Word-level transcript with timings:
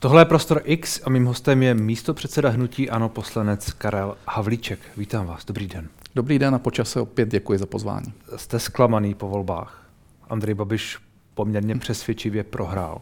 Tohle 0.00 0.20
je 0.20 0.24
Prostor 0.24 0.60
X 0.64 1.00
a 1.04 1.10
mým 1.10 1.24
hostem 1.24 1.62
je 1.62 1.74
místo 1.74 2.14
předseda 2.14 2.48
hnutí 2.48 2.90
Ano 2.90 3.08
poslanec 3.08 3.72
Karel 3.72 4.16
Havlíček. 4.28 4.78
Vítám 4.96 5.26
vás, 5.26 5.44
dobrý 5.44 5.66
den. 5.66 5.88
Dobrý 6.14 6.38
den 6.38 6.54
a 6.54 6.58
počase 6.58 7.00
opět 7.00 7.28
děkuji 7.28 7.58
za 7.58 7.66
pozvání. 7.66 8.12
Jste 8.36 8.58
zklamaný 8.58 9.14
po 9.14 9.28
volbách. 9.28 9.86
Andrej 10.30 10.54
Babiš 10.54 10.98
poměrně 11.34 11.76
přesvědčivě 11.76 12.44
prohrál. 12.44 13.00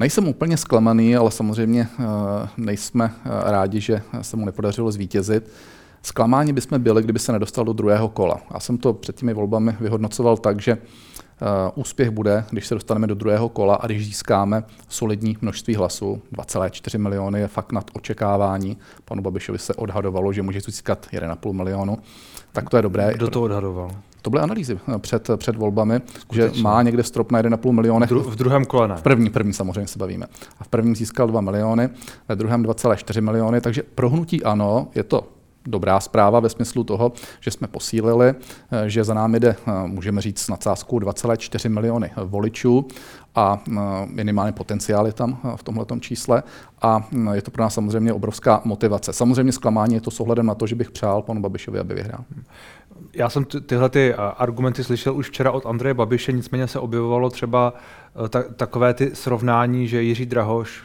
Nejsem 0.00 0.28
úplně 0.28 0.56
zklamaný, 0.56 1.16
ale 1.16 1.30
samozřejmě 1.30 1.88
eh, 1.98 2.04
nejsme 2.56 3.14
eh, 3.14 3.50
rádi, 3.50 3.80
že 3.80 4.02
se 4.22 4.36
mu 4.36 4.46
nepodařilo 4.46 4.92
zvítězit. 4.92 5.50
Zklamáni 6.02 6.52
bychom 6.52 6.82
byli, 6.82 7.02
kdyby 7.02 7.18
se 7.18 7.32
nedostal 7.32 7.64
do 7.64 7.72
druhého 7.72 8.08
kola. 8.08 8.40
Já 8.54 8.60
jsem 8.60 8.78
to 8.78 8.92
před 8.92 9.16
těmi 9.16 9.34
volbami 9.34 9.76
vyhodnocoval 9.80 10.36
tak, 10.36 10.60
že 10.60 10.78
úspěch 11.74 12.10
bude, 12.10 12.44
když 12.50 12.66
se 12.66 12.74
dostaneme 12.74 13.06
do 13.06 13.14
druhého 13.14 13.48
kola 13.48 13.74
a 13.74 13.86
když 13.86 14.06
získáme 14.06 14.64
solidní 14.88 15.36
množství 15.40 15.74
hlasů. 15.74 16.22
2,4 16.32 16.98
miliony 16.98 17.40
je 17.40 17.48
fakt 17.48 17.72
nad 17.72 17.90
očekávání. 17.92 18.76
Panu 19.04 19.22
Babišovi 19.22 19.58
se 19.58 19.74
odhadovalo, 19.74 20.32
že 20.32 20.42
může 20.42 20.60
získat 20.60 21.06
1,5 21.12 21.52
milionu. 21.52 21.98
Tak 22.52 22.70
to 22.70 22.76
je 22.76 22.82
dobré. 22.82 23.14
Kdo 23.14 23.28
to 23.28 23.42
odhadoval? 23.42 23.90
To 24.22 24.30
byly 24.30 24.42
analýzy 24.42 24.78
eh, 24.94 24.98
před, 24.98 25.30
před 25.36 25.56
volbami, 25.56 26.00
Skutečně. 26.18 26.56
že 26.58 26.62
má 26.62 26.82
někde 26.82 27.02
strop 27.02 27.32
na 27.32 27.42
1,5 27.42 27.72
miliony. 27.72 28.06
Dru, 28.06 28.22
v 28.22 28.36
druhém 28.36 28.64
kole 28.64 28.88
ne. 28.88 28.96
V 28.96 29.02
první, 29.02 29.30
první 29.30 29.52
samozřejmě 29.52 29.86
se 29.86 29.98
bavíme. 29.98 30.26
A 30.58 30.64
v 30.64 30.68
prvním 30.68 30.96
získal 30.96 31.26
2 31.26 31.40
miliony, 31.40 31.88
ve 32.28 32.36
druhém 32.36 32.62
2,4 32.62 33.22
miliony, 33.22 33.60
takže 33.60 33.82
pro 33.94 34.10
hnutí 34.10 34.44
ano, 34.44 34.88
je 34.94 35.02
to 35.02 35.28
dobrá 35.66 36.00
zpráva 36.00 36.40
ve 36.40 36.48
smyslu 36.48 36.84
toho, 36.84 37.12
že 37.40 37.50
jsme 37.50 37.68
posílili, 37.68 38.28
eh, 38.28 38.88
že 38.88 39.04
za 39.04 39.14
námi 39.14 39.40
jde, 39.40 39.56
eh, 39.66 39.72
můžeme 39.86 40.20
říct 40.20 40.40
s 40.40 40.48
nadsázkou 40.48 40.98
2,4 40.98 41.68
miliony 41.68 42.10
voličů 42.24 42.88
a 43.34 43.62
eh, 43.68 43.80
minimálně 44.06 44.52
potenciál 44.52 45.06
je 45.06 45.12
tam 45.12 45.56
v 45.56 45.62
tomto 45.62 45.98
čísle 46.00 46.42
a 46.82 47.08
je 47.32 47.42
to 47.42 47.50
pro 47.50 47.62
nás 47.62 47.74
samozřejmě 47.74 48.12
obrovská 48.12 48.60
motivace. 48.64 49.12
Samozřejmě 49.12 49.52
zklamání 49.52 49.94
je 49.94 50.00
to 50.00 50.10
s 50.10 50.20
ohledem 50.20 50.46
na 50.46 50.54
to, 50.54 50.66
že 50.66 50.74
bych 50.74 50.90
přál 50.90 51.22
panu 51.22 51.40
Babišovi, 51.40 51.78
aby 51.78 51.94
vyhrál. 51.94 52.24
Já 53.14 53.30
jsem 53.30 53.44
tyhle 53.44 53.88
ty 53.88 54.14
argumenty 54.14 54.84
slyšel 54.84 55.16
už 55.16 55.28
včera 55.28 55.50
od 55.50 55.66
Andreje 55.66 55.94
Babiše, 55.94 56.32
nicméně 56.32 56.66
se 56.66 56.78
objevovalo 56.78 57.30
třeba 57.30 57.74
takové 58.56 58.94
ty 58.94 59.10
srovnání, 59.14 59.88
že 59.88 60.02
Jiří 60.02 60.26
Drahoš 60.26 60.82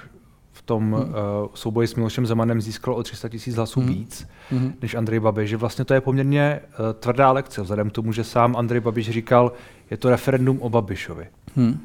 tom 0.67 0.83
hmm. 0.83 0.93
uh, 0.93 1.09
souboji 1.53 1.87
s 1.87 1.95
Milošem 1.95 2.25
Zemanem 2.25 2.61
získal 2.61 2.93
o 2.93 3.03
300 3.03 3.29
tisíc 3.29 3.55
hlasů 3.55 3.79
hmm. 3.79 3.89
víc 3.89 4.27
hmm. 4.49 4.73
než 4.81 4.95
Andrej 4.95 5.19
Babiš, 5.19 5.49
že 5.49 5.57
vlastně 5.57 5.85
to 5.85 5.93
je 5.93 6.01
poměrně 6.01 6.59
uh, 6.61 6.85
tvrdá 6.99 7.31
lekce, 7.31 7.61
vzhledem 7.61 7.89
k 7.89 7.93
tomu, 7.93 8.11
že 8.11 8.23
sám 8.23 8.55
Andrej 8.55 8.81
Babiš 8.81 9.09
říkal, 9.09 9.51
je 9.91 9.97
to 9.97 10.09
referendum 10.09 10.61
o 10.61 10.69
Babišovi. 10.69 11.27
Hmm. 11.55 11.79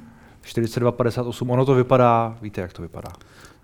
42-58, 0.45 1.51
ono 1.51 1.65
to 1.65 1.75
vypadá, 1.75 2.39
víte, 2.43 2.61
jak 2.61 2.73
to 2.73 2.83
vypadá. 2.83 3.09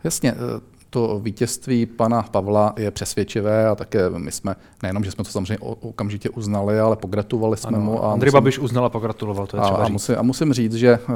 Jasně, 0.05 0.33
eh, 0.33 0.61
to 0.91 1.21
vítězství 1.21 1.87
pana 1.87 2.23
Pavla 2.23 2.75
je 2.77 2.91
přesvědčivé 2.91 3.69
a 3.69 3.75
také 3.75 4.11
my 4.11 4.33
jsme, 4.33 4.57
nejenom, 4.83 5.05
že 5.05 5.11
jsme 5.11 5.25
to 5.25 5.31
samozřejmě 5.31 5.59
okamžitě 5.61 6.31
uznali, 6.31 6.81
ale 6.81 6.97
pogratulovali 6.97 7.57
jsme 7.57 7.77
ano, 7.77 7.85
mu. 7.85 8.05
A 8.05 8.13
Andrej 8.13 8.29
musím, 8.29 8.37
Babiš 8.37 8.59
uznal 8.59 8.85
a 8.85 8.89
pogratuloval, 8.89 9.47
to 9.47 9.57
je 9.57 9.61
třeba 9.61 9.77
a, 9.77 9.85
a, 9.85 9.89
musím, 9.89 10.15
a 10.19 10.23
musím 10.23 10.53
říct, 10.53 10.75
že 10.75 10.89
eh, 10.89 11.13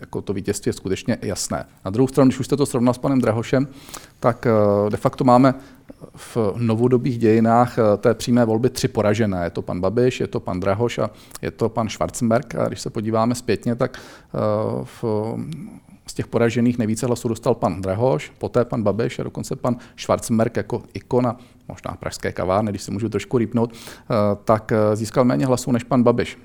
jako 0.00 0.22
to 0.22 0.32
vítězství 0.32 0.68
je 0.68 0.72
skutečně 0.72 1.18
jasné. 1.22 1.64
Na 1.84 1.90
druhou 1.90 2.08
stranu, 2.08 2.28
když 2.28 2.40
už 2.40 2.46
jste 2.46 2.56
to 2.56 2.66
srovnal 2.66 2.94
s 2.94 2.98
panem 2.98 3.20
Drahošem, 3.20 3.68
tak 4.20 4.46
eh, 4.46 4.90
de 4.90 4.96
facto 4.96 5.24
máme 5.24 5.54
v 6.14 6.38
novodobých 6.56 7.18
dějinách 7.18 7.78
eh, 7.78 7.96
té 7.96 8.14
přímé 8.14 8.44
volby 8.44 8.70
tři 8.70 8.88
poražené. 8.88 9.44
Je 9.44 9.50
to 9.50 9.62
pan 9.62 9.80
Babiš, 9.80 10.20
je 10.20 10.26
to 10.26 10.40
pan 10.40 10.60
Drahoš 10.60 10.98
a 10.98 11.10
je 11.42 11.50
to 11.50 11.68
pan 11.68 11.88
Schwarzenberg. 11.88 12.54
A 12.54 12.68
když 12.68 12.80
se 12.80 12.90
podíváme 12.90 13.34
zpětně, 13.34 13.74
tak 13.74 13.98
v 14.84 15.04
těch 16.16 16.26
poražených 16.26 16.78
nejvíce 16.78 17.06
hlasů 17.06 17.28
dostal 17.28 17.54
pan 17.54 17.80
Drahoš, 17.80 18.32
poté 18.38 18.64
pan 18.64 18.82
Babiš 18.82 19.18
a 19.18 19.22
dokonce 19.22 19.56
pan 19.56 19.76
Schwarzenberg 19.96 20.56
jako 20.56 20.82
ikona, 20.94 21.36
možná 21.68 21.96
pražské 22.00 22.32
kavárny, 22.32 22.72
když 22.72 22.82
se 22.82 22.90
můžu 22.90 23.08
trošku 23.08 23.38
rýpnout, 23.38 23.72
eh, 23.72 24.14
tak 24.44 24.72
eh, 24.72 24.96
získal 24.96 25.24
méně 25.24 25.46
hlasů 25.46 25.72
než 25.72 25.84
pan 25.84 26.02
Babiš. 26.02 26.38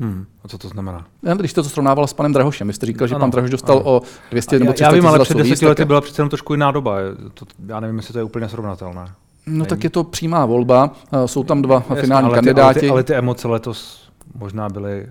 Hmm. 0.00 0.26
A 0.44 0.48
co 0.48 0.58
to 0.58 0.68
znamená? 0.68 1.06
Když 1.36 1.50
jste 1.50 1.62
to 1.62 1.68
srovnával 1.68 2.06
s 2.06 2.12
panem 2.12 2.32
Drahošem, 2.32 2.66
vy 2.66 2.72
jste 2.72 2.86
říkal, 2.86 3.08
že 3.08 3.14
ano, 3.14 3.22
pan 3.22 3.30
Drahoš 3.30 3.50
dostal 3.50 3.76
ano. 3.76 3.86
o 3.86 4.02
200 4.30 4.58
nebo 4.58 4.72
300 4.72 4.84
Já 4.84 4.92
vím, 4.92 5.06
ale 5.06 5.18
před 5.18 5.36
deseti 5.36 5.66
lety 5.66 5.84
byla 5.84 6.00
přece 6.00 6.20
jenom 6.20 6.30
trošku 6.30 6.54
jiná 6.54 6.70
doba. 6.70 6.96
To, 7.34 7.46
já 7.66 7.80
nevím, 7.80 7.96
jestli 7.96 8.12
to 8.12 8.18
je 8.18 8.24
úplně 8.24 8.48
srovnatelné. 8.48 9.04
No 9.46 9.52
Není. 9.52 9.66
tak 9.66 9.84
je 9.84 9.90
to 9.90 10.04
přímá 10.04 10.46
volba, 10.46 10.90
eh, 11.12 11.28
jsou 11.28 11.44
tam 11.44 11.62
dva 11.62 11.74
Jasně, 11.74 12.02
finální 12.02 12.26
ale 12.26 12.34
kandidáti. 12.34 12.80
Ty, 12.80 12.88
ale, 12.88 12.90
ty, 12.90 12.90
ale 12.90 13.02
ty 13.02 13.14
emoce 13.14 13.48
letos 13.48 14.10
možná 14.34 14.68
byly 14.68 15.06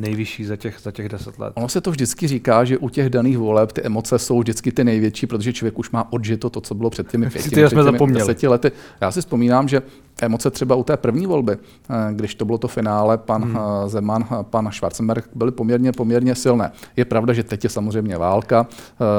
nejvyšší 0.00 0.44
za 0.44 0.56
těch, 0.56 0.78
za 0.82 0.90
těch 0.90 1.08
deset 1.08 1.38
let. 1.38 1.52
Ono 1.56 1.68
se 1.68 1.80
to 1.80 1.90
vždycky 1.90 2.28
říká, 2.28 2.64
že 2.64 2.78
u 2.78 2.88
těch 2.88 3.10
daných 3.10 3.38
voleb 3.38 3.72
ty 3.72 3.82
emoce 3.82 4.18
jsou 4.18 4.38
vždycky 4.38 4.72
ty 4.72 4.84
největší, 4.84 5.26
protože 5.26 5.52
člověk 5.52 5.78
už 5.78 5.90
má 5.90 6.12
odžito 6.12 6.50
to, 6.50 6.60
co 6.60 6.74
bylo 6.74 6.90
před 6.90 7.10
těmi 7.10 7.30
pěti, 7.30 7.50
před 7.50 7.70
těmi 7.70 8.12
deseti 8.12 8.48
lety. 8.48 8.72
Já 9.00 9.12
si 9.12 9.20
vzpomínám, 9.20 9.68
že 9.68 9.82
emoce 10.22 10.50
třeba 10.50 10.74
u 10.74 10.84
té 10.84 10.96
první 10.96 11.26
volby, 11.26 11.52
eh, 11.52 11.94
když 12.12 12.34
to 12.34 12.44
bylo 12.44 12.58
to 12.58 12.68
finále, 12.68 13.18
pan 13.18 13.42
hmm. 13.42 13.56
Eh, 13.56 13.88
Zeman, 13.88 14.26
eh, 14.30 14.36
pan 14.42 14.70
Schwarzenberg, 14.72 15.28
byly 15.34 15.52
poměrně, 15.52 15.92
poměrně 15.92 16.34
silné. 16.34 16.72
Je 16.96 17.04
pravda, 17.04 17.32
že 17.32 17.42
teď 17.42 17.64
je 17.64 17.70
samozřejmě 17.70 18.16
válka, 18.18 18.66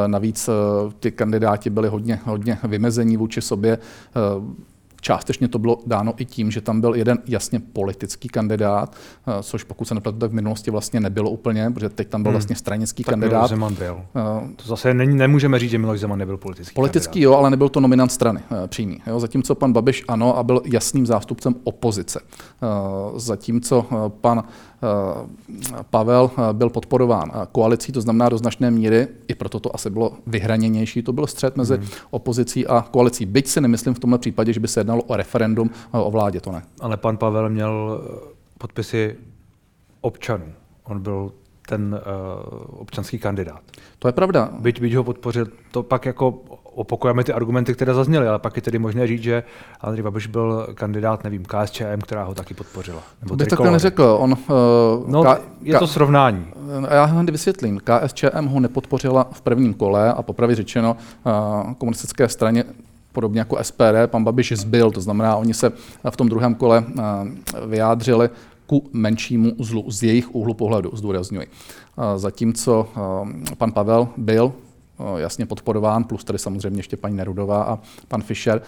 navíc 0.07 0.49
ty 0.99 1.11
kandidáti 1.11 1.69
byli 1.69 1.87
hodně, 1.87 2.19
hodně 2.23 2.57
vymezení 2.63 3.17
vůči 3.17 3.41
sobě. 3.41 3.77
Částečně 5.01 5.47
to 5.47 5.59
bylo 5.59 5.77
dáno 5.85 6.13
i 6.17 6.25
tím, 6.25 6.51
že 6.51 6.61
tam 6.61 6.81
byl 6.81 6.95
jeden 6.95 7.17
jasně 7.27 7.59
politický 7.59 8.29
kandidát, 8.29 8.95
eh, 9.27 9.43
což 9.43 9.63
pokud 9.63 9.85
se 9.85 9.95
nepletu, 9.95 10.17
tak 10.17 10.31
v 10.31 10.33
minulosti 10.33 10.71
vlastně 10.71 10.99
nebylo 10.99 11.29
úplně, 11.29 11.71
protože 11.71 11.89
teď 11.89 12.07
tam 12.07 12.23
byl 12.23 12.29
hmm. 12.29 12.35
vlastně 12.35 12.55
stranický 12.55 13.03
tak 13.03 13.11
kandidát. 13.11 13.37
Miloš 13.37 13.49
Zeman 13.49 13.75
byl. 13.75 13.93
Uh, 13.93 14.51
to 14.55 14.67
zase 14.67 14.93
není, 14.93 15.17
nemůžeme 15.17 15.59
říct, 15.59 15.71
že 15.71 15.77
Miloš 15.77 15.99
Zeman 15.99 16.19
nebyl 16.19 16.37
politický. 16.37 16.75
Politický 16.75 17.13
kandidát. 17.13 17.31
jo, 17.31 17.37
ale 17.37 17.49
nebyl 17.49 17.69
to 17.69 17.79
nominant 17.79 18.11
strany 18.11 18.39
uh, 18.51 18.67
přímý. 18.67 19.01
Jo? 19.07 19.19
Zatímco 19.19 19.55
pan 19.55 19.73
Babiš 19.73 20.03
ano 20.07 20.37
a 20.37 20.43
byl 20.43 20.61
jasným 20.65 21.05
zástupcem 21.05 21.55
opozice. 21.63 22.19
Uh, 22.61 23.19
zatímco 23.19 23.85
pan 24.21 24.43
Eh, 24.83 25.83
Pavel 25.89 26.31
eh, 26.37 26.53
byl 26.53 26.69
podporován 26.69 27.31
eh, 27.33 27.47
koalicí, 27.51 27.91
to 27.91 28.01
znamená 28.01 28.29
do 28.29 28.37
značné 28.37 28.71
míry, 28.71 29.07
i 29.27 29.35
proto 29.35 29.59
to 29.59 29.75
asi 29.75 29.89
bylo 29.89 30.13
vyhraněnější, 30.27 31.01
to 31.01 31.13
byl 31.13 31.27
střed 31.27 31.57
mezi 31.57 31.77
hmm. 31.77 31.87
opozicí 32.11 32.67
a 32.67 32.85
koalicí. 32.91 33.25
Byť 33.25 33.47
si 33.47 33.61
nemyslím 33.61 33.93
v 33.93 33.99
tomhle 33.99 34.19
případě, 34.19 34.53
že 34.53 34.59
by 34.59 34.67
se 34.67 34.83
jednalo 34.89 35.03
o 35.03 35.15
referendum 35.15 35.69
o 35.91 36.11
vládě, 36.11 36.41
to 36.41 36.51
ne. 36.51 36.61
Ale 36.79 36.97
pan 36.97 37.17
Pavel 37.17 37.49
měl 37.49 38.01
podpisy 38.57 39.15
občanů. 40.01 40.45
On 40.83 40.99
byl 40.99 41.31
ten 41.67 41.93
uh, 41.93 42.81
občanský 42.81 43.19
kandidát. 43.19 43.61
To 43.99 44.07
je 44.07 44.11
pravda. 44.11 44.49
Byť, 44.59 44.81
byť 44.81 44.93
ho 44.93 45.03
podpořil, 45.03 45.47
to 45.71 45.83
pak 45.83 46.05
jako 46.05 46.29
opakujeme 46.63 47.23
ty 47.23 47.33
argumenty, 47.33 47.73
které 47.73 47.93
zazněly, 47.93 48.27
ale 48.27 48.39
pak 48.39 48.55
je 48.55 48.61
tedy 48.61 48.79
možné 48.79 49.07
říct, 49.07 49.23
že 49.23 49.43
Andrej 49.81 50.03
Babiš 50.03 50.27
byl 50.27 50.67
kandidát, 50.73 51.23
nevím, 51.23 51.45
KSČM, 51.45 52.01
která 52.03 52.23
ho 52.23 52.33
taky 52.33 52.53
podpořila. 52.53 53.03
Nebo 53.21 53.35
bych 53.35 53.47
takhle 53.47 53.71
neřekl. 53.71 54.17
On, 54.19 54.31
uh, 54.31 54.37
no, 55.07 55.23
K- 55.23 55.41
je 55.61 55.79
to 55.79 55.87
srovnání. 55.87 56.45
Já 56.89 57.03
hned 57.03 57.29
vysvětlím. 57.29 57.79
KSČM 57.83 58.45
ho 58.45 58.59
nepodpořila 58.59 59.27
v 59.31 59.41
prvním 59.41 59.73
kole 59.73 60.13
a 60.13 60.21
popravě 60.21 60.55
řečeno 60.55 60.97
uh, 61.23 61.73
komunistické 61.73 62.29
straně 62.29 62.63
podobně 63.11 63.39
jako 63.39 63.63
SPD, 63.63 64.05
pan 64.05 64.23
Babiš 64.23 64.53
zbyl, 64.55 64.91
to 64.91 65.01
znamená, 65.01 65.35
oni 65.35 65.53
se 65.53 65.71
v 66.09 66.17
tom 66.17 66.29
druhém 66.29 66.55
kole 66.55 66.85
uh, 66.87 67.03
vyjádřili 67.69 68.29
ku 68.65 68.89
menšímu 68.93 69.51
zlu 69.59 69.91
z 69.91 70.03
jejich 70.03 70.35
úhlu 70.35 70.53
pohledu, 70.53 70.91
zdůrazňuji. 70.93 71.47
Zatímco 72.15 72.87
pan 73.57 73.71
Pavel 73.71 74.07
byl 74.17 74.53
jasně 75.17 75.45
podporován, 75.45 76.03
plus 76.03 76.23
tady 76.23 76.39
samozřejmě 76.39 76.79
ještě 76.79 76.97
paní 76.97 77.15
Nerudová 77.15 77.63
a 77.63 77.79
pan 78.07 78.21
Fischer 78.21 78.61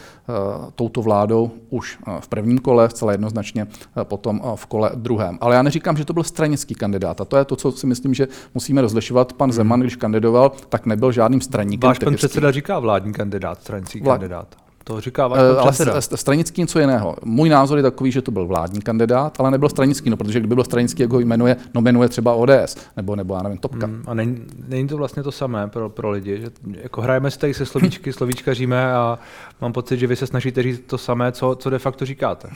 touto 0.76 1.02
vládou 1.02 1.52
už 1.70 2.00
v 2.20 2.28
prvním 2.28 2.58
kole, 2.58 2.90
zcela 2.90 3.12
jednoznačně 3.12 3.68
potom 4.04 4.42
v 4.56 4.66
kole 4.66 4.92
druhém. 4.96 5.38
Ale 5.42 5.56
já 5.56 5.62
neříkám, 5.62 5.98
že 5.98 6.06
to 6.06 6.14
byl 6.14 6.24
stranický 6.24 6.76
kandidát 6.76 7.22
a 7.22 7.26
to 7.26 7.38
je 7.38 7.46
to, 7.46 7.56
co 7.56 7.72
si 7.72 7.88
myslím, 7.88 8.14
že 8.14 8.28
musíme 8.54 8.82
rozlišovat. 8.82 9.34
Pan 9.34 9.52
Zeman, 9.52 9.80
když 9.80 9.96
kandidoval, 9.96 10.52
tak 10.70 10.86
nebyl 10.86 11.12
žádným 11.12 11.42
straníkem. 11.42 11.88
Váš 11.88 12.00
pan 12.00 12.16
předseda 12.16 12.52
říká 12.52 12.80
vládní 12.80 13.14
kandidát, 13.14 13.62
stranický 13.62 14.02
Vlád... 14.02 14.18
kandidát. 14.18 14.56
To 14.84 15.02
říká 15.02 15.28
váš 15.28 15.40
uh, 15.40 15.90
Ale 15.92 16.02
stranický 16.02 16.62
něco 16.62 16.80
jiného. 16.80 17.16
Můj 17.26 17.50
názor 17.50 17.78
je 17.78 17.84
takový, 17.84 18.12
že 18.12 18.22
to 18.22 18.32
byl 18.32 18.48
vládní 18.48 18.82
kandidát, 18.82 19.40
ale 19.40 19.52
nebyl 19.52 19.70
stranický, 19.70 20.10
no, 20.10 20.18
protože 20.18 20.40
kdyby 20.40 20.56
byl 20.56 20.64
stranický, 20.64 21.02
jak 21.02 21.12
ho 21.12 21.20
jmenuje, 21.20 21.56
nominuje 21.74 22.10
třeba 22.10 22.34
ODS, 22.34 22.76
nebo, 22.98 23.16
nebo 23.16 23.36
já 23.36 23.44
nevím, 23.44 23.58
Topka. 23.58 23.86
Hmm, 23.86 24.04
a 24.08 24.14
není, 24.14 24.46
není, 24.68 24.88
to 24.88 24.98
vlastně 24.98 25.24
to 25.24 25.32
samé 25.32 25.68
pro, 25.68 25.90
pro 25.90 26.10
lidi, 26.10 26.42
že 26.42 26.52
jako 26.82 27.02
hrajeme 27.02 27.32
si 27.32 27.40
tady 27.40 27.54
se 27.54 27.66
slovíčky, 27.66 28.14
slovíčkaříme 28.22 28.94
a 28.94 29.20
mám 29.62 29.74
pocit, 29.74 29.98
že 29.98 30.08
vy 30.08 30.16
se 30.16 30.28
snažíte 30.28 30.64
říct 30.64 30.84
to 30.88 30.98
samé, 30.98 31.32
co, 31.32 31.56
co 31.56 31.70
de 31.70 31.80
facto 31.80 32.06
říkáte. 32.06 32.50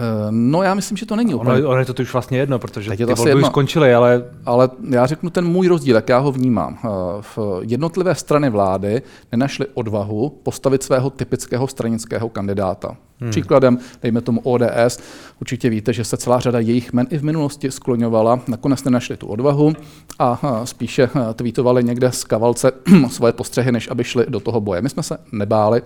Eh, 0.00 0.26
no 0.30 0.62
já 0.62 0.74
myslím, 0.74 0.96
že 0.96 1.06
to 1.06 1.16
není 1.16 1.34
úplně. 1.34 1.58
Ono, 1.58 1.68
ono 1.68 1.78
je 1.78 1.84
to 1.84 2.02
už 2.02 2.12
vlastně 2.12 2.38
jedno, 2.38 2.58
protože 2.58 2.90
Teď 2.90 2.98
ty 2.98 3.04
volby 3.04 3.30
jedno, 3.30 3.42
už 3.42 3.46
skončily, 3.46 3.94
ale... 3.94 4.24
Ale 4.46 4.70
já 4.90 5.06
řeknu 5.06 5.30
ten 5.30 5.48
můj 5.48 5.68
rozdíl, 5.68 5.96
jak 5.96 6.08
já 6.08 6.18
ho 6.18 6.32
vnímám. 6.32 6.78
Eh, 6.84 6.88
v 7.20 7.38
jednotlivé 7.62 8.14
strany 8.14 8.50
vlády 8.50 9.02
nenašly 9.32 9.66
odvahu 9.74 10.30
postavit 10.42 10.82
svého 10.82 11.10
typického 11.10 11.68
stranického 11.68 12.28
kandidáta. 12.28 12.96
Hmm. 13.20 13.30
Příkladem, 13.30 13.78
dejme 14.02 14.20
tomu 14.20 14.40
ODS, 14.40 14.98
určitě 15.40 15.70
víte, 15.70 15.92
že 15.92 16.04
se 16.04 16.16
celá 16.16 16.40
řada 16.40 16.60
jejich 16.60 16.92
men 16.92 17.06
i 17.10 17.18
v 17.18 17.24
minulosti 17.24 17.70
skloňovala, 17.70 18.40
nakonec 18.48 18.84
nenašli 18.84 19.16
tu 19.16 19.26
odvahu 19.26 19.72
a 20.18 20.60
spíše 20.64 21.10
tweetovali 21.34 21.84
někde 21.84 22.12
z 22.12 22.24
kavalce 22.24 22.72
svoje 23.08 23.32
postřehy, 23.32 23.72
než 23.72 23.90
aby 23.90 24.04
šli 24.04 24.26
do 24.28 24.40
toho 24.40 24.60
boje. 24.60 24.82
My 24.82 24.88
jsme 24.88 25.02
se 25.02 25.18
nebáli 25.32 25.82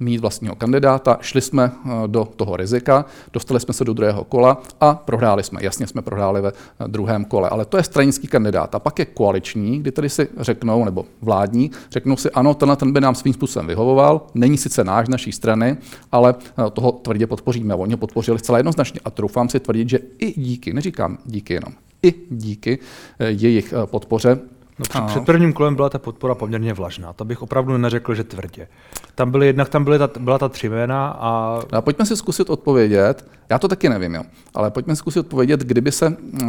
mít 0.00 0.18
vlastního 0.18 0.56
kandidáta, 0.56 1.18
šli 1.20 1.40
jsme 1.40 1.72
do 2.06 2.24
toho 2.36 2.56
rizika, 2.56 3.04
dostali 3.32 3.60
jsme 3.60 3.74
se 3.74 3.84
do 3.84 3.92
druhého 3.92 4.24
kola 4.24 4.62
a 4.80 4.94
prohráli 4.94 5.42
jsme. 5.42 5.60
Jasně 5.62 5.86
jsme 5.86 6.02
prohráli 6.02 6.40
ve 6.40 6.52
druhém 6.86 7.24
kole, 7.24 7.48
ale 7.48 7.64
to 7.64 7.76
je 7.76 7.82
stranický 7.82 8.28
kandidát. 8.28 8.74
A 8.74 8.78
pak 8.78 8.98
je 8.98 9.04
koaliční, 9.04 9.78
kdy 9.78 9.92
tady 9.92 10.08
si 10.08 10.28
řeknou, 10.40 10.84
nebo 10.84 11.04
vládní, 11.22 11.70
řeknou 11.90 12.16
si, 12.16 12.30
ano, 12.30 12.54
tenhle 12.54 12.76
ten 12.76 12.92
by 12.92 13.00
nám 13.00 13.14
svým 13.14 13.34
způsobem 13.34 13.66
vyhovoval, 13.66 14.26
není 14.34 14.58
sice 14.58 14.84
náš, 14.84 15.08
naší 15.08 15.32
strany, 15.32 15.76
ale 16.12 16.34
eh, 16.66 16.70
toho 16.70 16.92
tvrdě 16.92 17.26
podpoříme. 17.26 17.74
Oni 17.74 17.92
ho 17.92 17.98
podpořili 17.98 18.38
zcela 18.38 18.58
jednoznačně 18.58 19.00
a 19.04 19.10
troufám 19.10 19.48
si 19.48 19.60
tvrdit, 19.60 19.88
že 19.88 19.98
i 20.18 20.40
díky, 20.40 20.72
neříkám 20.72 21.18
díky 21.26 21.54
jenom, 21.54 21.72
i 22.02 22.14
díky 22.30 22.78
eh, 23.18 23.30
jejich 23.30 23.72
eh, 23.72 23.86
podpoře 23.86 24.38
No, 24.78 24.84
před, 24.88 25.04
před 25.06 25.24
prvním 25.24 25.52
kolem 25.52 25.74
byla 25.74 25.88
ta 25.88 25.98
podpora 25.98 26.34
poměrně 26.34 26.72
vlažná. 26.72 27.12
To 27.12 27.24
bych 27.24 27.42
opravdu 27.42 27.78
neřekl, 27.78 28.14
že 28.14 28.24
tvrdě. 28.24 28.68
Tam 29.16 29.30
byly 29.30 29.46
jednak 29.46 29.68
tam 29.68 29.84
byly 29.84 29.98
ta, 29.98 30.10
byla 30.20 30.38
ta 30.38 30.48
tři 30.48 30.68
jména 30.68 31.08
a... 31.08 31.60
No 31.72 31.78
a 31.78 31.80
pojďme 31.80 32.06
si 32.06 32.16
zkusit 32.16 32.50
odpovědět, 32.50 33.24
já 33.48 33.58
to 33.58 33.68
taky 33.68 33.88
nevím, 33.88 34.14
jo, 34.14 34.22
ale 34.54 34.70
pojďme 34.70 34.96
si 34.96 34.98
zkusit 34.98 35.20
odpovědět, 35.20 35.60
kdyby 35.60 35.92
se 35.92 36.08
uh, 36.08 36.48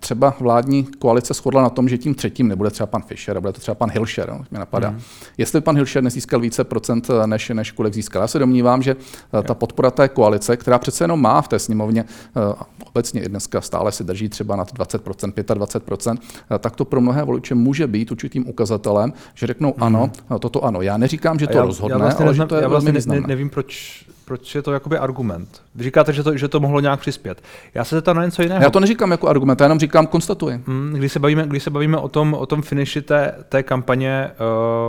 třeba 0.00 0.34
vládní 0.40 0.84
koalice 0.98 1.34
shodla 1.34 1.62
na 1.62 1.70
tom, 1.70 1.88
že 1.88 1.98
tím 1.98 2.14
třetím 2.14 2.48
nebude 2.48 2.70
třeba 2.70 2.86
pan 2.86 3.02
Fischer, 3.02 3.36
a 3.36 3.40
bude 3.40 3.52
to 3.52 3.60
třeba 3.60 3.74
pan 3.74 3.90
Hilšer, 3.90 4.28
jo, 4.28 4.40
mě 4.50 4.60
napadá. 4.60 4.90
Mm. 4.90 5.00
Jestli 5.38 5.60
pan 5.60 5.76
Hilšer 5.76 6.02
nezískal 6.02 6.40
více 6.40 6.64
procent, 6.64 7.10
eh, 7.10 7.26
než, 7.26 7.48
než 7.48 7.70
kolik 7.72 7.94
získal. 7.94 8.22
Já 8.22 8.28
se 8.28 8.38
domnívám, 8.38 8.82
že 8.82 8.94
uh, 8.94 9.42
ta 9.42 9.54
podpora 9.54 9.90
té 9.90 10.08
koalice, 10.08 10.56
která 10.56 10.78
přece 10.78 11.04
jenom 11.04 11.22
má 11.22 11.42
v 11.42 11.48
té 11.48 11.58
sněmovně, 11.58 12.04
uh, 12.36 12.62
obecně 12.86 13.22
i 13.22 13.28
dneska 13.28 13.60
stále 13.60 13.92
si 13.92 14.04
drží 14.04 14.28
třeba 14.28 14.56
nad 14.56 14.72
20%, 14.72 15.32
25%, 15.32 16.10
uh, 16.50 16.58
tak 16.58 16.76
to 16.76 16.84
pro 16.84 17.00
mnohé 17.00 17.24
voliče 17.24 17.54
může 17.54 17.86
být 17.86 18.10
určitým 18.10 18.48
ukazatelem, 18.48 19.12
že 19.34 19.46
řeknou 19.46 19.74
mm. 19.76 19.82
ano, 19.82 20.10
toto 20.38 20.64
ano. 20.64 20.82
Já 20.82 20.96
neříkám, 20.96 21.38
že 21.38 21.46
to 21.46 21.56
já, 21.56 21.64
rozhodne, 21.64 21.89
já 21.90 21.98
vlastně 21.98 22.26
neznam, 22.26 22.48
to 22.48 22.56
je 22.56 22.62
já 22.62 22.68
vlastně 22.68 22.92
ne, 23.06 23.20
nevím, 23.20 23.50
proč 23.50 24.04
proč 24.30 24.54
je 24.54 24.62
to 24.62 24.72
jakoby 24.72 24.98
argument? 24.98 25.62
Vy 25.74 25.84
říkáte, 25.84 26.12
že 26.12 26.22
to, 26.22 26.36
že 26.36 26.48
to 26.48 26.60
mohlo 26.60 26.80
nějak 26.80 27.00
přispět. 27.00 27.42
Já 27.74 27.84
se 27.84 27.94
zeptám 27.94 28.16
na 28.16 28.24
něco 28.24 28.42
jiného. 28.42 28.62
Já 28.62 28.70
to 28.70 28.80
neříkám 28.80 29.10
jako 29.10 29.28
argument, 29.28 29.60
já 29.60 29.64
jenom 29.64 29.78
říkám, 29.78 30.06
konstatuji. 30.06 30.62
Hmm, 30.66 30.92
když, 30.92 31.12
se 31.12 31.18
bavíme, 31.18 31.46
když 31.46 31.62
se 31.62 31.70
bavíme 31.70 31.96
o 31.96 32.08
tom, 32.08 32.34
o 32.34 32.46
tom 32.46 32.62
finiši 32.62 33.02
té, 33.02 33.34
té 33.48 33.62
kampaně, 33.62 34.30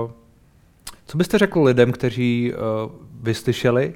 uh, 0.06 0.12
co 1.06 1.18
byste 1.18 1.38
řekl 1.38 1.64
lidem, 1.64 1.92
kteří 1.92 2.54
uh, 2.54 2.92
vyslyšeli 3.22 3.94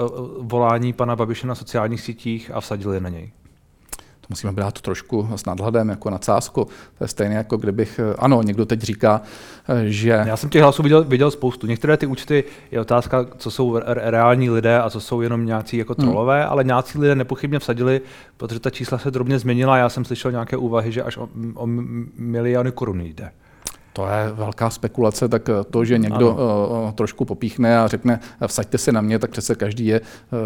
uh, 0.00 0.08
volání 0.40 0.92
pana 0.92 1.16
Babiše 1.16 1.46
na 1.46 1.54
sociálních 1.54 2.00
sítích 2.00 2.50
a 2.54 2.60
vsadili 2.60 3.00
na 3.00 3.08
něj? 3.08 3.30
To 4.26 4.32
musíme 4.32 4.52
brát 4.52 4.80
trošku 4.80 5.28
s 5.36 5.44
nadhledem, 5.44 5.88
jako 5.88 6.10
na 6.10 6.18
cásku. 6.18 6.64
To 6.98 7.04
je 7.04 7.08
stejné, 7.08 7.34
jako 7.34 7.56
kdybych, 7.56 8.00
eh, 8.02 8.14
ano, 8.18 8.42
někdo 8.42 8.66
teď 8.66 8.80
říká, 8.82 9.20
eh, 9.68 9.84
že... 9.86 10.22
Já 10.26 10.36
jsem 10.36 10.50
těch 10.50 10.62
hlasů 10.62 10.82
viděl, 10.82 11.04
viděl 11.04 11.30
spoustu. 11.30 11.66
Některé 11.66 11.96
ty 11.96 12.06
účty 12.06 12.44
je 12.70 12.80
otázka, 12.80 13.26
co 13.38 13.50
jsou 13.50 13.80
reální 13.86 14.50
lidé 14.50 14.78
a 14.78 14.90
co 14.90 15.00
jsou 15.00 15.20
jenom 15.20 15.46
nějací 15.46 15.76
jako 15.76 15.94
hmm. 15.98 16.06
trolové, 16.06 16.40
hmm. 16.42 16.52
ale 16.52 16.64
nějací 16.64 16.98
lidé 16.98 17.14
nepochybně 17.14 17.58
vsadili, 17.58 18.00
protože 18.36 18.60
ta 18.60 18.70
čísla 18.70 18.98
se 18.98 19.10
drobně 19.10 19.38
změnila. 19.38 19.76
Já 19.76 19.88
jsem 19.88 20.04
slyšel 20.04 20.30
nějaké 20.30 20.56
úvahy, 20.56 20.92
že 20.92 21.02
až 21.02 21.16
o, 21.16 21.28
o 21.54 21.66
miliony 22.16 22.72
korun 22.72 23.00
jde. 23.00 23.30
To 23.96 24.06
je 24.06 24.32
velká 24.32 24.70
spekulace, 24.70 25.28
tak 25.28 25.48
eh, 25.48 25.64
to, 25.70 25.84
že 25.84 25.98
někdo 25.98 26.30
ano. 26.32 26.92
trošku 26.94 27.24
popíchne 27.24 27.78
a 27.78 27.86
řekne, 27.86 28.20
vsaďte 28.46 28.78
se 28.78 28.92
na 28.92 29.00
mě, 29.00 29.18
tak 29.18 29.30
přece 29.30 29.54
každý 29.54 29.86
je 29.86 30.00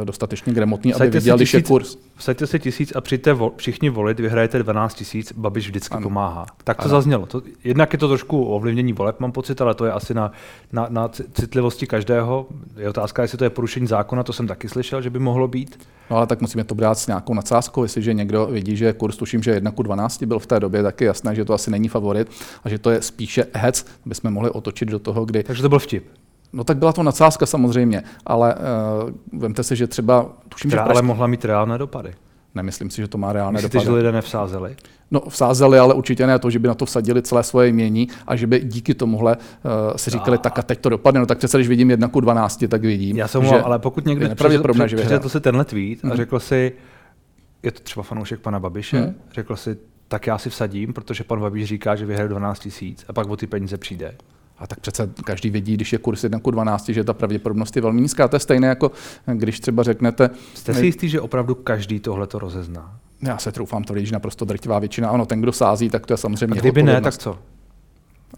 dostatečně 0.05 0.52
gramotný, 0.52 0.94
aby 0.94 1.11
viděl, 1.11 1.37
když 1.37 1.55
je 1.55 1.62
kurz. 1.62 1.97
Vsaďte 2.17 2.47
si 2.47 2.58
tisíc 2.58 2.93
a 2.97 3.00
přijďte 3.00 3.32
vo, 3.32 3.52
všichni 3.56 3.91
volit, 3.91 4.20
vyhrajete 4.20 4.58
12 4.58 4.94
tisíc, 4.94 5.32
Babiš 5.32 5.67
vždycky 5.67 5.94
ano. 5.94 6.02
pomáhá. 6.02 6.47
Tak 6.64 6.76
to 6.76 6.82
ano. 6.82 6.91
zaznělo. 6.91 7.26
To, 7.26 7.43
jednak 7.64 7.93
je 7.93 7.99
to 7.99 8.08
trošku 8.08 8.44
ovlivnění 8.44 8.93
voleb, 8.93 9.20
mám 9.20 9.32
pocit, 9.32 9.61
ale 9.61 9.75
to 9.75 9.85
je 9.85 9.93
asi 9.93 10.14
na, 10.14 10.32
na, 10.73 10.87
na 10.91 11.08
citlivosti 11.32 11.87
každého. 11.87 12.46
Je 12.76 12.88
otázka, 12.88 13.23
jestli 13.23 13.38
to 13.38 13.44
je 13.44 13.50
porušení 13.50 13.87
zákona, 13.87 14.23
to 14.23 14.32
jsem 14.32 14.46
taky 14.46 14.69
slyšel, 14.69 15.03
že 15.03 15.11
by 15.11 15.19
mohlo 15.19 15.49
být. 15.49 15.79
No 16.11 16.17
ale 16.17 16.27
tak 16.27 16.41
musíme 16.41 16.65
to 16.65 16.75
brát 16.75 16.99
s 16.99 17.07
nějakou 17.07 17.35
nadsázkou, 17.35 17.83
jestliže 17.83 18.15
někdo 18.15 18.47
vidí, 18.47 18.77
že 18.77 18.93
kurz 18.93 19.17
tuším, 19.17 19.43
že 19.43 19.51
1 19.51 19.71
ku 19.71 19.83
12 19.83 20.23
byl 20.23 20.39
v 20.39 20.47
té 20.47 20.61
době, 20.61 20.83
tak 20.83 21.01
je 21.01 21.07
jasné, 21.07 21.35
že 21.35 21.45
to 21.45 21.55
asi 21.55 21.71
není 21.71 21.89
favorit 21.89 22.31
a 22.65 22.69
že 22.69 22.79
to 22.79 22.91
je 22.91 23.03
spíše 23.03 23.47
hec, 23.55 23.87
bychom 24.07 24.31
mohli 24.31 24.51
otočit 24.51 24.89
do 24.89 24.99
toho, 24.99 25.25
kdy. 25.25 25.43
Takže 25.43 25.62
to 25.62 25.69
byl 25.69 25.79
vtip. 25.79 26.07
No 26.53 26.65
tak 26.65 26.77
byla 26.77 26.93
to 26.93 27.03
nadsázka 27.03 27.47
samozřejmě, 27.47 28.03
ale 28.27 28.55
uh, 28.55 29.41
vemte 29.41 29.62
si, 29.62 29.77
že 29.77 29.87
třeba... 29.87 30.27
Tuším, 30.49 30.71
Která 30.71 30.85
že 30.85 30.91
ale 30.91 31.03
mohla 31.03 31.27
mít 31.27 31.45
reálné 31.45 31.79
dopady. 31.79 32.15
Nemyslím 32.55 32.91
si, 32.91 33.02
že 33.02 33.08
to 33.08 33.19
má 33.19 33.32
reálné 33.32 33.56
Myslíte, 33.56 33.79
dopady. 33.79 33.87
že 33.87 33.93
lidé 33.93 34.12
nevsázeli? 34.12 34.76
No, 35.11 35.20
vsázeli, 35.29 35.79
ale 35.79 35.94
určitě 35.94 36.26
ne 36.26 36.38
to, 36.38 36.50
že 36.50 36.58
by 36.58 36.69
na 36.69 36.75
to 36.75 36.87
vsadili 36.87 37.23
celé 37.23 37.43
svoje 37.43 37.69
jmění 37.69 38.08
a 38.26 38.37
že 38.37 38.47
by 38.47 38.61
díky 38.64 38.94
tomuhle 38.94 39.37
uh, 39.37 39.97
si 39.97 40.11
říkali, 40.11 40.37
a... 40.37 40.41
tak 40.41 40.58
a 40.58 40.62
teď 40.62 40.81
to 40.81 40.88
dopadne. 40.88 41.20
No 41.20 41.26
tak 41.26 41.38
přece, 41.38 41.58
když 41.58 41.69
vidím 41.69 41.91
jedna 41.91 42.08
ku 42.08 42.20
12, 42.20 42.64
tak 42.69 42.82
vidím. 42.82 43.17
Já 43.17 43.29
jsem 43.29 43.44
že 43.44 43.61
ale 43.61 43.79
pokud 43.79 44.06
někdo 44.06 44.29
přečetl, 44.97 45.29
si 45.29 45.41
tenhle 45.41 45.64
tweet 45.64 46.02
mm. 46.02 46.11
a 46.11 46.14
mhm. 46.14 46.17
řekl 46.17 46.41
si, 46.41 46.73
je 47.62 47.73
to 47.73 47.81
třeba 47.81 48.05
fanoušek 48.05 48.41
pana 48.41 48.61
Babiše, 48.61 49.00
mm. 49.00 49.14
řekl 49.32 49.56
si, 49.56 49.76
tak 50.08 50.26
já 50.26 50.38
si 50.38 50.50
vsadím, 50.50 50.93
protože 50.93 51.25
pan 51.25 51.41
Babiš 51.41 51.69
říká, 51.69 51.96
že 51.96 52.06
vyhraje 52.06 52.29
12 52.29 52.58
tisíc 52.58 53.05
a 53.08 53.12
pak 53.12 53.31
o 53.31 53.37
ty 53.37 53.46
peníze 53.46 53.76
přijde. 53.76 54.14
A 54.61 54.67
tak 54.67 54.81
přece 54.81 55.11
každý 55.25 55.51
vidí, 55.51 55.75
když 55.75 55.93
je 55.93 55.99
kurz 55.99 56.25
1 56.25 56.39
k 56.39 56.43
12, 56.43 56.89
že 56.89 57.05
ta 57.05 57.12
pravděpodobnost 57.12 57.77
je 57.77 57.83
velmi 57.83 58.01
nízká. 58.01 58.29
To 58.29 58.37
je 58.37 58.41
stejné, 58.41 58.69
jako 58.69 58.91
když 59.35 59.61
třeba 59.61 59.83
řeknete. 59.83 60.31
Jste 60.55 60.75
si 60.75 60.87
jistý, 60.87 61.09
že 61.09 61.21
opravdu 61.21 61.55
každý 61.55 62.01
tohle 62.01 62.27
to 62.27 62.39
rozezná? 62.39 62.99
Já 63.23 63.39
se 63.39 63.53
troufám 63.53 63.85
to 63.85 63.95
že 63.99 64.12
naprosto 64.12 64.45
drtivá 64.45 64.79
většina. 64.79 65.11
Ano, 65.11 65.27
ten, 65.27 65.41
kdo 65.41 65.53
sází, 65.53 65.91
tak 65.91 66.07
to 66.07 66.12
je 66.12 66.17
samozřejmě. 66.17 66.59
A 66.59 66.61
kdyby 66.61 66.83
ne, 66.83 67.01
tak 67.01 67.19
co? 67.19 67.39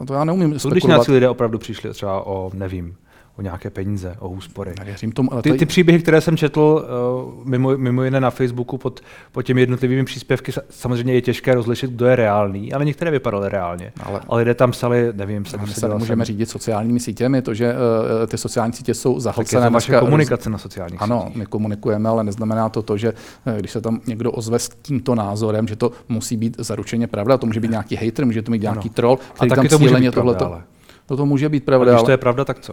No 0.01 0.07
to 0.07 0.15
já 0.15 0.25
neumím. 0.25 0.59
Co 0.59 0.71
když 0.71 0.85
nějací 0.85 1.13
lidé 1.13 1.29
opravdu 1.29 1.59
přišli 1.59 1.91
třeba 1.91 2.27
o, 2.27 2.51
nevím, 2.55 2.97
o 3.39 3.43
nějaké 3.43 3.71
peníze, 3.71 4.17
o 4.19 4.29
úspory. 4.29 4.75
Tomu, 5.15 5.33
ale 5.33 5.43
ty, 5.43 5.53
ty 5.53 5.67
příběhy, 5.67 6.03
které 6.03 6.21
jsem 6.21 6.37
četl 6.37 6.61
uh, 6.61 7.47
mimo, 7.47 7.77
mimo 7.77 8.05
jiné 8.05 8.21
na 8.21 8.31
Facebooku 8.31 8.79
pod, 8.79 9.01
pod 9.33 9.43
těmi 9.43 9.61
jednotlivými 9.61 10.05
příspěvky, 10.05 10.53
samozřejmě 10.71 11.15
je 11.15 11.23
těžké 11.23 11.55
rozlišit, 11.55 11.91
kdo 11.91 12.07
je 12.07 12.17
reálný, 12.17 12.73
ale 12.73 12.85
některé 12.85 13.11
vypadaly 13.11 13.49
reálně. 13.49 13.93
Ale, 14.03 14.21
ale 14.29 14.39
lidé 14.39 14.55
tam 14.55 14.71
psali, 14.71 15.13
nevím, 15.13 15.45
se, 15.45 15.59
se 15.67 15.89
můžeme 15.89 16.25
řídit 16.25 16.51
sociálními 16.51 17.01
sítěmi, 17.01 17.43
to, 17.43 17.55
že 17.55 17.73
uh, 17.73 18.27
ty 18.27 18.39
sociální 18.39 18.73
sítě 18.73 18.95
jsou 18.95 19.21
zahlcené. 19.21 19.71
Tak 19.71 19.89
je 19.89 20.01
komunikace 20.01 20.51
na 20.51 20.59
sociálních 20.59 21.03
Ano, 21.03 21.21
sítích. 21.21 21.37
my 21.37 21.47
komunikujeme, 21.47 22.09
ale 22.09 22.25
neznamená 22.25 22.69
to 22.69 22.83
to, 22.83 22.97
že 22.97 23.13
uh, 23.47 23.53
když 23.53 23.71
se 23.71 23.81
tam 23.81 24.01
někdo 24.07 24.33
ozve 24.33 24.59
s 24.59 24.69
tímto 24.69 25.15
názorem, 25.15 25.69
že 25.69 25.77
to 25.77 25.93
musí 26.09 26.37
být 26.37 26.57
zaručeně 26.59 27.07
pravda, 27.07 27.39
to 27.39 27.47
může 27.47 27.61
být 27.61 27.71
nějaký 27.71 27.97
hater, 27.97 28.27
může 28.27 28.43
to 28.43 28.53
být 28.53 28.63
nějaký 28.63 28.89
ano. 28.89 28.95
troll, 28.95 29.19
který 29.33 29.53
a 29.53 29.55
tam 29.55 29.69
to 29.69 29.79
může 29.79 29.97
být 29.97 30.15
pravda, 30.15 30.47
ale... 30.47 30.63
No 31.11 31.17
to 31.17 31.27
může 31.27 31.49
být 31.49 31.65
pravda. 31.65 31.93
A 31.93 31.95
když 31.95 32.05
to 32.05 32.11
je 32.11 32.17
pravda, 32.17 32.45
tak 32.45 32.61
co? 32.61 32.73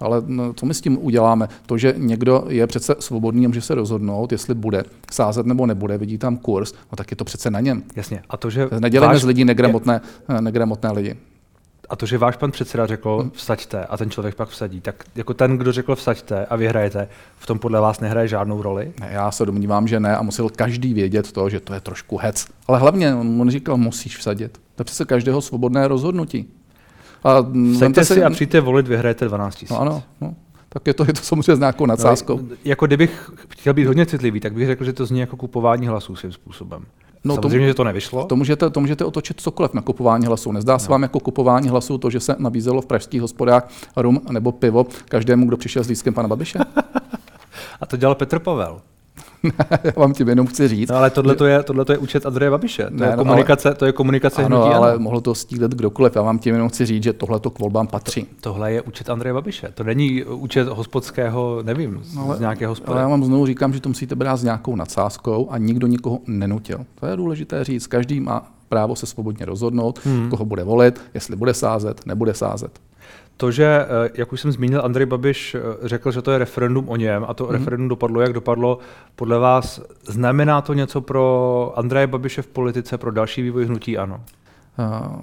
Ale 0.00 0.22
no, 0.26 0.52
co 0.52 0.66
my 0.66 0.74
s 0.74 0.80
tím 0.80 0.98
uděláme? 1.00 1.48
To, 1.66 1.78
že 1.78 1.94
někdo 1.96 2.44
je 2.48 2.66
přece 2.66 2.94
svobodný 2.98 3.44
a 3.44 3.48
může 3.48 3.60
se 3.60 3.74
rozhodnout, 3.74 4.32
jestli 4.32 4.54
bude 4.54 4.84
sázet 5.12 5.46
nebo 5.46 5.66
nebude, 5.66 5.98
vidí 5.98 6.18
tam 6.18 6.36
kurz, 6.36 6.72
no 6.72 6.96
tak 6.96 7.10
je 7.10 7.16
to 7.16 7.24
přece 7.24 7.50
na 7.50 7.60
něm. 7.60 7.82
Jasně. 7.96 8.22
A 8.30 8.36
to, 8.36 8.50
že 8.50 8.68
Nedělejme 8.78 9.14
váš... 9.14 9.22
z 9.22 9.24
lidí 9.24 9.44
negramotné, 9.44 10.00
je... 10.34 10.40
negramotné 10.40 10.92
lidi. 10.92 11.16
A 11.88 11.96
to, 11.96 12.06
že 12.06 12.18
váš 12.18 12.36
pan 12.36 12.50
předseda 12.50 12.86
řekl 12.86 13.18
hmm. 13.20 13.30
vsaďte 13.30 13.84
a 13.84 13.96
ten 13.96 14.10
člověk 14.10 14.34
pak 14.34 14.48
vsadí, 14.48 14.80
tak 14.80 15.04
jako 15.14 15.34
ten, 15.34 15.58
kdo 15.58 15.72
řekl 15.72 15.96
vsaďte 15.96 16.46
a 16.46 16.56
vyhrajete, 16.56 17.08
v 17.38 17.46
tom 17.46 17.58
podle 17.58 17.80
vás 17.80 18.00
nehraje 18.00 18.28
žádnou 18.28 18.62
roli? 18.62 18.92
Ne, 19.00 19.08
já 19.12 19.30
se 19.30 19.46
domnívám, 19.46 19.88
že 19.88 20.00
ne 20.00 20.16
a 20.16 20.22
musel 20.22 20.48
každý 20.48 20.94
vědět 20.94 21.32
to, 21.32 21.50
že 21.50 21.60
to 21.60 21.74
je 21.74 21.80
trošku 21.80 22.16
hec. 22.16 22.46
Ale 22.66 22.78
hlavně 22.78 23.14
on 23.14 23.50
říkal, 23.50 23.76
musíš 23.76 24.16
vsadit. 24.16 24.60
To 24.74 24.80
je 24.80 24.84
přece 24.84 25.04
každého 25.04 25.42
svobodné 25.42 25.88
rozhodnutí. 25.88 26.48
A 27.24 27.46
Vsaďte 27.74 28.04
si 28.04 28.24
a 28.24 28.30
přijďte 28.30 28.60
volit, 28.60 28.88
vyhrajete 28.88 29.24
12 29.24 29.70
000. 29.70 29.84
No 29.84 29.90
ano, 29.90 30.02
no. 30.20 30.34
Tak 30.68 30.86
je 30.86 30.94
to, 30.94 31.04
je 31.06 31.12
to 31.12 31.22
samozřejmě 31.22 31.56
s 31.56 31.58
nějakou 31.58 31.86
nadsázkou. 31.86 32.36
No, 32.36 32.56
jako 32.64 32.86
kdybych 32.86 33.30
chtěl 33.48 33.74
být 33.74 33.86
hodně 33.86 34.06
citlivý, 34.06 34.40
tak 34.40 34.52
bych 34.52 34.66
řekl, 34.66 34.84
že 34.84 34.92
to 34.92 35.06
zní 35.06 35.20
jako 35.20 35.36
kupování 35.36 35.86
hlasů 35.86 36.16
svým 36.16 36.32
způsobem. 36.32 36.84
No, 37.24 37.34
Samozřejmě, 37.34 37.58
tomu, 37.58 37.68
že 37.68 37.74
to 37.74 37.84
nevyšlo. 37.84 38.24
To 38.24 38.36
můžete, 38.36 38.70
to 38.70 38.80
můžete 38.80 39.04
otočit 39.04 39.40
cokoliv 39.40 39.74
na 39.74 39.82
kupování 39.82 40.26
hlasů. 40.26 40.52
Nezdá 40.52 40.72
no. 40.72 40.78
se 40.78 40.90
vám 40.90 41.02
jako 41.02 41.20
kupování 41.20 41.68
hlasů 41.68 41.98
to, 41.98 42.10
že 42.10 42.20
se 42.20 42.36
nabízelo 42.38 42.82
v 42.82 42.86
pražských 42.86 43.20
hospodách 43.20 43.68
rum 43.96 44.20
nebo 44.30 44.52
pivo 44.52 44.86
každému, 45.08 45.46
kdo 45.46 45.56
přišel 45.56 45.84
s 45.84 45.88
lístkem 45.88 46.14
pana 46.14 46.28
Babiše? 46.28 46.58
A 47.80 47.86
to 47.86 47.96
dělal 47.96 48.14
Petr 48.14 48.38
Pavel. 48.38 48.80
já 49.84 49.92
vám 49.96 50.12
tím 50.12 50.28
jenom 50.28 50.46
chci 50.46 50.68
říct. 50.68 50.90
No 50.90 50.96
ale 50.96 51.10
tohle 51.10 51.34
to 51.34 51.46
je, 51.46 51.62
tohle 51.62 51.84
to 51.84 51.92
je 51.92 51.98
účet 51.98 52.26
Andreje 52.26 52.50
Babiše. 52.50 52.84
To, 52.84 52.90
ne, 52.90 53.06
je, 53.06 53.16
no, 53.16 53.24
komunikace, 53.24 53.68
ale, 53.68 53.74
to 53.74 53.86
je 53.86 53.92
komunikace 53.92 54.44
ano, 54.44 54.56
hnutí, 54.56 54.74
ale 54.74 54.90
ano. 54.90 54.98
mohl 54.98 55.20
to 55.20 55.34
stílet 55.34 55.74
kdokoliv. 55.74 56.16
Já 56.16 56.22
vám 56.22 56.38
tím 56.38 56.54
jenom 56.54 56.68
chci 56.68 56.86
říct, 56.86 57.02
že 57.02 57.12
tohle 57.12 57.40
to 57.40 57.50
k 57.50 57.58
volbám 57.58 57.86
patří. 57.86 58.22
To, 58.22 58.28
tohle 58.40 58.72
je 58.72 58.82
účet 58.82 59.10
Andreje 59.10 59.34
Babiše. 59.34 59.68
To 59.74 59.84
není 59.84 60.24
účet 60.24 60.68
hospodského, 60.68 61.62
nevím, 61.62 62.00
z, 62.02 62.14
no, 62.14 62.24
ale, 62.24 62.36
z 62.36 62.40
nějakého 62.40 62.70
hospody. 62.70 62.92
Ale 62.92 63.00
já 63.00 63.08
vám 63.08 63.24
znovu 63.24 63.46
říkám, 63.46 63.72
že 63.72 63.80
to 63.80 63.88
musíte 63.88 64.14
brát 64.14 64.36
s 64.36 64.42
nějakou 64.42 64.76
nadsázkou 64.76 65.48
a 65.50 65.58
nikdo 65.58 65.86
nikoho 65.86 66.18
nenutil. 66.26 66.78
To 67.00 67.06
je 67.06 67.16
důležité 67.16 67.64
říct. 67.64 67.86
Každý 67.86 68.20
má 68.20 68.54
právo 68.68 68.96
se 68.96 69.06
svobodně 69.06 69.46
rozhodnout, 69.46 70.00
hmm. 70.04 70.30
koho 70.30 70.44
bude 70.44 70.64
volit, 70.64 71.00
jestli 71.14 71.36
bude 71.36 71.54
sázet, 71.54 72.06
nebude 72.06 72.34
sázet. 72.34 72.80
To, 73.36 73.50
že, 73.50 73.64
eh, 73.64 74.10
jak 74.14 74.32
už 74.32 74.40
jsem 74.40 74.52
zmínil, 74.52 74.82
Andrej 74.84 75.06
Babiš 75.06 75.54
eh, 75.54 75.60
řekl, 75.88 76.12
že 76.12 76.22
to 76.22 76.30
je 76.30 76.38
referendum 76.38 76.88
o 76.88 76.96
něm 76.96 77.24
a 77.28 77.34
to 77.34 77.44
mm-hmm. 77.44 77.50
referendum 77.50 77.88
dopadlo, 77.88 78.20
jak 78.20 78.32
dopadlo, 78.32 78.78
podle 79.16 79.38
vás 79.38 79.80
znamená 80.06 80.60
to 80.60 80.74
něco 80.74 81.00
pro 81.00 81.72
Andreje 81.76 82.06
Babiše 82.06 82.42
v 82.42 82.46
politice, 82.46 82.98
pro 82.98 83.12
další 83.12 83.42
vývoj 83.42 83.66
hnutí 83.66 83.98
ano? 83.98 84.20
Uh, 84.78 85.20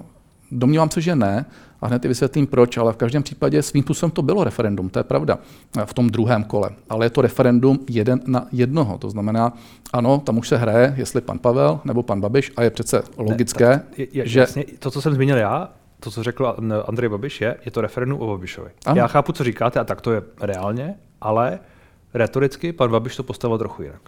domnívám 0.50 0.90
se, 0.90 1.00
že 1.00 1.16
ne. 1.16 1.46
A 1.80 1.86
hned 1.86 2.04
i 2.04 2.08
vysvětlím 2.08 2.46
proč, 2.46 2.76
ale 2.76 2.92
v 2.92 2.96
každém 2.96 3.22
případě 3.22 3.62
svým 3.62 3.82
způsobem 3.82 4.10
to 4.10 4.22
bylo 4.22 4.44
referendum, 4.44 4.88
to 4.88 4.98
je 4.98 5.02
pravda, 5.02 5.38
v 5.84 5.94
tom 5.94 6.10
druhém 6.10 6.44
kole. 6.44 6.70
Ale 6.88 7.06
je 7.06 7.10
to 7.10 7.20
referendum 7.20 7.78
jeden 7.90 8.20
na 8.26 8.46
jednoho. 8.52 8.98
To 8.98 9.10
znamená, 9.10 9.52
ano, 9.92 10.18
tam 10.18 10.38
už 10.38 10.48
se 10.48 10.56
hraje, 10.56 10.94
jestli 10.96 11.20
pan 11.20 11.38
Pavel 11.38 11.80
nebo 11.84 12.02
pan 12.02 12.20
Babiš, 12.20 12.52
a 12.56 12.62
je 12.62 12.70
přece 12.70 13.02
logické, 13.16 13.68
ne, 13.68 13.82
je, 13.96 14.06
je, 14.12 14.28
že... 14.28 14.40
Jasně, 14.40 14.64
to, 14.78 14.90
co 14.90 15.02
jsem 15.02 15.14
zmínil 15.14 15.36
já, 15.36 15.70
to, 16.04 16.10
co 16.10 16.22
řekl 16.22 16.56
Andrej 16.86 17.08
Babiš, 17.08 17.40
je, 17.40 17.56
je 17.64 17.70
to 17.70 17.80
referendum 17.80 18.20
o 18.20 18.26
Babišovi. 18.26 18.70
Ano. 18.86 18.96
Já 18.96 19.06
chápu, 19.06 19.32
co 19.32 19.44
říkáte, 19.44 19.80
a 19.80 19.84
tak 19.84 20.00
to 20.00 20.12
je 20.12 20.22
reálně, 20.40 20.94
ale 21.20 21.58
retoricky 22.14 22.72
pan 22.72 22.90
Babiš 22.90 23.16
to 23.16 23.22
postavil 23.22 23.58
trochu 23.58 23.82
jinak. 23.82 24.00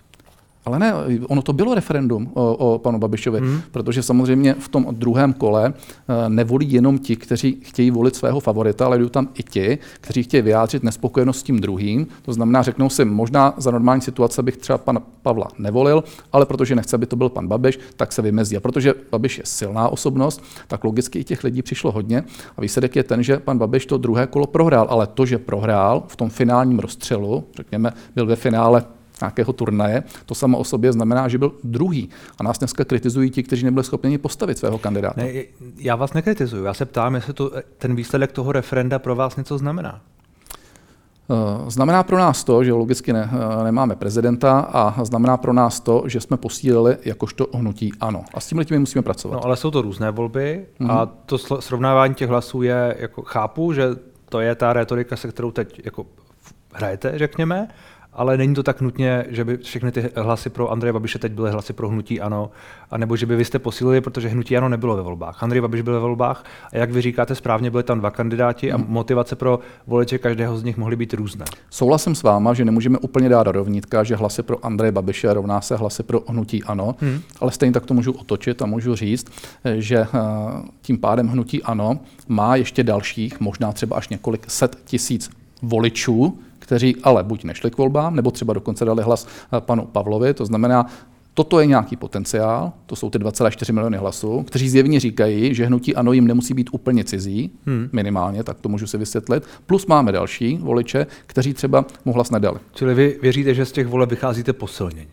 Ale 0.64 0.78
ne, 0.78 0.94
ono 1.28 1.42
to 1.42 1.52
bylo 1.52 1.74
referendum 1.74 2.30
o, 2.34 2.54
o 2.54 2.78
panu 2.78 2.98
Babišovi, 2.98 3.40
hmm. 3.40 3.60
protože 3.70 4.02
samozřejmě 4.02 4.54
v 4.54 4.68
tom 4.68 4.86
druhém 4.90 5.32
kole 5.32 5.74
eh, 5.74 6.28
nevolí 6.28 6.72
jenom 6.72 6.98
ti, 6.98 7.16
kteří 7.16 7.60
chtějí 7.62 7.90
volit 7.90 8.16
svého 8.16 8.40
favorita, 8.40 8.86
ale 8.86 8.98
jdou 8.98 9.08
tam 9.08 9.28
i 9.34 9.42
ti, 9.42 9.78
kteří 10.00 10.22
chtějí 10.22 10.42
vyjádřit 10.42 10.82
nespokojenost 10.82 11.38
s 11.38 11.42
tím 11.42 11.60
druhým. 11.60 12.06
To 12.22 12.32
znamená, 12.32 12.62
řeknou 12.62 12.88
si, 12.88 13.04
možná 13.04 13.54
za 13.56 13.70
normální 13.70 14.02
situace 14.02 14.42
bych 14.42 14.56
třeba 14.56 14.78
pana 14.78 15.00
Pavla 15.22 15.48
nevolil, 15.58 16.04
ale 16.32 16.46
protože 16.46 16.74
nechce, 16.74 16.96
aby 16.96 17.06
to 17.06 17.16
byl 17.16 17.28
pan 17.28 17.48
Babiš, 17.48 17.78
tak 17.96 18.12
se 18.12 18.22
vymezí. 18.22 18.56
A 18.56 18.60
protože 18.60 18.94
Babiš 19.10 19.38
je 19.38 19.44
silná 19.46 19.88
osobnost, 19.88 20.42
tak 20.68 20.84
logicky 20.84 21.18
i 21.18 21.24
těch 21.24 21.44
lidí 21.44 21.62
přišlo 21.62 21.92
hodně. 21.92 22.24
A 22.56 22.60
výsledek 22.60 22.96
je 22.96 23.02
ten, 23.02 23.22
že 23.22 23.38
pan 23.38 23.58
Babiš 23.58 23.86
to 23.86 23.98
druhé 23.98 24.26
kolo 24.26 24.46
prohrál, 24.46 24.86
ale 24.90 25.06
to, 25.06 25.26
že 25.26 25.38
prohrál 25.38 26.02
v 26.06 26.16
tom 26.16 26.30
finálním 26.30 26.78
rozstřelu, 26.78 27.44
řekněme, 27.56 27.92
byl 28.14 28.26
ve 28.26 28.36
finále 28.36 28.84
nějakého 29.20 29.52
turnaje, 29.52 30.02
to 30.26 30.34
samo 30.34 30.58
o 30.58 30.64
sobě 30.64 30.92
znamená, 30.92 31.28
že 31.28 31.38
byl 31.38 31.52
druhý. 31.64 32.08
A 32.38 32.42
nás 32.42 32.58
dneska 32.58 32.84
kritizují 32.84 33.30
ti, 33.30 33.42
kteří 33.42 33.64
nebyli 33.64 33.84
schopni 33.84 34.18
postavit 34.18 34.58
svého 34.58 34.78
kandidáta. 34.78 35.22
Ne, 35.22 35.32
já 35.76 35.96
vás 35.96 36.12
nekritizuju, 36.12 36.64
já 36.64 36.74
se 36.74 36.84
ptám, 36.84 37.14
jestli 37.14 37.32
to, 37.32 37.50
ten 37.78 37.94
výsledek 37.94 38.32
toho 38.32 38.52
referenda 38.52 38.98
pro 38.98 39.14
vás 39.16 39.36
něco 39.36 39.58
znamená. 39.58 40.00
Eh, 41.30 41.70
znamená 41.70 42.02
pro 42.02 42.18
nás 42.18 42.44
to, 42.44 42.64
že 42.64 42.72
logicky 42.72 43.12
ne, 43.12 43.30
eh, 43.60 43.64
nemáme 43.64 43.96
prezidenta 43.96 44.58
a 44.60 45.04
znamená 45.04 45.36
pro 45.36 45.52
nás 45.52 45.80
to, 45.80 46.02
že 46.06 46.20
jsme 46.20 46.36
posílili 46.36 46.96
jakožto 47.04 47.46
hnutí 47.54 47.92
ano. 48.00 48.24
A 48.34 48.40
s 48.40 48.46
tím 48.46 48.64
my 48.70 48.78
musíme 48.78 49.02
pracovat. 49.02 49.34
No 49.34 49.44
ale 49.44 49.56
jsou 49.56 49.70
to 49.70 49.82
různé 49.82 50.10
volby 50.10 50.66
mm-hmm. 50.80 50.90
a 50.90 51.06
to 51.06 51.38
srovnávání 51.38 52.14
těch 52.14 52.28
hlasů 52.28 52.62
je, 52.62 52.96
jako 52.98 53.22
chápu, 53.22 53.72
že 53.72 53.88
to 54.28 54.40
je 54.40 54.54
ta 54.54 54.72
retorika, 54.72 55.16
se 55.16 55.28
kterou 55.28 55.50
teď 55.50 55.80
jako 55.84 56.06
hrajete, 56.72 57.18
řekněme, 57.18 57.68
ale 58.14 58.36
není 58.36 58.54
to 58.54 58.62
tak 58.62 58.80
nutně, 58.80 59.24
že 59.28 59.44
by 59.44 59.56
všechny 59.56 59.92
ty 59.92 60.10
hlasy 60.16 60.50
pro 60.50 60.72
Andreje 60.72 60.92
Babiše 60.92 61.18
teď 61.18 61.32
byly 61.32 61.50
hlasy 61.50 61.72
pro 61.72 61.88
hnutí 61.88 62.20
ano, 62.20 62.50
anebo 62.90 63.16
že 63.16 63.26
by 63.26 63.36
vy 63.36 63.44
jste 63.44 63.58
posílili, 63.58 64.00
protože 64.00 64.28
hnutí 64.28 64.56
ano 64.56 64.68
nebylo 64.68 64.96
ve 64.96 65.02
volbách. 65.02 65.42
Andrej 65.42 65.60
Babiš 65.60 65.80
byl 65.80 65.92
ve 65.92 66.00
volbách 66.00 66.44
a 66.72 66.76
jak 66.76 66.90
vy 66.90 67.00
říkáte 67.00 67.34
správně, 67.34 67.70
byly 67.70 67.82
tam 67.82 67.98
dva 67.98 68.10
kandidáti 68.10 68.72
a 68.72 68.76
hmm. 68.76 68.86
motivace 68.88 69.36
pro 69.36 69.58
voliče 69.86 70.18
každého 70.18 70.58
z 70.58 70.64
nich 70.64 70.76
mohly 70.76 70.96
být 70.96 71.14
různé. 71.14 71.44
Souhlasím 71.70 72.14
s 72.14 72.22
váma, 72.22 72.54
že 72.54 72.64
nemůžeme 72.64 72.98
úplně 72.98 73.28
dát 73.28 73.46
rovnítka, 73.46 74.04
že 74.04 74.16
hlasy 74.16 74.42
pro 74.42 74.66
Andreje 74.66 74.92
Babiše 74.92 75.34
rovná 75.34 75.60
se 75.60 75.76
hlasy 75.76 76.02
pro 76.02 76.20
hnutí 76.28 76.64
ano, 76.64 76.94
hmm. 77.00 77.20
ale 77.40 77.50
stejně 77.50 77.72
tak 77.72 77.86
to 77.86 77.94
můžu 77.94 78.12
otočit 78.12 78.62
a 78.62 78.66
můžu 78.66 78.94
říct, 78.96 79.26
že 79.74 79.96
eh, 79.96 80.08
tím 80.82 80.98
pádem 80.98 81.28
hnutí 81.28 81.62
ano 81.62 81.98
má 82.28 82.56
ještě 82.56 82.82
dalších, 82.82 83.40
možná 83.40 83.72
třeba 83.72 83.96
až 83.96 84.08
několik 84.08 84.50
set 84.50 84.78
tisíc 84.84 85.30
voličů, 85.62 86.38
kteří 86.64 86.96
ale 87.02 87.24
buď 87.24 87.44
nešli 87.44 87.70
k 87.70 87.78
volbám, 87.78 88.16
nebo 88.16 88.30
třeba 88.30 88.52
dokonce 88.52 88.84
dali 88.84 89.02
hlas 89.02 89.26
eh, 89.26 89.60
panu 89.60 89.84
Pavlovi. 89.84 90.34
To 90.34 90.46
znamená, 90.46 90.86
Toto 91.36 91.60
je 91.60 91.66
nějaký 91.66 91.96
potenciál, 91.96 92.72
to 92.86 92.96
jsou 92.96 93.10
ty 93.10 93.18
2,4 93.18 93.72
miliony 93.72 93.96
hlasů, 93.96 94.42
kteří 94.42 94.68
zjevně 94.68 95.00
říkají, 95.00 95.54
že 95.54 95.66
hnutí 95.66 95.94
ano 95.94 96.12
jim 96.12 96.26
nemusí 96.26 96.54
být 96.54 96.70
úplně 96.72 97.04
cizí, 97.04 97.50
hmm. 97.66 97.88
minimálně, 97.92 98.44
tak 98.44 98.60
to 98.60 98.68
můžu 98.68 98.86
si 98.86 98.98
vysvětlit. 98.98 99.44
Plus 99.66 99.86
máme 99.86 100.12
další 100.12 100.58
voliče, 100.62 101.06
kteří 101.26 101.54
třeba 101.54 101.84
mu 102.04 102.12
hlas 102.12 102.30
nedali. 102.30 102.58
Čili 102.74 102.94
vy 102.94 103.18
věříte, 103.22 103.54
že 103.54 103.64
z 103.64 103.72
těch 103.72 103.86
voleb 103.86 104.10
vycházíte 104.10 104.52
posilnění? 104.52 105.06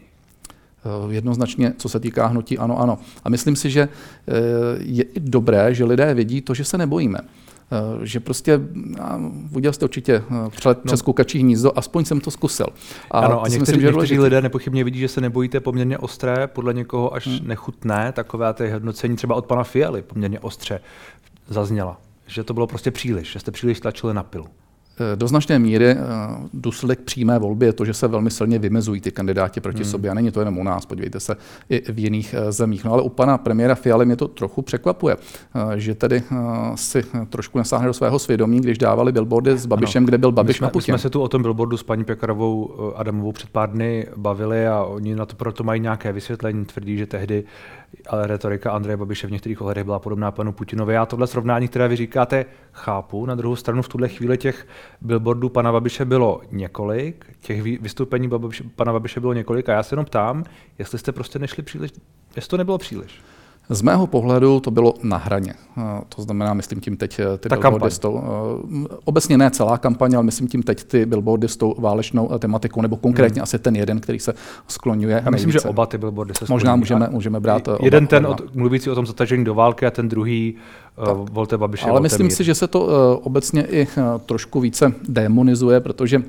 Eh, 0.85 1.13
jednoznačně, 1.13 1.73
co 1.77 1.89
se 1.89 1.99
týká 1.99 2.27
hnutí 2.27 2.57
ano, 2.57 2.79
ano. 2.79 2.97
A 3.23 3.29
myslím 3.29 3.55
si, 3.55 3.69
že 3.69 3.81
eh, 3.81 4.31
je 4.79 5.05
dobré, 5.19 5.73
že 5.73 5.85
lidé 5.85 6.13
vidí 6.13 6.41
to, 6.41 6.53
že 6.53 6.63
se 6.63 6.77
nebojíme. 6.77 7.19
Eh, 7.71 8.05
že 8.05 8.19
prostě, 8.19 8.59
viděl 9.51 9.73
jste 9.73 9.85
určitě 9.85 10.23
eh, 10.45 10.49
přelet 10.49 10.77
no. 10.77 10.83
přes 10.83 11.01
kukačí 11.01 11.39
hnízdo, 11.39 11.77
aspoň 11.77 12.05
jsem 12.05 12.19
to 12.19 12.31
zkusil. 12.31 12.67
A 13.11 13.19
ano, 13.19 13.41
a 13.41 13.47
někteří, 13.47 13.59
myslím, 13.59 13.81
že 13.81 13.87
někteří 13.87 14.19
lidé 14.19 14.41
nepochybně 14.41 14.83
vidí, 14.83 14.99
že 14.99 15.07
se 15.07 15.21
nebojíte 15.21 15.59
poměrně 15.59 15.97
ostré, 15.97 16.47
podle 16.47 16.73
někoho 16.73 17.13
až 17.13 17.27
hmm. 17.27 17.47
nechutné, 17.47 18.11
takové 18.11 18.53
ty 18.53 18.69
hodnocení 18.69 19.15
třeba 19.15 19.35
od 19.35 19.45
pana 19.45 19.63
Fialy 19.63 20.01
poměrně 20.01 20.39
ostře 20.39 20.79
zazněla. 21.47 22.01
Že 22.27 22.43
to 22.43 22.53
bylo 22.53 22.67
prostě 22.67 22.91
příliš, 22.91 23.31
že 23.31 23.39
jste 23.39 23.51
příliš 23.51 23.79
tlačili 23.79 24.13
na 24.13 24.23
pilu. 24.23 24.47
Eh, 24.99 25.15
do 25.15 25.27
značné 25.27 25.59
míry 25.59 25.85
eh, 25.85 25.97
důsledek 26.53 26.99
přímé 26.99 27.39
volby 27.39 27.65
je 27.65 27.73
to, 27.73 27.85
že 27.85 27.93
se 27.93 28.07
velmi 28.07 28.31
silně 28.31 28.59
vymezují 28.59 29.01
ty 29.01 29.11
kandidáti 29.11 29.61
proti 29.61 29.83
hmm. 29.83 29.91
sobě. 29.91 30.11
A 30.11 30.13
není 30.13 30.31
to 30.31 30.39
jenom 30.39 30.57
u 30.57 30.63
nás, 30.63 30.85
podívejte 30.85 31.19
se 31.19 31.35
i 31.69 31.91
v 31.91 31.99
jiných 31.99 32.35
eh, 32.37 32.51
zemích. 32.51 32.83
No 32.83 32.93
ale 32.93 33.01
u 33.01 33.09
pana 33.09 33.37
premiéra 33.37 33.75
Fialy 33.75 34.05
mě 34.05 34.15
to 34.15 34.27
trochu 34.27 34.61
překvapuje, 34.61 35.17
že 35.75 35.95
tedy 35.95 36.23
si 36.75 37.03
trošku 37.29 37.57
nesáhne 37.57 37.87
do 37.87 37.93
svého 37.93 38.19
svědomí, 38.19 38.59
když 38.59 38.77
dávali 38.77 39.11
billboardy 39.11 39.57
s 39.57 39.65
Babišem, 39.65 40.03
ano. 40.03 40.07
kde 40.07 40.17
byl 40.17 40.31
Babiš 40.31 40.55
my 40.55 40.57
jsme, 40.57 40.65
na 40.65 40.69
Putin. 40.69 40.93
My 40.93 40.99
jsme 40.99 41.01
se 41.01 41.09
tu 41.09 41.21
o 41.21 41.27
tom 41.27 41.41
billboardu 41.41 41.77
s 41.77 41.83
paní 41.83 42.03
Pekarovou 42.03 42.73
Adamovou 42.95 43.31
před 43.31 43.49
pár 43.49 43.71
dny 43.71 44.07
bavili 44.17 44.67
a 44.67 44.83
oni 44.83 45.15
na 45.15 45.25
to 45.25 45.35
proto 45.35 45.63
mají 45.63 45.81
nějaké 45.81 46.13
vysvětlení. 46.13 46.65
Tvrdí, 46.65 46.97
že 46.97 47.05
tehdy 47.05 47.43
ale 48.09 48.27
retorika 48.27 48.71
Andreje 48.71 48.97
Babiše 48.97 49.27
v 49.27 49.31
některých 49.31 49.61
ohledech 49.61 49.83
byla 49.83 49.99
podobná 49.99 50.31
panu 50.31 50.51
Putinovi. 50.51 50.93
Já 50.93 51.05
tohle 51.05 51.27
srovnání, 51.27 51.67
které 51.67 51.87
vy 51.87 51.95
říkáte, 51.95 52.45
chápu. 52.71 53.25
Na 53.25 53.35
druhou 53.35 53.55
stranu 53.55 53.81
v 53.81 53.87
tuhle 53.87 54.07
chvíli 54.07 54.37
těch 54.37 54.67
billboardů 55.01 55.49
pana 55.49 55.71
Babiše 55.71 56.05
bylo 56.05 56.41
několik, 56.51 57.25
těch 57.39 57.61
vystoupení 57.61 58.27
Babiše, 58.27 58.63
pana 58.75 58.93
Babiše 58.93 59.19
bylo 59.19 59.33
několik 59.33 59.69
a 59.69 59.73
já 59.73 59.83
se 59.83 59.93
jenom 59.93 60.05
ptám, 60.05 60.43
jestli 60.79 60.97
jste 60.97 61.11
prostě 61.11 61.39
nešli 61.39 61.63
příliš, 61.63 61.91
jestli 62.35 62.49
to 62.49 62.57
nebylo 62.57 62.77
příliš. 62.77 63.21
Z 63.71 63.81
mého 63.81 64.07
pohledu 64.07 64.59
to 64.59 64.71
bylo 64.71 64.93
na 65.03 65.17
hraně. 65.17 65.53
To 66.15 66.21
znamená, 66.21 66.53
myslím 66.53 66.79
tím 66.79 66.97
teď 66.97 67.19
eh, 67.19 67.37
ty 67.37 67.49
Ta 67.49 67.55
billboardy 67.55 67.91
s 67.91 67.99
tou, 67.99 68.23
eh, 68.23 68.87
obecně 69.05 69.37
ne 69.37 69.51
celá 69.51 69.77
kampaně, 69.77 70.15
ale 70.15 70.25
myslím 70.25 70.47
tím 70.47 70.63
teď 70.63 70.83
ty 70.83 71.05
billboardy 71.05 71.47
s 71.47 71.57
tou 71.57 71.75
válečnou 71.79 72.29
eh, 72.33 72.39
tematikou, 72.39 72.81
nebo 72.81 72.97
konkrétně 72.97 73.39
hmm. 73.39 73.43
asi 73.43 73.59
ten 73.59 73.75
jeden, 73.75 73.99
který 73.99 74.19
se 74.19 74.33
skloňuje. 74.67 75.21
Já 75.25 75.31
myslím, 75.31 75.47
nejvíce. 75.49 75.63
že 75.63 75.69
oba 75.69 75.85
ty 75.85 75.97
billboardy 75.97 76.33
se 76.33 76.45
Možná 76.49 76.75
můžeme, 76.75 77.07
můžeme 77.11 77.39
brát. 77.39 77.69
Jeden 77.83 78.07
ten 78.07 78.25
od, 78.25 78.55
mluvící 78.55 78.89
o 78.89 78.95
tom 78.95 79.05
zatažení 79.05 79.43
do 79.43 79.55
války 79.55 79.85
a 79.85 79.91
ten 79.91 80.09
druhý 80.09 80.55
tak. 81.05 81.17
volte 81.31 81.57
Babiše. 81.57 81.89
Ale 81.89 82.01
myslím 82.01 82.27
mír. 82.27 82.35
si, 82.35 82.43
že 82.43 82.55
se 82.55 82.67
to 82.67 83.19
obecně 83.23 83.65
i 83.69 83.87
trošku 84.25 84.59
více 84.59 84.93
demonizuje, 85.09 85.79
protože 85.79 86.23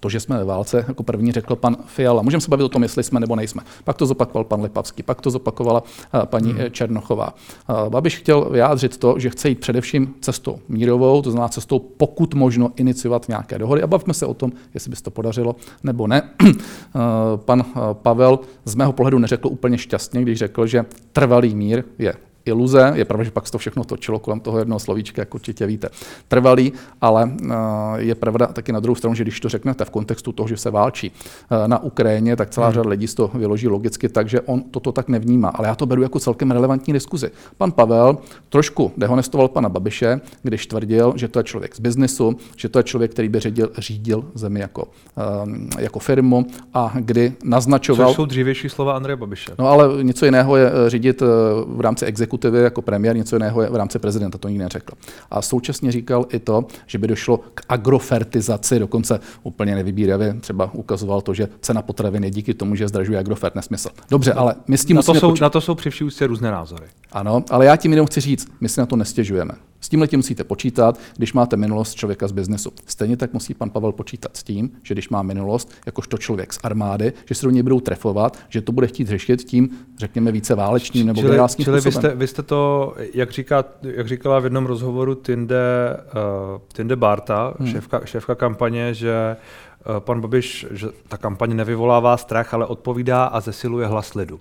to, 0.00 0.08
že 0.08 0.20
jsme 0.20 0.38
ve 0.38 0.44
válce, 0.44 0.84
jako 0.88 1.02
první 1.02 1.32
řekl 1.32 1.56
pan 1.56 1.76
Fiala. 1.86 2.22
Můžeme 2.22 2.40
se 2.40 2.50
bavit 2.50 2.64
o 2.64 2.68
tom, 2.68 2.82
jestli 2.82 3.02
jsme 3.02 3.20
nebo 3.20 3.36
nejsme. 3.36 3.62
Pak 3.84 3.96
to 3.96 4.06
zopakoval 4.06 4.44
pan 4.44 4.62
Lipavský, 4.62 5.02
pak 5.02 5.20
to 5.20 5.30
zopakovala 5.30 5.82
eh, 6.14 6.26
paní 6.26 6.52
hmm. 6.52 6.70
Černochová. 6.70 7.34
Eh, 7.70 7.90
Babiš 7.90 8.16
chtěl 8.16 8.50
vyjádřit 8.50 8.96
to, 8.96 9.14
že 9.18 9.30
chce 9.30 9.48
jít 9.48 9.60
především 9.60 10.14
cestou 10.20 10.58
mírovou, 10.68 11.22
to 11.22 11.30
znamená 11.30 11.48
cestou 11.48 11.78
pokud 11.78 12.34
možno 12.34 12.72
iniciovat 12.76 13.28
nějaké 13.28 13.58
dohody. 13.58 13.82
A 13.82 13.86
bavme 13.86 14.14
se 14.14 14.26
o 14.26 14.34
tom, 14.34 14.52
jestli 14.74 14.90
by 14.90 14.96
se 14.96 15.02
to 15.02 15.10
podařilo 15.10 15.56
nebo 15.82 16.06
ne. 16.06 16.22
Eh, 16.96 17.36
pan 17.36 17.64
Pavel 17.92 18.38
z 18.64 18.74
mého 18.74 18.92
pohledu 18.92 19.18
neřekl 19.18 19.48
úplně 19.48 19.78
šťastně, 19.78 20.22
když 20.22 20.38
řekl, 20.38 20.66
že 20.66 20.84
trvalý 21.12 21.54
mír 21.54 21.84
je 21.98 22.14
iluze. 22.46 22.92
Je 22.94 23.04
pravda, 23.04 23.24
že 23.24 23.30
pak 23.30 23.46
se 23.46 23.52
to 23.52 23.58
všechno 23.58 23.84
točilo 23.84 24.18
kolem 24.18 24.40
toho 24.40 24.58
jednoho 24.58 24.78
slovíčka, 24.78 25.22
jak 25.22 25.34
určitě 25.34 25.66
víte, 25.66 25.88
trvalý, 26.28 26.72
ale 27.00 27.30
eh, 27.50 27.54
je 27.96 28.14
pravda 28.14 28.46
taky 28.46 28.72
na 28.72 28.80
druhou 28.80 28.94
stranu, 28.94 29.14
že 29.14 29.24
když 29.24 29.40
to 29.40 29.48
řeknete 29.48 29.84
v 29.84 29.90
kontextu 29.90 30.32
toho, 30.32 30.48
že 30.48 30.56
se 30.56 30.70
válčí 30.70 31.12
eh, 31.12 31.68
na 31.68 31.82
Ukrajině, 31.82 32.36
tak 32.36 32.50
celá 32.50 32.66
hmm. 32.66 32.74
řada 32.74 32.90
lidí 32.90 33.06
toho 33.06 33.30
vyloží 33.34 33.68
logicky 33.68 34.08
tak, 34.08 34.28
že 34.28 34.40
on 34.40 34.62
toto 34.62 34.92
tak 34.92 35.08
nevnímá. 35.08 35.48
Ale 35.48 35.68
já 35.68 35.74
to 35.74 35.86
beru 35.86 36.02
jako 36.02 36.20
celkem 36.20 36.50
relevantní 36.50 36.92
diskuzi. 36.92 37.30
Pan 37.56 37.72
Pavel 37.72 38.18
trošku 38.48 38.92
dehonestoval 38.96 39.48
pana 39.48 39.68
Babiše, 39.68 40.20
když 40.42 40.66
tvrdil, 40.66 41.12
že 41.16 41.28
to 41.28 41.38
je 41.38 41.44
člověk 41.44 41.76
z 41.76 41.80
biznesu, 41.80 42.36
že 42.56 42.68
to 42.68 42.78
je 42.78 42.82
člověk, 42.82 43.10
který 43.10 43.28
by 43.28 43.40
řídil, 43.40 43.70
řídil 43.78 44.24
zemi 44.34 44.60
jako, 44.60 44.88
eh, 45.18 45.82
jako 45.82 45.98
firmu 45.98 46.46
a 46.74 46.92
kdy 47.00 47.32
naznačoval. 47.44 48.08
Což 48.08 48.16
jsou 48.16 48.26
dřívější 48.26 48.68
slova 48.68 48.96
Andreje 48.96 49.16
Babiše. 49.16 49.52
No 49.58 49.68
ale 49.68 50.02
něco 50.02 50.24
jiného 50.24 50.56
je 50.56 50.70
řídit 50.88 51.22
v 51.66 51.80
rámci 51.80 52.04
exekutivy 52.04 52.35
exekutivy 52.36 52.62
jako 52.62 52.82
premiér, 52.82 53.16
něco 53.16 53.36
jiného 53.36 53.62
je 53.62 53.70
v 53.70 53.76
rámci 53.76 53.98
prezidenta, 53.98 54.38
to 54.38 54.48
nikdy 54.48 54.64
neřekl. 54.64 54.94
A 55.30 55.42
současně 55.42 55.92
říkal 55.92 56.26
i 56.32 56.38
to, 56.38 56.66
že 56.86 56.98
by 56.98 57.06
došlo 57.06 57.38
k 57.54 57.62
agrofertizaci, 57.68 58.78
dokonce 58.78 59.20
úplně 59.42 59.74
nevybíravě 59.74 60.34
třeba 60.40 60.70
ukazoval 60.72 61.20
to, 61.20 61.34
že 61.34 61.48
cena 61.60 61.82
potravin 61.82 62.24
je 62.24 62.30
díky 62.30 62.54
tomu, 62.54 62.74
že 62.74 62.88
zdražuje 62.88 63.18
agrofert, 63.18 63.54
nesmysl. 63.54 63.88
Dobře, 64.10 64.32
ale 64.32 64.54
my 64.68 64.78
s 64.78 64.84
tím 64.84 64.96
na 64.96 65.02
to, 65.02 65.14
jsou, 65.14 65.30
poč- 65.30 65.40
na 65.40 65.50
to 65.50 65.60
jsou 65.60 65.74
při 65.74 66.26
různé 66.26 66.50
názory. 66.50 66.86
Ano, 67.12 67.44
ale 67.50 67.66
já 67.66 67.76
tím 67.76 67.90
jenom 67.90 68.06
chci 68.06 68.20
říct, 68.20 68.48
my 68.60 68.68
si 68.68 68.80
na 68.80 68.86
to 68.86 68.96
nestěžujeme. 68.96 69.54
S 69.80 69.88
tím 69.88 70.00
letím 70.00 70.18
musíte 70.18 70.44
počítat, 70.44 71.00
když 71.16 71.32
máte 71.32 71.56
minulost 71.56 71.94
člověka 71.94 72.28
z 72.28 72.32
biznesu. 72.32 72.72
Stejně 72.86 73.16
tak 73.16 73.32
musí 73.32 73.54
pan 73.54 73.70
Pavel 73.70 73.92
počítat 73.92 74.36
s 74.36 74.42
tím, 74.42 74.70
že 74.82 74.94
když 74.94 75.08
má 75.08 75.22
minulost 75.22 75.72
jakožto 75.86 76.18
člověk 76.18 76.52
z 76.52 76.58
armády, 76.62 77.12
že 77.24 77.34
se 77.34 77.46
do 77.46 77.50
něj 77.50 77.62
budou 77.62 77.80
trefovat, 77.80 78.38
že 78.48 78.62
to 78.62 78.72
bude 78.72 78.86
chtít 78.86 79.08
řešit 79.08 79.44
tím, 79.44 79.70
řekněme, 79.98 80.32
více 80.32 80.54
válečným 80.54 81.06
nebo 81.06 81.20
čili, 81.20 81.38
čili 81.60 81.80
vy 81.80 81.92
jste, 81.92 82.14
vy 82.14 82.26
jste 82.26 82.42
to, 82.42 82.94
jak, 83.14 83.30
říká, 83.30 83.64
jak 83.82 84.08
říkala 84.08 84.40
v 84.40 84.44
jednom 84.44 84.66
rozhovoru 84.66 85.14
Tinde, 85.14 85.96
uh, 86.54 86.60
Tinde 86.72 86.96
Barta, 86.96 87.54
hmm. 87.58 87.68
šéfka, 87.68 88.00
šéfka 88.04 88.34
kampaně, 88.34 88.94
že 88.94 89.36
uh, 89.88 90.00
pan 90.00 90.20
Babiš, 90.20 90.66
že 90.70 90.86
ta 91.08 91.16
kampaně 91.16 91.54
nevyvolává 91.54 92.16
strach, 92.16 92.54
ale 92.54 92.66
odpovídá 92.66 93.24
a 93.24 93.40
zesiluje 93.40 93.86
hlas 93.86 94.14
lidu. 94.14 94.40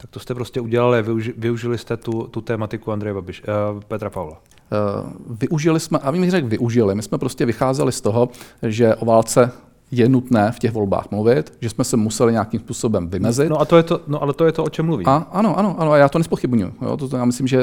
Tak 0.00 0.10
to 0.10 0.20
jste 0.20 0.34
prostě 0.34 0.60
udělali, 0.60 1.02
využi, 1.02 1.34
využili 1.36 1.78
jste 1.78 1.96
tu, 1.96 2.22
tu 2.26 2.40
tématiku 2.40 2.92
Andreje 2.92 3.14
Babiš, 3.14 3.42
uh, 3.74 3.80
Petra 3.80 4.10
Pavla. 4.10 4.40
Uh, 4.72 5.36
využili 5.40 5.80
jsme, 5.80 5.98
a 5.98 6.10
vím, 6.10 6.30
řekl 6.30 6.48
využili, 6.48 6.94
my 6.94 7.02
jsme 7.02 7.18
prostě 7.18 7.46
vycházeli 7.46 7.92
z 7.92 8.00
toho, 8.00 8.28
že 8.62 8.94
o 8.94 9.04
válce 9.04 9.52
je 9.90 10.08
nutné 10.08 10.52
v 10.52 10.58
těch 10.58 10.72
volbách 10.72 11.10
mluvit, 11.10 11.52
že 11.60 11.70
jsme 11.70 11.84
se 11.84 11.96
museli 11.96 12.32
nějakým 12.32 12.60
způsobem 12.60 13.08
vymezit. 13.08 13.48
No, 13.48 13.60
a 13.60 13.64
to 13.64 13.76
je 13.76 13.82
to, 13.82 14.00
no 14.06 14.22
ale 14.22 14.32
to 14.32 14.46
je 14.46 14.52
to, 14.52 14.64
o 14.64 14.70
čem 14.70 14.86
mluvím. 14.86 15.08
A, 15.08 15.16
ano, 15.16 15.58
ano, 15.58 15.80
ano, 15.80 15.92
a 15.92 15.96
já 15.96 16.08
to 16.08 16.18
nespochybnuju. 16.18 16.72
Jo, 16.82 16.96
to, 16.96 17.08
to, 17.08 17.16
já 17.16 17.24
myslím, 17.24 17.46
že 17.46 17.60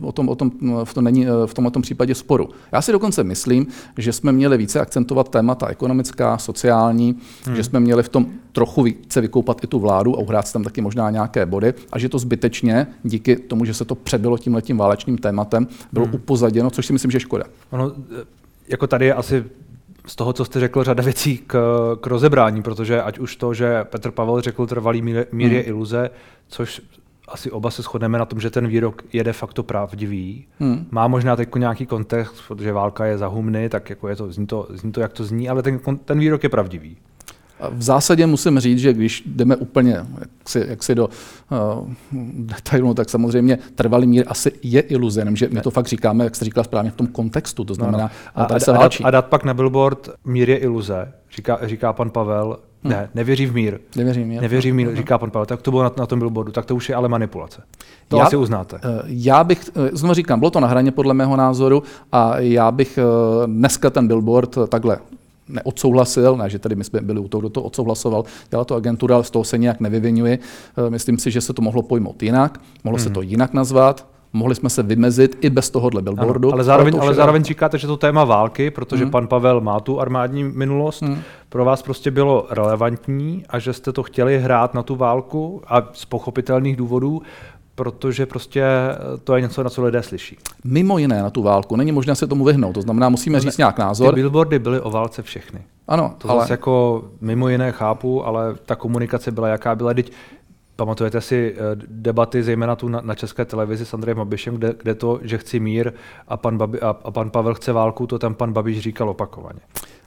o 0.00 0.12
tom, 0.12 0.28
o 0.28 0.34
tom, 0.34 0.50
v 0.84 0.94
tom 0.94 1.04
není 1.04 1.26
v 1.46 1.54
tomto 1.54 1.80
případě 1.80 2.14
sporu. 2.14 2.48
Já 2.72 2.82
si 2.82 2.92
dokonce 2.92 3.24
myslím, 3.24 3.66
že 3.98 4.12
jsme 4.12 4.32
měli 4.32 4.56
více 4.56 4.80
akcentovat 4.80 5.28
témata 5.28 5.66
ekonomická, 5.66 6.38
sociální, 6.38 7.16
hmm. 7.44 7.56
že 7.56 7.64
jsme 7.64 7.80
měli 7.80 8.02
v 8.02 8.08
tom 8.08 8.26
trochu 8.52 8.82
více 8.82 9.20
vykoupat 9.20 9.64
i 9.64 9.66
tu 9.66 9.78
vládu 9.78 10.16
a 10.16 10.20
uhrát 10.20 10.52
tam 10.52 10.64
taky 10.64 10.80
možná 10.80 11.10
nějaké 11.10 11.46
body 11.46 11.74
a 11.92 11.98
že 11.98 12.08
to 12.08 12.18
zbytečně 12.18 12.86
díky 13.02 13.36
tomu, 13.36 13.64
že 13.64 13.74
se 13.74 13.84
to 13.84 13.94
přebylo 13.94 14.38
tím 14.38 14.54
letím 14.54 14.76
válečným 14.76 15.18
tématem, 15.18 15.68
bylo 15.92 16.06
hmm. 16.06 16.14
upozaděno, 16.14 16.70
což 16.70 16.86
si 16.86 16.92
myslím, 16.92 17.10
že 17.10 17.16
je 17.16 17.20
škoda. 17.20 17.44
Ono, 17.70 17.92
jako 18.68 18.86
tady 18.86 19.06
je 19.06 19.14
asi 19.14 19.44
z 20.06 20.16
toho, 20.16 20.32
co 20.32 20.44
jste 20.44 20.60
řekl, 20.60 20.84
řada 20.84 21.02
věcí 21.02 21.38
k, 21.38 21.56
k 22.00 22.06
rozebrání, 22.06 22.62
protože 22.62 23.02
ať 23.02 23.18
už 23.18 23.36
to, 23.36 23.54
že 23.54 23.84
Petr 23.84 24.10
Pavel 24.10 24.40
řekl, 24.40 24.66
trvalý 24.66 25.02
mír, 25.02 25.26
mír 25.32 25.52
je 25.52 25.60
hmm. 25.60 25.68
iluze, 25.68 26.10
což 26.48 26.82
asi 27.28 27.50
oba 27.50 27.70
se 27.70 27.82
shodneme 27.82 28.18
na 28.18 28.24
tom, 28.24 28.40
že 28.40 28.50
ten 28.50 28.68
výrok 28.68 29.02
je 29.12 29.24
de 29.24 29.32
facto 29.32 29.62
pravdivý. 29.62 30.44
Hmm. 30.58 30.86
Má 30.90 31.08
možná 31.08 31.36
teď 31.36 31.54
nějaký 31.54 31.86
kontext, 31.86 32.42
protože 32.48 32.72
válka 32.72 33.06
je 33.06 33.18
za 33.18 33.26
humny, 33.26 33.68
tak 33.68 33.90
jako 33.90 34.08
je 34.08 34.16
to, 34.16 34.32
zní, 34.32 34.46
to, 34.46 34.66
zní 34.70 34.92
to, 34.92 35.00
jak 35.00 35.12
to 35.12 35.24
zní, 35.24 35.48
ale 35.48 35.62
ten, 35.62 35.80
ten 36.04 36.18
výrok 36.18 36.42
je 36.42 36.48
pravdivý. 36.48 36.96
V 37.68 37.82
zásadě 37.82 38.26
musím 38.26 38.58
říct, 38.58 38.78
že 38.78 38.92
když 38.92 39.22
jdeme 39.26 39.56
úplně 39.56 40.06
jaksi, 40.20 40.64
jaksi 40.68 40.94
do 40.94 41.08
uh, 41.08 41.88
detailu, 42.34 42.94
tak 42.94 43.10
samozřejmě 43.10 43.58
trvalý 43.74 44.06
mír 44.06 44.24
asi 44.28 44.52
je 44.62 44.80
iluze, 44.80 45.26
že 45.34 45.48
my 45.52 45.60
to 45.60 45.70
fakt 45.70 45.86
říkáme, 45.86 46.24
jak 46.24 46.36
jste 46.36 46.44
říkal 46.44 46.64
správně, 46.64 46.90
v 46.90 46.96
tom 46.96 47.06
kontextu, 47.06 47.64
to 47.64 47.74
znamená, 47.74 47.98
no, 47.98 48.10
no. 48.36 48.42
A, 48.42 48.54
a, 48.54 48.60
se 48.60 48.72
válčí. 48.72 49.04
a 49.04 49.10
dát 49.10 49.26
pak 49.26 49.44
na 49.44 49.54
billboard 49.54 50.10
mír 50.24 50.50
je 50.50 50.56
iluze, 50.56 51.12
říká, 51.36 51.58
říká 51.62 51.92
pan 51.92 52.10
Pavel, 52.10 52.58
Hmm. 52.84 52.92
Ne, 52.92 53.08
nevěří 53.14 53.46
v 53.46 53.54
mír. 53.54 53.78
Nevěří 53.96 54.22
v 54.22 54.26
mír. 54.26 54.40
Nevěří 54.40 54.70
v 54.70 54.74
mír, 54.74 54.96
říká 54.96 55.18
pan 55.18 55.30
Pavel. 55.30 55.46
Tak 55.46 55.62
to 55.62 55.70
bylo 55.70 55.82
na, 55.82 55.92
na 55.98 56.06
tom 56.06 56.18
billboardu, 56.18 56.52
tak 56.52 56.64
to 56.64 56.76
už 56.76 56.88
je 56.88 56.94
ale 56.94 57.08
manipulace. 57.08 57.62
To 58.08 58.16
já, 58.16 58.24
asi 58.24 58.36
uznáte. 58.36 58.76
Eh, 58.76 59.02
já 59.06 59.44
bych, 59.44 59.70
eh, 59.76 59.90
znovu 59.92 60.14
říkám, 60.14 60.38
bylo 60.38 60.50
to 60.50 60.60
na 60.60 60.68
hraně 60.68 60.90
podle 60.90 61.14
mého 61.14 61.36
názoru 61.36 61.82
a 62.12 62.38
já 62.38 62.70
bych 62.70 62.98
dneska 63.46 63.90
ten 63.90 64.08
billboard 64.08 64.58
takhle 64.68 64.98
neodsouhlasil, 65.50 66.36
ne, 66.36 66.50
že 66.50 66.58
tady 66.58 66.74
my 66.74 66.84
jsme 66.84 67.00
byli 67.00 67.20
u 67.20 67.28
toho, 67.28 67.40
kdo 67.40 67.48
to 67.48 67.62
odsouhlasoval, 67.62 68.24
dělala 68.50 68.64
to 68.64 68.74
agentura, 68.74 69.14
ale 69.14 69.24
z 69.24 69.30
toho 69.30 69.44
se 69.44 69.58
nějak 69.58 69.80
nevyvinuje. 69.80 70.38
Eh, 70.86 70.90
myslím 70.90 71.18
si, 71.18 71.30
že 71.30 71.40
se 71.40 71.52
to 71.52 71.62
mohlo 71.62 71.82
pojmout 71.82 72.22
jinak, 72.22 72.60
mohlo 72.84 72.96
hmm. 72.96 73.04
se 73.04 73.10
to 73.10 73.22
jinak 73.22 73.54
nazvat, 73.54 74.06
mohli 74.32 74.54
jsme 74.54 74.70
se 74.70 74.82
vymezit 74.82 75.38
i 75.40 75.50
bez 75.50 75.70
tohohle 75.70 76.02
billboardu. 76.02 76.48
Ano, 76.48 76.54
ale 76.54 76.64
zároveň, 76.64 76.94
ale, 76.94 77.02
ale 77.02 77.14
zároveň 77.14 77.44
říkáte, 77.44 77.78
že 77.78 77.86
to 77.86 77.96
téma 77.96 78.24
války, 78.24 78.70
protože 78.70 79.04
hmm. 79.04 79.10
pan 79.10 79.26
Pavel 79.26 79.60
má 79.60 79.80
tu 79.80 80.00
armádní 80.00 80.44
minulost, 80.44 81.02
hmm. 81.02 81.18
pro 81.48 81.64
vás 81.64 81.82
prostě 81.82 82.10
bylo 82.10 82.46
relevantní 82.50 83.44
a 83.48 83.58
že 83.58 83.72
jste 83.72 83.92
to 83.92 84.02
chtěli 84.02 84.38
hrát 84.38 84.74
na 84.74 84.82
tu 84.82 84.96
válku 84.96 85.62
a 85.66 85.88
z 85.92 86.04
pochopitelných 86.04 86.76
důvodů 86.76 87.22
protože 87.80 88.26
prostě 88.26 88.62
eh, 88.62 89.18
to 89.24 89.36
je 89.36 89.42
něco, 89.42 89.62
na 89.62 89.70
co 89.70 89.84
lidé 89.84 90.02
slyší. 90.02 90.38
Mimo 90.64 90.98
jiné 90.98 91.22
na 91.22 91.30
tu 91.30 91.42
válku. 91.42 91.76
Není 91.76 91.92
možné 91.92 92.14
se 92.14 92.26
tomu 92.26 92.44
vyhnout. 92.44 92.72
To 92.72 92.82
znamená, 92.82 93.08
musíme 93.08 93.36
no, 93.36 93.40
říct 93.40 93.58
nějak 93.58 93.78
názor. 93.78 94.14
Ty 94.14 94.20
billboardy 94.20 94.58
byly 94.58 94.80
o 94.80 94.90
válce 94.90 95.22
všechny. 95.22 95.62
Ano, 95.88 96.14
to 96.18 96.30
ale... 96.30 96.40
zase 96.40 96.52
jako 96.52 97.04
mimo 97.20 97.48
jiné 97.48 97.72
chápu, 97.72 98.26
ale 98.26 98.54
ta 98.66 98.76
komunikace 98.76 99.30
byla 99.30 99.48
jaká 99.48 99.74
byla. 99.74 99.94
Teď 99.94 100.12
Pamatujete 100.76 101.20
si 101.20 101.54
eh, 101.56 101.60
debaty, 101.88 102.42
zejména 102.42 102.76
tu 102.76 102.88
na, 102.88 103.00
na 103.00 103.14
české 103.14 103.44
televizi 103.44 103.86
s 103.86 103.94
Andrejem 103.94 104.18
Babišem, 104.18 104.54
kde, 104.54 104.74
kde 104.82 104.94
to, 104.94 105.18
že 105.22 105.38
chci 105.38 105.60
mír 105.60 105.92
a 106.28 106.36
pan, 106.36 106.58
Babi, 106.58 106.80
a, 106.80 106.96
a 107.04 107.10
pan 107.10 107.30
Pavel 107.30 107.54
chce 107.54 107.72
válku, 107.72 108.06
to 108.06 108.18
tam 108.18 108.34
pan 108.34 108.52
Babiš 108.52 108.80
říkal 108.80 109.10
opakovaně. 109.10 109.60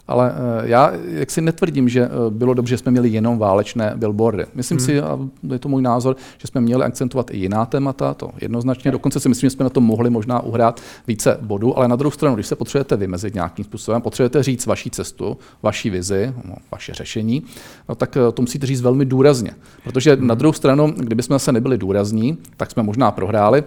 Ale 0.08 0.34
eh, 0.36 0.70
já 0.70 0.92
jak 1.06 1.32
si 1.32 1.42
netvrdím, 1.42 1.90
že 1.90 2.02
eh, 2.06 2.10
bylo 2.30 2.54
dobře, 2.54 2.74
že 2.74 2.78
jsme 2.78 2.92
měli 2.92 3.10
jenom 3.10 3.38
válečné 3.38 3.94
billboardy. 3.96 4.46
Myslím 4.54 4.78
hmm. 4.78 4.86
si, 4.86 5.02
a 5.02 5.20
je 5.52 5.60
to 5.60 5.70
můj 5.70 5.82
názor, 5.82 6.16
že 6.38 6.48
jsme 6.48 6.62
měli 6.62 6.84
akcentovat 6.84 7.32
i 7.32 7.38
jiná 7.38 7.66
témata, 7.66 8.14
to 8.14 8.30
jednoznačně. 8.42 8.92
Dokonce 8.92 9.20
si 9.20 9.30
myslím, 9.30 9.50
že 9.50 9.52
jsme 9.52 9.64
na 9.64 9.70
to 9.70 9.82
mohli 9.82 10.10
možná 10.10 10.40
uhrát 10.40 10.82
více 11.08 11.38
bodů, 11.42 11.78
ale 11.78 11.88
na 11.88 11.96
druhou 11.96 12.12
stranu, 12.12 12.36
když 12.36 12.48
se 12.48 12.56
potřebujete 12.56 12.98
vymezit 12.98 13.34
nějakým 13.34 13.66
způsobem, 13.66 14.02
potřebujete 14.02 14.44
říct 14.44 14.66
vaší 14.66 14.90
cestu, 14.90 15.38
vaší 15.62 15.90
vizi, 15.90 16.34
no, 16.46 16.56
vaše 16.72 16.94
řešení, 16.94 17.44
no, 17.90 17.96
tak 17.96 18.18
eh, 18.18 18.32
to 18.32 18.42
musíte 18.42 18.66
říct 18.66 18.82
velmi 18.82 19.06
důrazně. 19.06 19.52
Protože 19.84 20.16
hmm. 20.16 20.28
na 20.28 20.36
druhou 20.36 20.54
stranu, 20.54 20.94
kdybychom 20.98 21.40
se 21.40 21.52
nebyli 21.52 21.78
důrazní, 21.78 22.38
tak 22.58 22.72
jsme 22.72 22.84
možná 22.84 23.12
prohráli, 23.12 23.64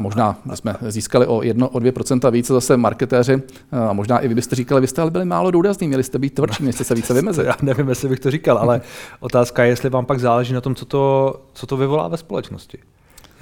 možná 0.00 0.38
jsme 0.54 0.76
získali 0.88 1.26
o 1.26 1.42
1, 1.42 1.68
o 1.68 1.78
2% 1.78 2.30
více 2.30 2.52
zase 2.52 2.76
marketéři, 2.76 3.42
a 3.72 3.92
možná 3.92 4.18
i 4.18 4.28
vy 4.28 4.34
byste 4.34 4.56
říkali, 4.56 4.80
vy 4.80 4.86
jste 4.86 5.02
ale 5.02 5.10
byli 5.10 5.24
málo 5.24 5.50
důrazní 5.50 5.88
měli 5.88 6.02
jste 6.02 6.18
být 6.18 6.34
tvrdší, 6.34 6.62
měli 6.62 6.72
jste 6.72 6.84
se 6.84 6.94
více 6.94 7.14
vymezit. 7.14 7.44
Já 7.46 7.56
nevím, 7.62 7.88
jestli 7.88 8.08
bych 8.08 8.20
to 8.20 8.30
říkal, 8.30 8.58
ale 8.58 8.80
otázka 9.20 9.64
je, 9.64 9.68
jestli 9.68 9.90
vám 9.90 10.06
pak 10.06 10.20
záleží 10.20 10.54
na 10.54 10.60
tom, 10.60 10.74
co 10.74 10.84
to, 10.84 11.34
co 11.52 11.66
to 11.66 11.76
vyvolá 11.76 12.08
ve 12.08 12.16
společnosti. 12.16 12.78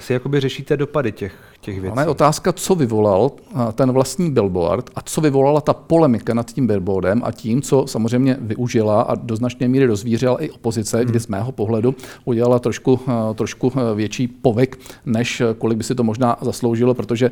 Jestli 0.02 0.14
jakoby 0.14 0.40
řešíte 0.40 0.76
dopady 0.76 1.12
těch, 1.12 1.34
těch 1.60 1.80
věcí. 1.80 1.96
Ale 1.96 2.08
otázka, 2.08 2.52
co 2.52 2.74
vyvolal 2.74 3.30
ten 3.74 3.92
vlastní 3.92 4.30
billboard 4.30 4.90
a 4.94 5.02
co 5.02 5.20
vyvolala 5.20 5.60
ta 5.60 5.72
polemika 5.72 6.34
nad 6.34 6.52
tím 6.52 6.66
billboardem 6.66 7.22
a 7.24 7.32
tím, 7.32 7.62
co 7.62 7.86
samozřejmě 7.86 8.36
využila 8.40 9.02
a 9.02 9.14
do 9.14 9.36
značné 9.36 9.68
míry 9.68 9.86
rozvířila 9.86 10.42
i 10.42 10.50
opozice, 10.50 10.98
hmm. 10.98 11.06
kdy 11.06 11.20
z 11.20 11.26
mého 11.26 11.52
pohledu 11.52 11.94
udělala 12.24 12.58
trošku, 12.58 13.00
trošku 13.34 13.72
větší 13.94 14.28
povyk, 14.28 14.78
než 15.06 15.42
kolik 15.58 15.78
by 15.78 15.84
si 15.84 15.94
to 15.94 16.04
možná 16.04 16.36
zasloužilo, 16.40 16.94
protože 16.94 17.30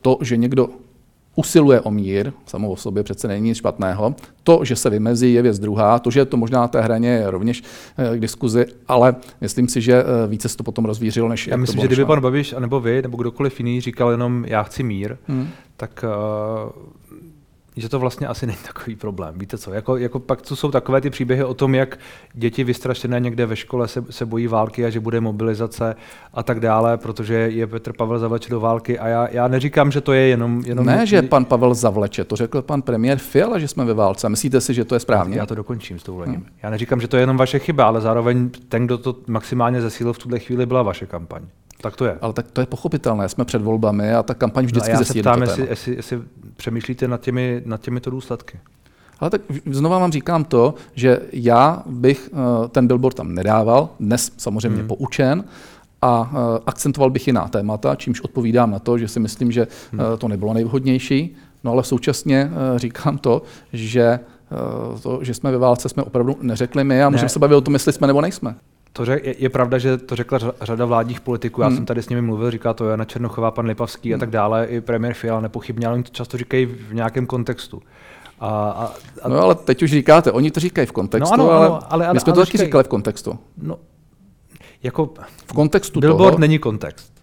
to, 0.00 0.18
že 0.20 0.36
někdo 0.36 0.68
usiluje 1.34 1.80
o 1.80 1.90
mír, 1.90 2.32
samo 2.46 2.70
o 2.70 2.76
sobě 2.76 3.02
přece 3.02 3.28
není 3.28 3.48
nic 3.48 3.58
špatného. 3.58 4.14
To, 4.42 4.64
že 4.64 4.76
se 4.76 4.90
vymezí, 4.90 5.32
je 5.32 5.42
věc 5.42 5.58
druhá. 5.58 5.98
To, 5.98 6.10
že 6.10 6.24
to 6.24 6.36
možná 6.36 6.68
té 6.68 6.80
hraně 6.80 7.08
je 7.08 7.30
rovněž 7.30 7.62
eh, 7.98 8.16
k 8.16 8.20
diskuzi, 8.20 8.66
ale 8.88 9.16
myslím 9.40 9.68
si, 9.68 9.80
že 9.80 9.94
eh, 9.94 10.26
více 10.28 10.48
se 10.48 10.56
to 10.56 10.64
potom 10.64 10.84
rozvířilo, 10.84 11.28
než 11.28 11.46
Já 11.46 11.56
myslím, 11.56 11.80
že 11.80 11.86
kdyby 11.86 12.04
pan 12.04 12.20
Babiš, 12.20 12.54
nebo 12.58 12.80
vy, 12.80 13.02
nebo 13.02 13.16
kdokoliv 13.16 13.60
jiný 13.60 13.80
říkal 13.80 14.10
jenom 14.10 14.44
já 14.48 14.62
chci 14.62 14.82
mír, 14.82 15.16
hmm. 15.26 15.48
tak 15.76 16.04
uh, 16.04 16.70
že 17.76 17.88
to 17.88 17.98
vlastně 17.98 18.26
asi 18.26 18.46
není 18.46 18.58
takový 18.66 18.96
problém. 18.96 19.34
Víte 19.38 19.58
co, 19.58 19.72
jako, 19.72 19.96
jako 19.96 20.18
pak 20.18 20.42
tu 20.42 20.56
jsou 20.56 20.70
takové 20.70 21.00
ty 21.00 21.10
příběhy 21.10 21.44
o 21.44 21.54
tom, 21.54 21.74
jak 21.74 21.98
děti 22.34 22.64
vystrašené 22.64 23.20
někde 23.20 23.46
ve 23.46 23.56
škole 23.56 23.88
se, 23.88 24.04
se 24.10 24.26
bojí 24.26 24.46
války 24.46 24.84
a 24.84 24.90
že 24.90 25.00
bude 25.00 25.20
mobilizace 25.20 25.96
a 26.34 26.42
tak 26.42 26.60
dále, 26.60 26.96
protože 26.96 27.34
je 27.34 27.66
Petr 27.66 27.92
Pavel 27.92 28.18
zavleče 28.18 28.50
do 28.50 28.60
války 28.60 28.98
a 28.98 29.08
já, 29.08 29.28
já 29.30 29.48
neříkám, 29.48 29.90
že 29.90 30.00
to 30.00 30.12
je 30.12 30.26
jenom... 30.26 30.62
jenom 30.66 30.86
ne, 30.86 31.06
že 31.06 31.22
pan 31.22 31.44
Pavel 31.44 31.74
zavleče, 31.74 32.24
to 32.24 32.36
řekl 32.36 32.62
pan 32.62 32.82
premiér 32.82 33.18
Fiala, 33.18 33.58
že 33.58 33.68
jsme 33.68 33.84
ve 33.84 33.94
válce. 33.94 34.28
Myslíte 34.28 34.60
si, 34.60 34.74
že 34.74 34.84
to 34.84 34.94
je 34.94 35.00
správně? 35.00 35.38
Já 35.38 35.46
to 35.46 35.54
dokončím 35.54 35.98
s 35.98 36.04
dovolením. 36.04 36.40
Hmm. 36.40 36.46
Já 36.62 36.70
neříkám, 36.70 37.00
že 37.00 37.08
to 37.08 37.16
je 37.16 37.22
jenom 37.22 37.36
vaše 37.36 37.58
chyba, 37.58 37.84
ale 37.84 38.00
zároveň 38.00 38.50
ten, 38.68 38.86
kdo 38.86 38.98
to 38.98 39.16
maximálně 39.26 39.80
zesílil 39.80 40.12
v 40.12 40.18
tuhle 40.18 40.38
chvíli, 40.38 40.66
byla 40.66 40.82
vaše 40.82 41.06
kampaň. 41.06 41.42
Tak 41.84 41.96
to 41.96 42.04
je. 42.04 42.18
Ale 42.20 42.32
tak 42.32 42.50
to 42.50 42.60
je 42.60 42.66
pochopitelné, 42.66 43.28
jsme 43.28 43.44
před 43.44 43.62
volbami 43.62 44.14
a 44.14 44.22
ta 44.22 44.34
kampaň 44.34 44.64
vždycky 44.64 44.92
no 44.92 44.98
já 44.98 45.04
se 45.04 45.20
ptám, 45.20 45.42
jestli, 45.42 45.66
jestli, 45.68 45.96
jestli 45.96 46.22
přemýšlíte 46.56 47.08
nad, 47.08 47.20
těmi, 47.20 47.62
nad 47.64 47.80
těmito 47.80 48.10
důsledky. 48.10 48.58
Ale 49.20 49.30
tak 49.30 49.40
znova 49.70 49.98
vám 49.98 50.12
říkám 50.12 50.44
to, 50.44 50.74
že 50.94 51.20
já 51.32 51.82
bych 51.86 52.30
uh, 52.32 52.68
ten 52.68 52.86
billboard 52.86 53.16
tam 53.16 53.34
nedával, 53.34 53.88
dnes 54.00 54.32
samozřejmě 54.36 54.78
hmm. 54.78 54.88
poučen, 54.88 55.44
a 56.02 56.20
uh, 56.20 56.58
akcentoval 56.66 57.10
bych 57.10 57.26
jiná 57.26 57.48
témata, 57.48 57.94
čímž 57.94 58.20
odpovídám 58.20 58.70
na 58.70 58.78
to, 58.78 58.98
že 58.98 59.08
si 59.08 59.20
myslím, 59.20 59.52
že 59.52 59.66
uh, 59.92 60.00
to 60.18 60.28
nebylo 60.28 60.54
nejvhodnější. 60.54 61.36
No 61.64 61.72
ale 61.72 61.84
současně 61.84 62.50
říkám 62.76 63.18
to, 63.18 63.42
že 63.72 64.20
to, 65.02 65.18
že 65.22 65.34
jsme 65.34 65.50
ve 65.50 65.58
válce, 65.58 65.88
jsme 65.88 66.02
opravdu 66.02 66.36
neřekli 66.40 66.84
my 66.84 67.02
a 67.02 67.10
můžeme 67.10 67.24
ne. 67.24 67.28
se 67.28 67.38
bavit 67.38 67.54
o 67.54 67.60
tom, 67.60 67.74
jestli 67.74 67.92
jsme 67.92 68.06
nebo 68.06 68.20
nejsme. 68.20 68.54
To 68.96 69.04
řek, 69.04 69.24
je, 69.24 69.34
je 69.38 69.48
pravda, 69.48 69.78
že 69.78 69.98
to 69.98 70.16
řekla 70.16 70.38
řada 70.60 70.84
vládních 70.84 71.20
politiků. 71.20 71.60
Já 71.60 71.66
hmm. 71.66 71.76
jsem 71.76 71.86
tady 71.86 72.02
s 72.02 72.08
nimi 72.08 72.22
mluvil, 72.22 72.50
říká 72.50 72.72
to 72.72 72.88
Jana 72.88 73.04
Černochová, 73.04 73.50
pan 73.50 73.66
Lipavský 73.66 74.08
hmm. 74.08 74.14
a 74.14 74.20
tak 74.20 74.30
dále, 74.30 74.66
i 74.66 74.80
premiér 74.80 75.14
Fiala 75.14 75.40
nepochybně, 75.40 75.86
ale 75.86 75.94
oni 75.94 76.02
to 76.02 76.10
často 76.10 76.36
říkají 76.36 76.66
v 76.66 76.94
nějakém 76.94 77.26
kontextu. 77.26 77.82
A, 78.40 78.48
a, 78.48 78.92
a... 79.22 79.28
No 79.28 79.38
ale 79.38 79.54
teď 79.54 79.82
už 79.82 79.90
říkáte, 79.90 80.32
oni 80.32 80.50
to 80.50 80.60
říkají 80.60 80.86
v 80.86 80.92
kontextu, 80.92 81.36
no, 81.36 81.44
ano, 81.44 81.52
ale, 81.52 81.66
ano, 81.66 81.78
ale, 81.88 82.06
ale 82.06 82.14
my 82.14 82.20
jsme 82.20 82.32
ale, 82.32 82.40
to 82.40 82.46
taky 82.46 82.58
říkali 82.58 82.84
v 82.84 82.88
kontextu. 82.88 83.38
No, 83.62 83.78
jako 84.82 85.14
v 85.46 85.52
kontextu 85.52 86.00
Billboard 86.00 86.30
toho, 86.30 86.40
není 86.40 86.58
kontext. 86.58 87.14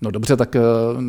No 0.00 0.10
dobře, 0.10 0.36
tak 0.36 0.56
eh, 0.56 0.60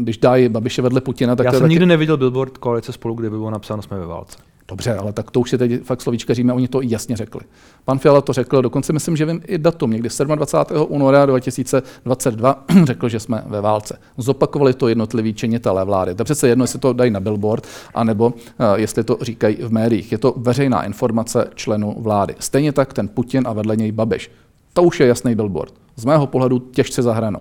když 0.02 0.18
dají 0.18 0.50
Babiše 0.50 0.82
vedle 0.82 1.02
Putina, 1.02 1.36
tak 1.36 1.46
Já 1.46 1.52
to 1.52 1.58
jsem 1.58 1.64
taky... 1.64 1.70
nikdy 1.70 1.86
neviděl 1.86 2.18
billboard 2.18 2.58
koalice 2.58 2.92
spolu, 2.92 3.16
kde 3.16 3.30
by 3.30 3.38
bylo 3.38 3.50
napsáno 3.50 3.82
jsme 3.82 4.00
ve 4.00 4.06
válce. 4.06 4.38
Dobře, 4.70 4.96
ale 4.96 5.14
tak 5.14 5.32
to 5.32 5.40
už 5.40 5.50
si 5.50 5.58
teď 5.58 5.84
fakt 5.84 6.02
slovíčkaříme, 6.02 6.54
oni 6.54 6.68
to 6.68 6.82
jasně 6.82 7.18
řekli. 7.18 7.42
Pan 7.86 8.00
Fiala 8.00 8.22
to 8.22 8.34
řekl, 8.34 8.62
dokonce 8.62 8.94
myslím, 8.94 9.18
že 9.18 9.26
vím 9.26 9.42
i 9.48 9.58
datum, 9.58 9.92
někdy 9.92 10.10
27. 10.36 10.86
února 10.90 11.26
2022 11.26 12.66
řekl, 12.84 13.10
že 13.10 13.20
jsme 13.20 13.44
ve 13.48 13.62
válce. 13.62 14.00
Zopakovali 14.18 14.74
to 14.74 14.88
jednotliví 14.88 15.34
činitelé 15.34 15.86
vlády. 15.86 16.16
To 16.16 16.24
přece 16.24 16.48
jedno, 16.48 16.64
jestli 16.64 16.80
to 16.80 16.94
dají 16.94 17.12
na 17.12 17.20
billboard, 17.20 17.68
anebo 17.94 18.28
uh, 18.28 18.34
jestli 18.76 19.04
to 19.04 19.18
říkají 19.22 19.58
v 19.62 19.72
médiích. 19.72 20.12
Je 20.12 20.18
to 20.18 20.34
veřejná 20.38 20.84
informace 20.84 21.48
členů 21.56 21.96
vlády. 22.00 22.36
Stejně 22.40 22.72
tak 22.72 22.94
ten 22.94 23.08
Putin 23.08 23.44
a 23.48 23.54
vedle 23.54 23.76
něj 23.76 23.92
Babiš. 23.92 24.32
To 24.74 24.84
už 24.84 25.00
je 25.00 25.08
jasný 25.08 25.36
billboard. 25.36 25.74
Z 25.96 26.06
mého 26.06 26.28
pohledu 26.28 26.60
těžce 26.60 27.02
zahranou. 27.02 27.40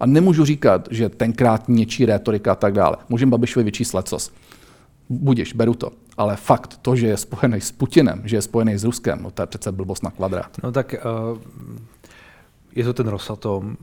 A 0.00 0.06
nemůžu 0.06 0.44
říkat, 0.44 0.88
že 0.90 1.08
tenkrát 1.08 1.68
něčí 1.68 2.06
rétorika 2.06 2.52
a 2.52 2.54
tak 2.54 2.72
dále. 2.72 2.96
Můžeme 3.08 3.30
Babišovi 3.30 3.64
vyčíslet 3.64 3.96
lecos. 3.96 4.32
Budiš, 5.08 5.52
beru 5.52 5.74
to. 5.74 5.90
Ale 6.16 6.36
fakt, 6.36 6.78
to, 6.82 6.96
že 6.96 7.06
je 7.06 7.16
spojený 7.16 7.60
s 7.60 7.72
Putinem, 7.72 8.22
že 8.24 8.36
je 8.36 8.42
spojený 8.42 8.78
s 8.78 8.84
Ruskem, 8.84 9.22
no 9.22 9.30
to 9.30 9.42
je 9.42 9.46
přece 9.46 9.72
blbost 9.72 10.02
na 10.02 10.10
kvadrát. 10.10 10.56
No 10.62 10.72
tak 10.72 10.94
uh, 10.94 11.38
je 12.74 12.84
to 12.84 12.92
ten 12.92 13.08
Rosatom 13.08 13.76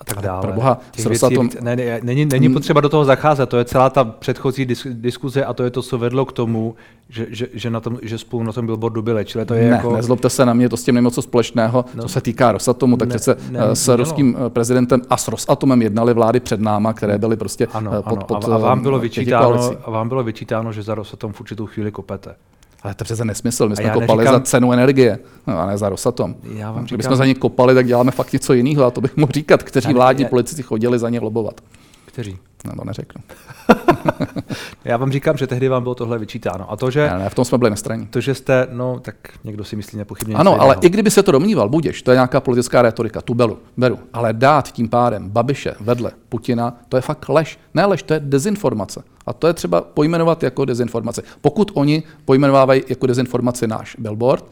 a 0.00 0.04
tak 0.04 0.20
dále. 0.24 0.40
Pro 0.40 0.52
boha. 0.52 0.80
Víc, 1.08 1.20
ne, 1.60 1.76
ne, 1.76 2.00
není, 2.02 2.24
není 2.24 2.48
potřeba 2.48 2.80
do 2.80 2.88
toho 2.88 3.04
zacházet, 3.04 3.48
to 3.48 3.56
je 3.56 3.64
celá 3.64 3.90
ta 3.90 4.04
předchozí 4.04 4.66
dis, 4.66 4.86
diskuze 4.90 5.44
a 5.44 5.54
to 5.54 5.62
je 5.62 5.70
to, 5.70 5.82
co 5.82 5.98
vedlo 5.98 6.24
k 6.24 6.32
tomu, 6.32 6.74
že, 7.08 7.26
že, 7.30 7.46
že, 7.52 7.70
na 7.70 7.80
tom, 7.80 7.98
že 8.02 8.18
spolu 8.18 8.42
na 8.42 8.52
tom 8.52 8.66
billboardu 8.66 9.02
byli. 9.02 9.24
Čili 9.24 9.44
to 9.44 9.54
je 9.54 9.62
ne, 9.62 9.76
jako... 9.76 9.96
nezlobte 9.96 10.30
se 10.30 10.46
na 10.46 10.54
mě, 10.54 10.68
to 10.68 10.76
s 10.76 10.84
tím 10.84 10.94
nemá 10.94 11.10
co 11.10 11.22
společného. 11.22 11.84
No, 11.94 12.02
co 12.02 12.08
se 12.08 12.20
týká 12.20 12.52
Rosatomu, 12.52 12.96
tak 12.96 13.08
ne, 13.08 13.14
přece 13.14 13.36
ne, 13.50 13.60
s 13.76 13.88
ne, 13.88 13.96
ruským 13.96 14.36
no. 14.38 14.50
prezidentem 14.50 15.02
a 15.10 15.16
s 15.16 15.28
Rosatomem 15.28 15.82
jednali 15.82 16.14
vlády 16.14 16.40
před 16.40 16.60
náma, 16.60 16.92
které 16.92 17.18
byly 17.18 17.36
prostě 17.36 17.66
ano, 17.72 17.90
pod, 18.02 18.16
ano. 18.16 18.26
pod 18.26 18.48
a, 18.48 18.54
a, 18.54 18.58
vám 18.58 18.82
bylo 18.82 18.98
vyčítáno, 18.98 19.70
a 19.84 19.90
vám 19.90 20.08
bylo 20.08 20.22
vyčítáno, 20.22 20.72
že 20.72 20.82
za 20.82 20.94
Rosatom 20.94 21.32
v 21.32 21.40
určitou 21.40 21.66
chvíli 21.66 21.92
kopete. 21.92 22.34
Ale 22.82 22.94
to 22.94 23.04
přece 23.04 23.24
nesmysl, 23.24 23.68
my 23.68 23.76
jsme 23.76 23.90
kopali 23.90 24.18
neříkám... 24.18 24.34
za 24.34 24.40
cenu 24.40 24.72
energie, 24.72 25.18
no, 25.46 25.58
a 25.58 25.66
ne 25.66 25.78
za 25.78 25.88
Rosatom. 25.88 26.34
Já 26.54 26.72
vám 26.72 26.86
říkám... 26.86 26.86
Kdybychom 26.86 27.16
za 27.16 27.26
ně 27.26 27.34
kopali, 27.34 27.74
tak 27.74 27.86
děláme 27.86 28.10
fakt 28.10 28.32
něco 28.32 28.52
jiného 28.52 28.84
a 28.84 28.90
to 28.90 29.00
bych 29.00 29.16
mohl 29.16 29.32
říkat, 29.32 29.62
kteří 29.62 29.92
vládní 29.92 30.22
je... 30.22 30.28
politici 30.28 30.62
chodili 30.62 30.98
za 30.98 31.08
ně 31.08 31.20
lobovat. 31.20 31.60
Kteří? 32.04 32.38
No 32.64 32.72
to 32.76 32.84
neřeknu. 32.84 33.22
Já 34.84 34.96
vám 34.96 35.12
říkám, 35.12 35.36
že 35.36 35.46
tehdy 35.46 35.68
vám 35.68 35.82
bylo 35.82 35.94
tohle 35.94 36.18
vyčítáno. 36.18 36.72
A 36.72 36.76
to, 36.76 36.90
že... 36.90 37.10
Ne, 37.12 37.18
ne, 37.18 37.28
v 37.28 37.34
tom 37.34 37.44
jsme 37.44 37.58
byli 37.58 37.70
nestraní. 37.70 38.06
To, 38.06 38.20
že 38.20 38.34
jste, 38.34 38.66
no, 38.70 39.00
tak 39.00 39.14
někdo 39.44 39.64
si 39.64 39.76
myslí 39.76 39.98
nepochybně. 39.98 40.34
Ano, 40.34 40.60
ale 40.60 40.76
i 40.80 40.88
kdyby 40.88 41.10
se 41.10 41.22
to 41.22 41.32
domníval, 41.32 41.68
budeš, 41.68 42.02
to 42.02 42.10
je 42.10 42.14
nějaká 42.14 42.40
politická 42.40 42.82
retorika, 42.82 43.20
tu 43.20 43.34
beru, 43.34 43.58
beru. 43.76 43.98
Ale 44.12 44.32
dát 44.32 44.72
tím 44.72 44.88
pádem 44.88 45.30
Babiše 45.30 45.74
vedle 45.80 46.10
Putina, 46.28 46.78
to 46.88 46.96
je 46.96 47.00
fakt 47.00 47.28
lež. 47.28 47.58
Ne 47.74 47.86
lež, 47.86 48.02
to 48.02 48.14
je 48.14 48.20
dezinformace. 48.20 49.02
A 49.26 49.32
to 49.32 49.46
je 49.46 49.52
třeba 49.52 49.80
pojmenovat 49.80 50.42
jako 50.42 50.64
dezinformace. 50.64 51.22
Pokud 51.40 51.70
oni 51.74 52.02
pojmenovávají 52.24 52.82
jako 52.88 53.06
dezinformaci 53.06 53.66
náš 53.66 53.96
billboard, 53.98 54.44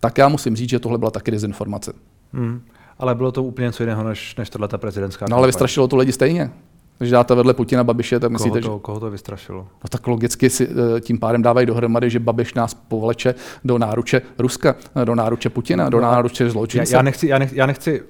tak 0.00 0.18
já 0.18 0.28
musím 0.28 0.56
říct, 0.56 0.70
že 0.70 0.78
tohle 0.78 0.98
byla 0.98 1.10
taky 1.10 1.30
dezinformace. 1.30 1.92
Hmm. 2.32 2.60
Ale 2.98 3.14
bylo 3.14 3.32
to 3.32 3.42
úplně 3.42 3.66
něco 3.66 3.82
jiného 3.82 4.04
než, 4.04 4.36
než 4.36 4.50
tohle 4.50 4.68
ta 4.68 4.78
prezidentská. 4.78 5.26
No 5.30 5.36
ale 5.36 5.46
vystrašilo 5.46 5.88
to 5.88 5.96
lidi 5.96 6.12
stejně. 6.12 6.50
Když 6.98 7.10
dáte 7.10 7.34
vedle 7.34 7.54
Putina 7.54 7.84
Babiše, 7.84 8.20
tak 8.20 8.30
myslíte, 8.30 8.60
koho 8.60 8.72
to, 8.72 8.78
že... 8.78 8.82
Koho 8.82 9.00
to 9.00 9.10
vystrašilo? 9.10 9.58
No 9.58 9.88
tak 9.88 10.06
logicky 10.06 10.50
si 10.50 10.68
eh, 10.68 11.00
tím 11.00 11.18
pádem 11.18 11.42
dávají 11.42 11.66
dohromady, 11.66 12.10
že 12.10 12.18
Babiš 12.18 12.54
nás 12.54 12.74
povleče 12.74 13.34
do 13.64 13.78
náruče 13.78 14.22
Ruska, 14.38 14.74
do 15.04 15.14
náruče 15.14 15.50
Putina, 15.50 15.88
do 15.88 16.00
no, 16.00 16.02
náruče 16.02 16.50
zločince. 16.50 16.94
Já, 16.94 16.98
já, 16.98 17.02
nechci, 17.02 17.28
já, 17.28 17.38
nechci, 17.38 17.58
já 17.58 17.66
nechci... 17.66 18.02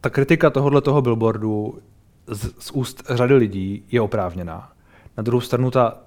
Ta 0.00 0.10
kritika 0.10 0.50
tohohle 0.50 0.80
toho 0.80 1.02
billboardu 1.02 1.78
z, 2.26 2.50
z 2.58 2.70
úst 2.70 3.02
řady 3.10 3.34
lidí 3.34 3.84
je 3.90 4.00
oprávněná. 4.00 4.72
Na 5.16 5.22
druhou 5.22 5.40
stranu 5.40 5.70
ta 5.70 6.03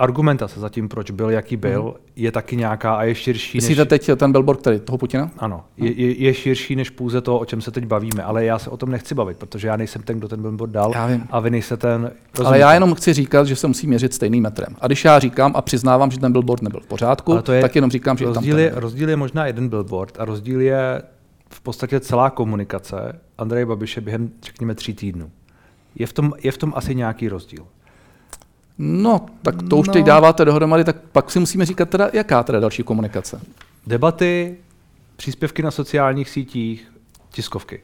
argumentace 0.00 0.60
za 0.60 0.68
tím, 0.68 0.88
proč 0.88 1.10
byl, 1.10 1.30
jaký 1.30 1.56
byl, 1.56 1.82
mm. 1.82 2.04
je 2.16 2.32
taky 2.32 2.56
nějaká 2.56 2.94
a 2.94 3.02
je 3.02 3.14
širší. 3.14 3.58
Myslíte 3.58 3.80
než... 3.80 3.88
teď 3.88 4.10
ten 4.16 4.32
billboard 4.32 4.60
který, 4.60 4.80
toho 4.80 4.98
Putina? 4.98 5.30
Ano, 5.38 5.64
je, 5.76 5.92
je, 5.92 6.22
je 6.22 6.34
širší 6.34 6.76
než 6.76 6.90
pouze 6.90 7.20
to, 7.20 7.38
o 7.38 7.44
čem 7.44 7.60
se 7.60 7.70
teď 7.70 7.86
bavíme, 7.86 8.22
ale 8.22 8.44
já 8.44 8.58
se 8.58 8.70
o 8.70 8.76
tom 8.76 8.90
nechci 8.90 9.14
bavit, 9.14 9.36
protože 9.36 9.68
já 9.68 9.76
nejsem 9.76 10.02
ten, 10.02 10.18
kdo 10.18 10.28
ten 10.28 10.42
billboard 10.42 10.72
dal 10.72 10.92
já 10.94 11.06
vím. 11.06 11.26
a 11.30 11.40
vy 11.40 11.50
nejste 11.50 11.76
ten. 11.76 12.02
Rozumíte? 12.02 12.46
Ale 12.46 12.58
já 12.58 12.74
jenom 12.74 12.94
chci 12.94 13.12
říkat, 13.12 13.46
že 13.46 13.56
se 13.56 13.66
musí 13.66 13.86
měřit 13.86 14.14
stejným 14.14 14.42
metrem. 14.42 14.76
A 14.80 14.86
když 14.86 15.04
já 15.04 15.18
říkám 15.18 15.52
a 15.56 15.62
přiznávám, 15.62 16.10
že 16.10 16.18
ten 16.18 16.32
billboard 16.32 16.62
nebyl 16.62 16.80
v 16.80 16.86
pořádku, 16.86 17.42
to 17.42 17.52
je, 17.52 17.62
tak 17.62 17.74
jenom 17.74 17.90
říkám, 17.90 18.16
že 18.16 18.24
rozdíl 18.24 18.58
je 18.58 18.68
tam 18.70 18.76
je, 18.76 18.80
rozdíl 18.80 19.08
je 19.08 19.16
možná 19.16 19.46
jeden 19.46 19.68
billboard 19.68 20.20
a 20.20 20.24
rozdíl 20.24 20.60
je 20.60 21.02
v 21.50 21.60
podstatě 21.60 22.00
celá 22.00 22.30
komunikace 22.30 23.20
Andreje 23.38 23.66
Babiše 23.66 24.00
během, 24.00 24.30
řekněme, 24.42 24.74
tří 24.74 24.94
týdnů. 24.94 25.30
Je 25.94 26.06
v 26.06 26.12
tom, 26.12 26.32
je 26.42 26.52
v 26.52 26.58
tom 26.58 26.72
asi 26.76 26.94
nějaký 26.94 27.28
rozdíl. 27.28 27.66
No, 28.82 29.26
tak 29.42 29.54
to 29.70 29.76
už 29.76 29.86
no. 29.86 29.92
teď 29.92 30.04
dáváte 30.04 30.44
dohromady, 30.44 30.84
tak 30.84 30.96
pak 31.12 31.30
si 31.30 31.40
musíme 31.40 31.66
říkat 31.66 31.88
teda, 31.88 32.10
jaká 32.12 32.42
teda 32.42 32.60
další 32.60 32.82
komunikace. 32.82 33.40
Debaty, 33.86 34.56
příspěvky 35.16 35.62
na 35.62 35.70
sociálních 35.70 36.30
sítích, 36.30 36.92
tiskovky. 37.30 37.80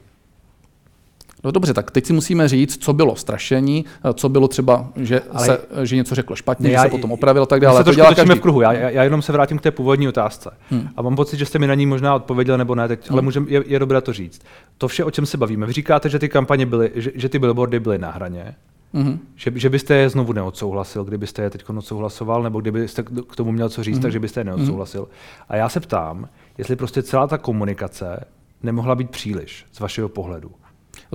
No 1.43 1.51
dobře, 1.51 1.73
tak 1.73 1.91
teď 1.91 2.05
si 2.05 2.13
musíme 2.13 2.47
říct, 2.47 2.83
co 2.83 2.93
bylo 2.93 3.15
strašení, 3.15 3.85
co 4.13 4.29
bylo 4.29 4.47
třeba, 4.47 4.89
že, 4.95 5.21
Ale... 5.31 5.45
se, 5.45 5.61
že 5.83 5.95
něco 5.95 6.15
řekl 6.15 6.35
špatně, 6.35 6.69
já, 6.69 6.83
že 6.83 6.83
se 6.83 6.89
potom 6.89 7.11
opravil 7.11 7.43
a 7.43 7.45
tak 7.45 7.61
dále. 7.61 7.79
My 7.79 7.83
se 7.83 7.83
to 7.83 7.95
dělá 7.95 8.13
každý. 8.13 8.35
v 8.35 8.41
kruhu. 8.41 8.61
Já, 8.61 8.73
já, 8.73 9.03
jenom 9.03 9.21
se 9.21 9.31
vrátím 9.31 9.57
k 9.57 9.61
té 9.61 9.71
původní 9.71 10.07
otázce. 10.07 10.51
Hmm. 10.69 10.89
A 10.95 11.01
mám 11.01 11.15
pocit, 11.15 11.37
že 11.37 11.45
jste 11.45 11.59
mi 11.59 11.67
na 11.67 11.73
ní 11.73 11.85
možná 11.85 12.15
odpověděl 12.15 12.57
nebo 12.57 12.75
ne, 12.75 12.87
teď, 12.87 13.09
hmm. 13.09 13.15
ale 13.15 13.21
můžem, 13.21 13.45
je, 13.49 13.63
je 13.67 13.79
dobré 13.79 14.01
to 14.01 14.13
říct. 14.13 14.41
To 14.77 14.87
vše, 14.87 15.03
o 15.03 15.11
čem 15.11 15.25
se 15.25 15.37
bavíme. 15.37 15.65
Vy 15.65 15.73
říkáte, 15.73 16.09
že 16.09 16.19
ty 16.19 16.29
kampaně 16.29 16.65
byly, 16.65 16.91
že, 16.95 17.11
že 17.15 17.29
ty 17.29 17.39
billboardy 17.39 17.79
byly 17.79 17.97
na 17.97 18.11
hraně. 18.11 18.55
Mm-hmm. 18.93 19.19
Že, 19.35 19.51
že 19.55 19.69
byste 19.69 19.93
je 19.93 20.09
znovu 20.09 20.33
neodsouhlasil, 20.33 21.03
kdybyste 21.03 21.41
je 21.41 21.49
teď 21.49 21.69
odsouhlasoval, 21.69 22.43
nebo 22.43 22.61
kdybyste 22.61 23.03
k 23.03 23.35
tomu 23.35 23.51
měl 23.51 23.69
co 23.69 23.83
říct, 23.83 23.97
mm-hmm. 23.97 24.01
takže 24.01 24.19
byste 24.19 24.39
je 24.39 24.43
neodsouhlasil. 24.43 25.03
Mm-hmm. 25.03 25.45
A 25.49 25.55
já 25.55 25.69
se 25.69 25.79
ptám, 25.79 26.29
jestli 26.57 26.75
prostě 26.75 27.03
celá 27.03 27.27
ta 27.27 27.37
komunikace 27.37 28.25
nemohla 28.63 28.95
být 28.95 29.09
příliš 29.09 29.65
z 29.71 29.79
vašeho 29.79 30.09
pohledu. 30.09 30.51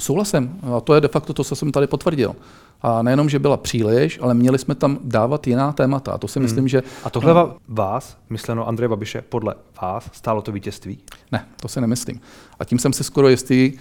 Souhlasím. 0.00 0.58
A 0.76 0.80
to 0.80 0.94
je 0.94 1.00
de 1.00 1.08
facto 1.08 1.32
to, 1.32 1.44
co 1.44 1.56
jsem 1.56 1.72
tady 1.72 1.86
potvrdil. 1.86 2.36
A 2.82 3.02
nejenom, 3.02 3.28
že 3.28 3.38
byla 3.38 3.56
příliš, 3.56 4.18
ale 4.22 4.34
měli 4.34 4.58
jsme 4.58 4.74
tam 4.74 4.98
dávat 5.04 5.46
jiná 5.46 5.72
témata. 5.72 6.12
A 6.12 6.18
to 6.18 6.28
si 6.28 6.38
hmm. 6.38 6.44
myslím, 6.44 6.68
že... 6.68 6.82
A 7.04 7.10
tohle 7.10 7.34
no, 7.34 7.56
vás, 7.68 8.16
myšleno 8.30 8.68
Andreje 8.68 8.88
Babiše, 8.88 9.22
podle 9.28 9.54
vás 9.82 10.10
stálo 10.12 10.42
to 10.42 10.52
vítězství? 10.52 10.98
Ne, 11.32 11.46
to 11.60 11.68
si 11.68 11.80
nemyslím. 11.80 12.20
A 12.58 12.64
tím 12.64 12.78
jsem 12.78 12.92
si 12.92 13.04
skoro 13.04 13.28
jistý, 13.28 13.72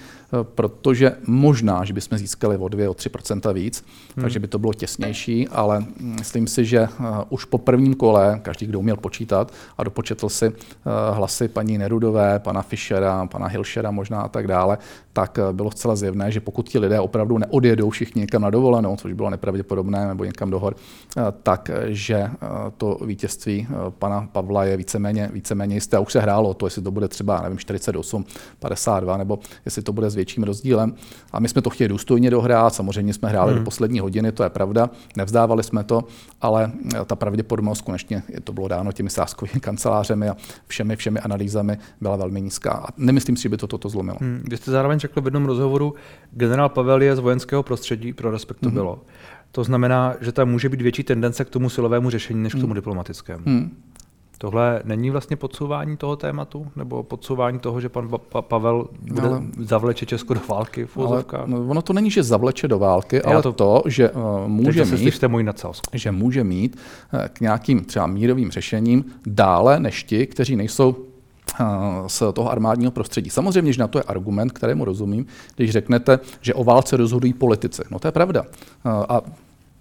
protože 0.44 1.16
možná, 1.28 1.86
že 1.86 1.94
bychom 1.94 2.18
získali 2.18 2.58
o 2.58 2.68
2, 2.68 2.90
o 2.90 2.94
3% 2.94 3.54
víc, 3.54 3.86
hmm. 4.16 4.22
takže 4.22 4.40
by 4.40 4.48
to 4.48 4.60
bylo 4.60 4.74
těsnější, 4.74 5.48
ale 5.48 5.86
myslím 6.00 6.48
si, 6.48 6.66
že 6.66 6.82
uh, 6.82 7.06
už 7.30 7.46
po 7.46 7.58
prvním 7.58 7.94
kole, 7.94 8.40
každý, 8.44 8.66
kdo 8.66 8.80
uměl 8.80 8.98
počítat 8.98 9.54
a 9.78 9.84
dopočetl 9.84 10.30
si 10.30 10.48
uh, 10.48 10.54
hlasy 11.12 11.48
paní 11.48 11.78
Nerudové, 11.78 12.40
pana 12.40 12.62
Fischera, 12.62 13.28
pana 13.28 13.48
Hilšera 13.48 13.92
možná 13.92 14.22
a 14.22 14.28
tak 14.28 14.48
dále, 14.48 14.78
tak 15.14 15.40
bylo 15.52 15.72
zcela 15.72 15.96
zjevné, 15.96 16.32
že 16.32 16.40
pokud 16.40 16.70
ti 16.70 16.80
lidé 16.80 17.00
opravdu 17.00 17.38
neodjedou 17.38 17.90
všichni 17.90 18.22
někam 18.22 18.42
na 18.42 18.50
dovolenou, 18.50 18.96
což 18.96 19.14
bylo 19.14 19.30
nepravděpodobné, 19.30 20.08
nebo 20.08 20.24
někam 20.26 20.50
do 20.50 20.60
hor, 20.60 20.76
tak, 21.44 21.72
že 21.88 22.30
to 22.78 22.98
vítězství 23.06 23.68
pana 23.90 24.30
Pavla 24.32 24.64
je 24.66 24.78
víceméně, 24.78 25.30
víceméně 25.34 25.76
jisté. 25.76 25.98
A 25.98 26.00
už 26.00 26.12
se 26.12 26.20
hrálo 26.20 26.54
to, 26.54 26.66
jestli 26.66 26.82
to 26.82 26.92
bude 26.92 27.08
třeba, 27.08 27.42
nevím, 27.42 27.58
48, 27.58 28.26
52, 28.60 29.18
nebo 29.18 29.40
jestli 29.66 29.82
to 29.82 29.94
bude 29.94 30.10
s 30.10 30.16
větším 30.22 30.44
rozdílem. 30.44 30.94
A 31.32 31.40
my 31.40 31.50
jsme 31.50 31.62
to 31.62 31.70
chtěli 31.70 31.88
důstojně 31.88 32.30
dohrát, 32.30 32.74
samozřejmě 32.74 33.14
jsme 33.14 33.30
hráli 33.30 33.52
hmm. 33.52 33.60
do 33.60 33.66
poslední 33.66 34.00
hodiny, 34.00 34.32
to 34.32 34.44
je 34.44 34.50
pravda, 34.50 34.90
nevzdávali 35.18 35.64
jsme 35.64 35.84
to, 35.84 36.04
ale 36.42 36.72
ta 37.06 37.16
pravděpodobnost 37.16 37.82
konečně 37.82 38.24
to 38.44 38.54
bylo 38.54 38.68
dáno 38.68 38.92
těmi 38.92 39.10
sáskovými 39.10 39.60
kancelářemi 39.62 40.30
a 40.30 40.36
všemi, 40.68 40.96
všemi 40.96 41.20
analýzami 41.20 41.78
byla 42.02 42.16
velmi 42.16 42.42
nízká. 42.42 42.72
A 42.72 42.88
nemyslím 42.98 43.38
si, 43.38 43.44
že 43.44 43.50
by 43.50 43.58
to 43.58 43.68
toto 43.68 43.90
zlomilo. 43.90 44.18
Hmm. 44.22 44.44
Vy 44.50 44.58
jste 44.58 44.72
zároveň 44.72 45.00
řekl 45.00 45.22
v 45.22 45.26
jednom 45.26 45.46
rozhovoru, 45.46 45.94
generál 46.32 46.70
Pavel 46.70 47.02
je 47.02 47.16
z 47.16 47.20
vojenského 47.20 47.64
prostředí, 47.64 48.14
pro 48.14 48.32
respekt 48.32 48.60
to 48.60 48.70
hmm. 48.70 48.76
bylo. 48.76 49.00
To 49.52 49.64
znamená, 49.64 50.16
že 50.22 50.32
tam 50.32 50.50
může 50.50 50.70
být 50.70 50.82
větší 50.82 51.04
tendence 51.04 51.46
k 51.46 51.50
tomu 51.50 51.70
silovému 51.70 52.10
řešení 52.10 52.44
než 52.44 52.54
k 52.54 52.56
tomu 52.56 52.68
hmm. 52.68 52.76
diplomatickému. 52.76 53.44
Hmm. 53.46 53.78
Tohle 54.42 54.82
není 54.84 55.10
vlastně 55.10 55.36
podsouvání 55.36 55.98
toho 55.98 56.16
tématu? 56.16 56.68
Nebo 56.76 57.04
podsouvání 57.04 57.60
toho, 57.60 57.82
že 57.82 57.90
pan 57.90 58.10
pa- 58.30 58.42
Pavel 58.42 58.88
bude 59.02 59.28
ale, 59.28 59.42
zavleče 59.60 60.06
Česko 60.06 60.34
do 60.34 60.42
války 60.48 60.86
v 60.86 60.98
ale, 60.98 61.26
no, 61.46 61.68
Ono 61.68 61.82
to 61.82 61.94
není, 61.94 62.12
že 62.12 62.24
zavleče 62.24 62.68
do 62.68 62.80
války, 62.80 63.16
Já 63.16 63.32
ale 63.32 63.42
to, 63.42 63.54
to 63.54 63.84
že 63.86 64.10
uh, 64.10 64.48
může 64.48 64.86
mít, 64.86 65.24
můj 65.28 65.44
že 65.94 66.12
může 66.12 66.44
mít 66.44 66.78
uh, 67.14 67.20
k 67.28 67.42
nějakým 67.42 67.84
třeba 67.84 68.08
mírovým 68.08 68.52
řešením 68.52 69.06
dále 69.28 69.80
než 69.80 70.04
ti, 70.04 70.28
kteří 70.28 70.56
nejsou 70.56 70.96
eh, 71.60 71.64
z 72.08 72.24
toho 72.34 72.52
armádního 72.52 72.92
prostředí. 72.92 73.30
Samozřejmě, 73.30 73.74
že 73.74 73.82
na 73.82 73.88
to 73.88 74.00
je 74.00 74.04
argument, 74.04 74.52
kterému 74.52 74.86
rozumím, 74.86 75.26
když 75.56 75.72
řeknete, 75.72 76.20
že 76.42 76.54
o 76.54 76.64
válce 76.64 76.98
rozhodují 76.98 77.34
politici. 77.34 77.82
No 77.92 78.00
to 78.00 78.08
je 78.08 78.12
pravda. 78.12 78.46
A 78.86 79.22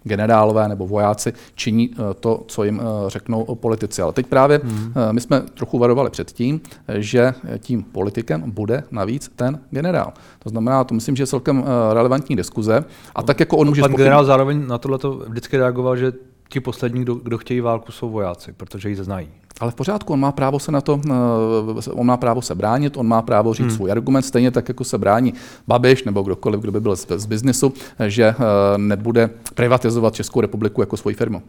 generálové 0.04 0.68
nebo 0.68 0.86
vojáci 0.86 1.32
činí 1.54 1.90
to, 2.20 2.44
co 2.46 2.64
jim 2.64 2.82
řeknou 3.06 3.44
politici. 3.54 4.02
Ale 4.02 4.12
teď 4.12 4.26
právě 4.26 4.60
hmm. 4.64 4.92
my 5.12 5.20
jsme 5.20 5.40
trochu 5.40 5.78
varovali 5.78 6.10
před 6.10 6.32
tím, 6.32 6.60
že 6.94 7.34
tím 7.58 7.82
politikem 7.82 8.50
bude 8.50 8.84
navíc 8.90 9.30
ten 9.36 9.60
generál. 9.70 10.12
To 10.38 10.48
znamená, 10.48 10.84
to 10.84 10.94
myslím, 10.94 11.16
že 11.16 11.22
je 11.22 11.26
celkem 11.26 11.64
relevantní 11.92 12.36
diskuze. 12.36 12.84
A 13.14 13.22
tak 13.22 13.40
jako 13.40 13.56
on 13.56 13.68
může... 13.68 13.82
Pan 13.82 13.92
generál 13.92 14.24
zároveň 14.24 14.66
na 14.66 14.78
tohle 14.78 14.98
vždycky 15.28 15.56
reagoval, 15.56 15.96
že 15.96 16.12
ti 16.50 16.60
poslední, 16.60 17.02
kdo, 17.02 17.14
kdo 17.14 17.38
chtějí 17.38 17.60
válku, 17.60 17.92
jsou 17.92 18.10
vojáci, 18.10 18.52
protože 18.52 18.88
ji 18.88 18.96
znají. 18.96 19.28
Ale 19.60 19.70
v 19.70 19.74
pořádku, 19.74 20.12
on 20.12 20.20
má 20.20 20.32
právo 20.32 20.58
se 20.58 20.72
na 20.72 20.80
to, 20.80 21.00
eh, 21.10 21.90
on 21.92 22.06
má 22.06 22.16
právo 22.16 22.42
se 22.42 22.54
bránit, 22.54 22.96
on 22.96 23.06
má 23.06 23.22
právo 23.22 23.54
říct 23.54 23.66
hmm. 23.66 23.76
svůj 23.76 23.92
argument, 23.92 24.22
stejně 24.22 24.50
tak, 24.50 24.68
jako 24.68 24.84
se 24.84 24.98
brání 24.98 25.34
Babiš 25.66 26.04
nebo 26.04 26.22
kdokoliv, 26.22 26.60
kdo 26.60 26.72
by 26.72 26.80
byl 26.80 26.96
z, 26.96 27.06
z 27.16 27.26
biznesu, 27.26 27.72
že 28.06 28.24
eh, 28.24 28.34
nebude 28.76 29.30
privatizovat 29.54 30.14
Českou 30.14 30.40
republiku 30.40 30.82
jako 30.82 30.96
svoji 30.96 31.16
firmu. 31.16 31.42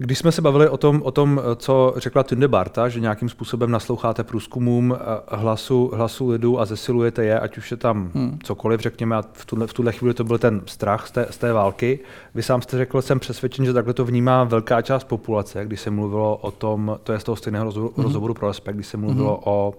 Když 0.00 0.18
jsme 0.18 0.32
se 0.32 0.42
bavili 0.42 0.68
o 0.68 0.76
tom, 0.76 1.02
o 1.02 1.10
tom 1.10 1.40
co 1.56 1.94
řekla 1.96 2.22
Tunde 2.22 2.48
Barta, 2.48 2.88
že 2.88 3.00
nějakým 3.00 3.28
způsobem 3.28 3.70
nasloucháte 3.70 4.24
průzkumům 4.24 4.96
eh, 4.96 5.36
hlasu, 5.36 5.90
hlasu 5.94 6.28
lidu 6.28 6.60
a 6.60 6.64
zesilujete 6.64 7.24
je, 7.24 7.40
ať 7.40 7.58
už 7.58 7.70
je 7.70 7.76
tam 7.76 8.10
hmm. 8.14 8.38
cokoliv, 8.42 8.80
řekněme, 8.80 9.16
a 9.16 9.24
v 9.32 9.46
tuhle, 9.46 9.66
v 9.66 9.72
tuhle 9.72 9.92
chvíli 9.92 10.14
to 10.14 10.24
byl 10.24 10.38
ten 10.38 10.62
strach 10.66 11.08
z 11.08 11.10
té, 11.10 11.26
z 11.30 11.38
té 11.38 11.52
války. 11.52 11.98
Vy 12.34 12.42
sám 12.42 12.62
jste 12.62 12.76
řekl, 12.76 13.02
jsem 13.02 13.20
přesvědčen, 13.20 13.64
že 13.64 13.72
takhle 13.72 13.94
to 13.94 14.04
vnímá 14.04 14.44
velká 14.44 14.82
část 14.82 15.04
populace, 15.04 15.64
když 15.64 15.80
se 15.80 15.90
mluvilo 15.90 16.36
o 16.36 16.50
tom, 16.50 16.98
to 17.02 17.12
je 17.12 17.18
z 17.18 17.24
toho 17.24 17.36
stejného 17.36 17.64
rozhovoru, 17.64 17.94
hmm. 17.96 18.04
rozhovoru 18.04 18.34
pro 18.34 18.48
Respekt, 18.48 18.74
když 18.74 18.86
se 18.86 18.96
mluvilo 18.96 19.34
hmm. 19.34 19.42
o, 19.44 19.74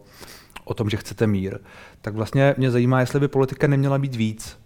o 0.64 0.74
tom, 0.74 0.90
že 0.90 0.98
chcete 0.98 1.28
mír. 1.28 1.58
Tak 2.02 2.14
vlastně 2.14 2.56
mě 2.58 2.72
zajímá, 2.72 3.00
jestli 3.00 3.20
by 3.20 3.28
politika 3.28 3.68
neměla 3.68 3.98
být 3.98 4.16
víc, 4.16 4.58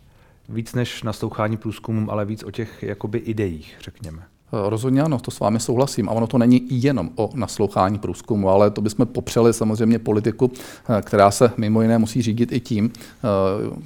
víc 0.50 0.74
než 0.74 1.04
naslouchání 1.04 1.58
průzkumům, 1.58 2.10
ale 2.10 2.26
víc 2.26 2.44
o 2.44 2.52
těch 2.52 2.84
jakoby 2.84 3.18
ideích, 3.18 3.76
řekněme. 3.82 4.24
Rozhodně 4.54 5.02
ano, 5.02 5.20
to 5.20 5.32
s 5.32 5.40
vámi 5.40 5.60
souhlasím. 5.60 6.10
A 6.10 6.12
ono 6.12 6.28
to 6.28 6.38
není 6.38 6.62
jenom 6.70 7.10
o 7.16 7.30
naslouchání 7.34 8.00
průzkumu, 8.00 8.50
ale 8.50 8.72
to 8.72 8.82
bychom 8.82 9.06
popřeli 9.06 9.54
samozřejmě 9.54 10.00
politiku, 10.00 10.52
eh, 10.90 11.02
která 11.02 11.32
se 11.32 11.52
mimo 11.58 11.82
jiné 11.82 11.98
musí 11.98 12.22
řídit 12.22 12.52
i 12.52 12.60
tím, 12.60 12.92
eh, 12.94 13.28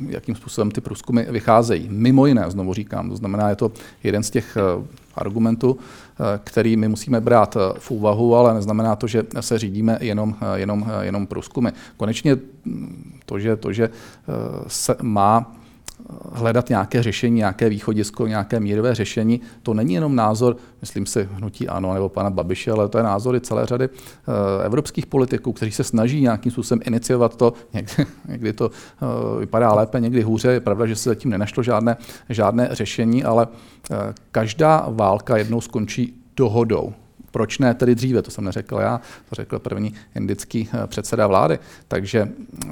jakým 0.07 0.35
způsobem 0.35 0.71
ty 0.71 0.81
průzkumy 0.81 1.25
vycházejí. 1.29 1.87
Mimo 1.91 2.25
jiné, 2.25 2.45
znovu 2.47 2.73
říkám, 2.73 3.09
to 3.09 3.15
znamená, 3.15 3.49
je 3.49 3.55
to 3.55 3.71
jeden 4.03 4.23
z 4.23 4.29
těch 4.29 4.57
eh, 4.57 4.87
argumentů, 5.15 5.77
který 6.43 6.77
my 6.77 6.87
musíme 6.87 7.21
brát 7.21 7.57
v 7.79 7.91
úvahu, 7.91 8.35
ale 8.35 8.53
neznamená 8.53 8.95
to, 8.95 9.07
že 9.07 9.23
se 9.39 9.59
řídíme 9.59 9.97
jenom, 10.01 10.35
jenom, 10.55 10.85
jenom 11.01 11.27
průzkumy. 11.27 11.69
Konečně 11.97 12.37
hm, 12.65 13.19
to, 13.25 13.39
že, 13.39 13.55
to, 13.55 13.73
že 13.73 13.89
se 14.67 14.95
má 15.01 15.55
hledat 16.31 16.69
nějaké 16.69 17.03
řešení, 17.03 17.35
nějaké 17.35 17.69
východisko, 17.69 18.27
nějaké 18.27 18.59
mírové 18.59 18.95
řešení. 18.95 19.41
To 19.63 19.73
není 19.73 19.93
jenom 19.93 20.15
názor, 20.15 20.57
myslím 20.81 21.05
si, 21.05 21.29
hnutí 21.31 21.67
ANO 21.67 21.93
nebo 21.93 22.09
pana 22.09 22.29
Babiše, 22.29 22.71
ale 22.71 22.89
to 22.89 22.97
je 22.97 23.03
názor 23.03 23.35
i 23.35 23.41
celé 23.41 23.65
řady 23.65 23.85
eh, 23.85 24.65
evropských 24.65 25.05
politiků, 25.05 25.53
kteří 25.53 25.71
se 25.71 25.83
snaží 25.83 26.21
nějakým 26.21 26.51
způsobem 26.51 26.81
iniciovat 26.85 27.35
to. 27.35 27.53
Někdy, 27.73 28.05
někdy 28.27 28.53
to 28.53 28.71
eh, 28.71 29.39
vypadá 29.39 29.73
lépe, 29.73 29.99
někdy 29.99 30.21
hůře. 30.21 30.51
Je 30.51 30.59
pravda, 30.59 30.85
že 30.85 30.95
se 30.95 31.09
zatím 31.09 31.31
nenašlo 31.31 31.63
žádné, 31.63 31.97
žádné 32.29 32.69
řešení, 32.71 33.23
ale 33.23 33.47
eh, 33.91 34.13
každá 34.31 34.85
válka 34.89 35.37
jednou 35.37 35.61
skončí 35.61 36.23
dohodou. 36.35 36.93
Proč 37.37 37.57
ne 37.57 37.73
tedy 37.73 37.95
dříve? 37.95 38.21
To 38.21 38.31
jsem 38.31 38.43
neřekl 38.43 38.75
já, 38.75 39.01
to 39.29 39.35
řekl 39.35 39.59
první 39.59 39.93
indický 40.15 40.69
eh, 40.73 40.87
předseda 40.87 41.27
vlády. 41.27 41.59
Takže 41.87 42.27
uh, 42.65 42.71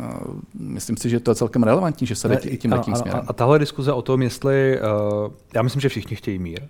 myslím 0.54 0.98
si, 0.98 1.10
že 1.10 1.20
to 1.20 1.32
je 1.32 1.36
celkem 1.36 1.64
relevantní, 1.64 2.08
že 2.08 2.16
se 2.16 2.28
jde 2.28 2.36
i 2.38 2.58
tím 2.58 2.72
letím 2.72 2.96
směrem. 2.96 3.22
A, 3.26 3.30
a 3.30 3.34
tahle 3.34 3.60
diskuze 3.60 3.94
o 3.94 4.02
tom, 4.02 4.22
jestli, 4.22 4.80
uh, 4.80 5.34
já 5.54 5.62
myslím, 5.62 5.82
že 5.82 5.90
všichni 5.90 6.16
chtějí 6.16 6.40
mír. 6.40 6.62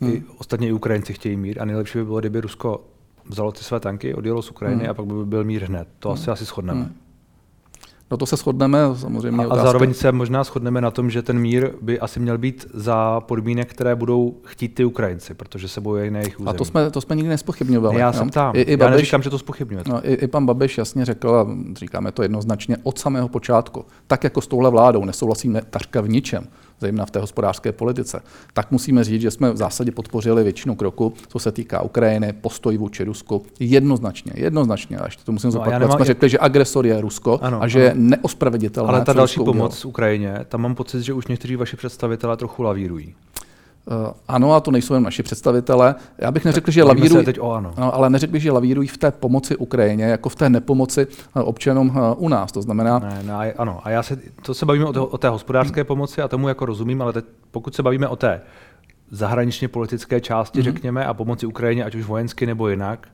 Hmm. 0.00 0.12
I, 0.12 0.22
ostatně 0.38 0.68
i 0.68 0.72
Ukrajinci 0.72 1.12
chtějí 1.12 1.36
mír 1.36 1.62
a 1.62 1.64
nejlepší 1.64 1.98
by 1.98 2.04
bylo, 2.04 2.20
kdyby 2.20 2.40
Rusko 2.40 2.84
vzalo 3.28 3.52
ty 3.52 3.64
své 3.64 3.80
tanky, 3.80 4.14
odjelo 4.14 4.42
z 4.42 4.50
Ukrajiny 4.50 4.82
hmm. 4.82 4.90
a 4.90 4.94
pak 4.94 5.06
by 5.06 5.24
byl 5.24 5.44
mír 5.44 5.64
hned. 5.64 5.88
To 5.98 6.08
hmm. 6.08 6.14
asi 6.14 6.30
asi 6.30 6.44
shodneme. 6.44 6.80
Hmm. 6.80 6.94
No 8.12 8.18
to 8.18 8.26
se 8.26 8.36
shodneme 8.36 8.78
samozřejmě. 8.94 9.44
A, 9.44 9.52
a 9.52 9.56
zároveň 9.56 9.94
se 9.94 10.12
možná 10.12 10.44
shodneme 10.44 10.80
na 10.80 10.90
tom, 10.90 11.10
že 11.10 11.22
ten 11.22 11.38
mír 11.38 11.70
by 11.80 12.00
asi 12.00 12.20
měl 12.20 12.38
být 12.38 12.66
za 12.74 13.20
podmínek, 13.20 13.70
které 13.70 13.94
budou 13.94 14.36
chtít 14.44 14.68
ty 14.68 14.84
Ukrajinci, 14.84 15.34
protože 15.34 15.68
se 15.68 15.80
bojují 15.80 16.10
na 16.10 16.18
jejich 16.18 16.40
území. 16.40 16.50
A 16.50 16.58
to 16.58 16.64
jsme, 16.64 16.90
to 16.90 17.00
jsme 17.00 17.16
nikdy 17.16 17.28
nespochybňovali. 17.28 18.00
Já 18.00 18.06
no. 18.06 18.12
jsem 18.12 18.30
tam. 18.30 18.56
I, 18.56 18.60
i 18.60 18.76
Babiš, 18.76 18.90
Já 18.90 18.96
neříkám, 18.96 19.22
že 19.22 19.30
to 19.30 19.38
spochybňuje. 19.38 19.84
No, 19.88 20.10
i, 20.10 20.14
I 20.14 20.26
pan 20.26 20.46
Babiš 20.46 20.78
jasně 20.78 21.04
řekl, 21.04 21.34
a 21.34 21.46
říkáme 21.78 22.12
to 22.12 22.22
jednoznačně 22.22 22.76
od 22.82 22.98
samého 22.98 23.28
počátku, 23.28 23.84
tak 24.06 24.24
jako 24.24 24.40
s 24.40 24.46
touhle 24.46 24.70
vládou 24.70 25.04
nesouhlasíme 25.04 25.62
takřka 25.70 26.00
v 26.00 26.08
ničem 26.08 26.46
zejména 26.82 27.06
v 27.06 27.10
té 27.10 27.20
hospodářské 27.20 27.72
politice, 27.72 28.20
tak 28.52 28.70
musíme 28.70 29.04
říct, 29.04 29.22
že 29.22 29.30
jsme 29.30 29.52
v 29.52 29.56
zásadě 29.56 29.92
podpořili 29.92 30.44
většinu 30.44 30.74
kroku, 30.74 31.14
co 31.28 31.38
se 31.38 31.52
týká 31.52 31.82
Ukrajiny, 31.82 32.32
postoj 32.32 32.76
vůči 32.76 33.04
Rusku, 33.04 33.42
jednoznačně, 33.60 34.32
jednoznačně. 34.36 34.98
A 34.98 35.04
ještě 35.04 35.24
to 35.24 35.32
musím 35.32 35.48
no 35.48 35.52
zopakovat. 35.52 35.78
Nemám... 35.78 35.96
Jsme 35.96 36.04
řekli, 36.04 36.28
že 36.28 36.38
agresor 36.38 36.86
je 36.86 37.00
Rusko 37.00 37.38
ano, 37.42 37.62
a 37.62 37.68
že 37.68 37.90
ano. 37.92 38.00
Neospraveditelné. 38.10 38.88
Ale 38.88 39.04
ta 39.04 39.12
další 39.12 39.40
pomoc 39.40 39.78
udělal. 39.78 39.88
Ukrajině, 39.88 40.38
tam 40.48 40.60
mám 40.60 40.74
pocit, 40.74 41.02
že 41.02 41.12
už 41.12 41.26
někteří 41.26 41.56
vaši 41.56 41.76
představitelé 41.76 42.36
trochu 42.36 42.62
lavírují. 42.62 43.14
Uh, 43.86 44.12
ano, 44.28 44.52
a 44.52 44.60
to 44.60 44.70
nejsou 44.70 44.94
jen 44.94 45.02
naši 45.02 45.22
představitelé. 45.22 45.94
Já 46.18 46.30
bych 46.30 46.44
neřekl, 46.44 46.70
že 46.70 46.82
lavírují, 46.82 47.24
teď 47.24 47.40
o 47.40 47.52
ano. 47.52 47.74
No, 47.78 47.94
ale 47.94 48.10
neřekl 48.10 48.32
bych, 48.32 48.42
že 48.42 48.52
lavírují 48.52 48.88
v 48.88 48.98
té 48.98 49.10
pomoci 49.10 49.56
Ukrajině, 49.56 50.04
jako 50.04 50.28
v 50.28 50.34
té 50.34 50.50
nepomoci 50.50 51.06
uh, 51.06 51.48
občanům 51.48 51.88
uh, 51.88 51.94
u 52.16 52.28
nás. 52.28 52.52
To 52.52 52.62
znamená... 52.62 52.98
Ne, 52.98 53.22
ne, 53.22 53.52
ano, 53.52 53.80
a 53.84 53.90
já 53.90 54.02
se, 54.02 54.18
to 54.42 54.54
se 54.54 54.66
bavíme 54.66 54.84
o, 54.84 54.92
té, 54.92 55.00
o 55.00 55.18
té 55.18 55.28
hospodářské 55.28 55.80
hmm. 55.80 55.86
pomoci 55.86 56.22
a 56.22 56.28
tomu 56.28 56.48
jako 56.48 56.66
rozumím, 56.66 57.02
ale 57.02 57.12
teď, 57.12 57.24
pokud 57.50 57.74
se 57.74 57.82
bavíme 57.82 58.08
o 58.08 58.16
té 58.16 58.40
zahraničně 59.10 59.68
politické 59.68 60.20
části, 60.20 60.62
hmm. 60.62 60.72
řekněme, 60.72 61.06
a 61.06 61.14
pomoci 61.14 61.46
Ukrajině, 61.46 61.84
ať 61.84 61.94
už 61.94 62.04
vojensky 62.04 62.46
nebo 62.46 62.68
jinak, 62.68 63.08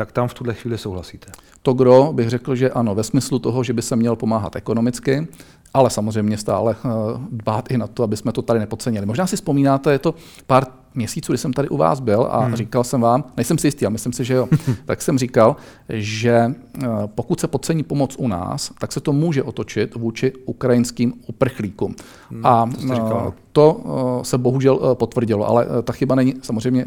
tak 0.00 0.12
tam 0.12 0.28
v 0.28 0.34
tuhle 0.34 0.54
chvíli 0.54 0.78
souhlasíte. 0.78 1.32
To 1.62 1.72
gro 1.72 2.12
bych 2.12 2.30
řekl, 2.30 2.54
že 2.54 2.70
ano, 2.70 2.94
ve 2.94 3.02
smyslu 3.02 3.38
toho, 3.38 3.64
že 3.64 3.72
by 3.72 3.82
se 3.82 3.96
měl 3.96 4.16
pomáhat 4.16 4.56
ekonomicky, 4.56 5.28
ale 5.74 5.90
samozřejmě 5.90 6.38
stále 6.38 6.76
eh, 6.76 6.88
dbát 7.30 7.70
i 7.70 7.78
na 7.78 7.86
to, 7.86 8.02
aby 8.02 8.16
jsme 8.16 8.32
to 8.32 8.42
tady 8.42 8.60
nepodcenili. 8.60 9.06
Možná 9.06 9.26
si 9.26 9.36
vzpomínáte, 9.36 9.92
je 9.92 9.98
to 9.98 10.14
pár 10.46 10.66
měsíců, 10.94 11.32
kdy 11.32 11.38
jsem 11.38 11.52
tady 11.52 11.68
u 11.68 11.76
vás 11.76 12.00
byl 12.00 12.28
a 12.30 12.44
hmm. 12.44 12.56
říkal 12.56 12.84
jsem 12.84 13.00
vám, 13.00 13.24
nejsem 13.36 13.58
si 13.58 13.66
jistý, 13.66 13.86
ale 13.86 13.92
myslím 13.92 14.12
si, 14.12 14.24
že 14.24 14.34
jo, 14.34 14.48
tak 14.84 15.02
jsem 15.02 15.18
říkal, 15.18 15.56
že 15.88 16.54
eh, 16.82 16.86
pokud 17.06 17.40
se 17.40 17.46
podcení 17.46 17.82
pomoc 17.82 18.16
u 18.18 18.28
nás, 18.28 18.72
tak 18.80 18.92
se 18.92 19.00
to 19.00 19.12
může 19.12 19.42
otočit 19.42 19.94
vůči 19.94 20.32
ukrajinským 20.46 21.14
uprchlíkům. 21.26 21.94
Hmm, 22.30 22.46
a 22.46 22.70
to, 22.86 23.34
to 23.52 23.80
eh, 24.20 24.24
se 24.24 24.38
bohužel 24.38 24.80
eh, 24.82 24.94
potvrdilo, 24.94 25.48
ale 25.48 25.66
ta 25.82 25.92
chyba 25.92 26.14
není 26.14 26.34
samozřejmě 26.42 26.86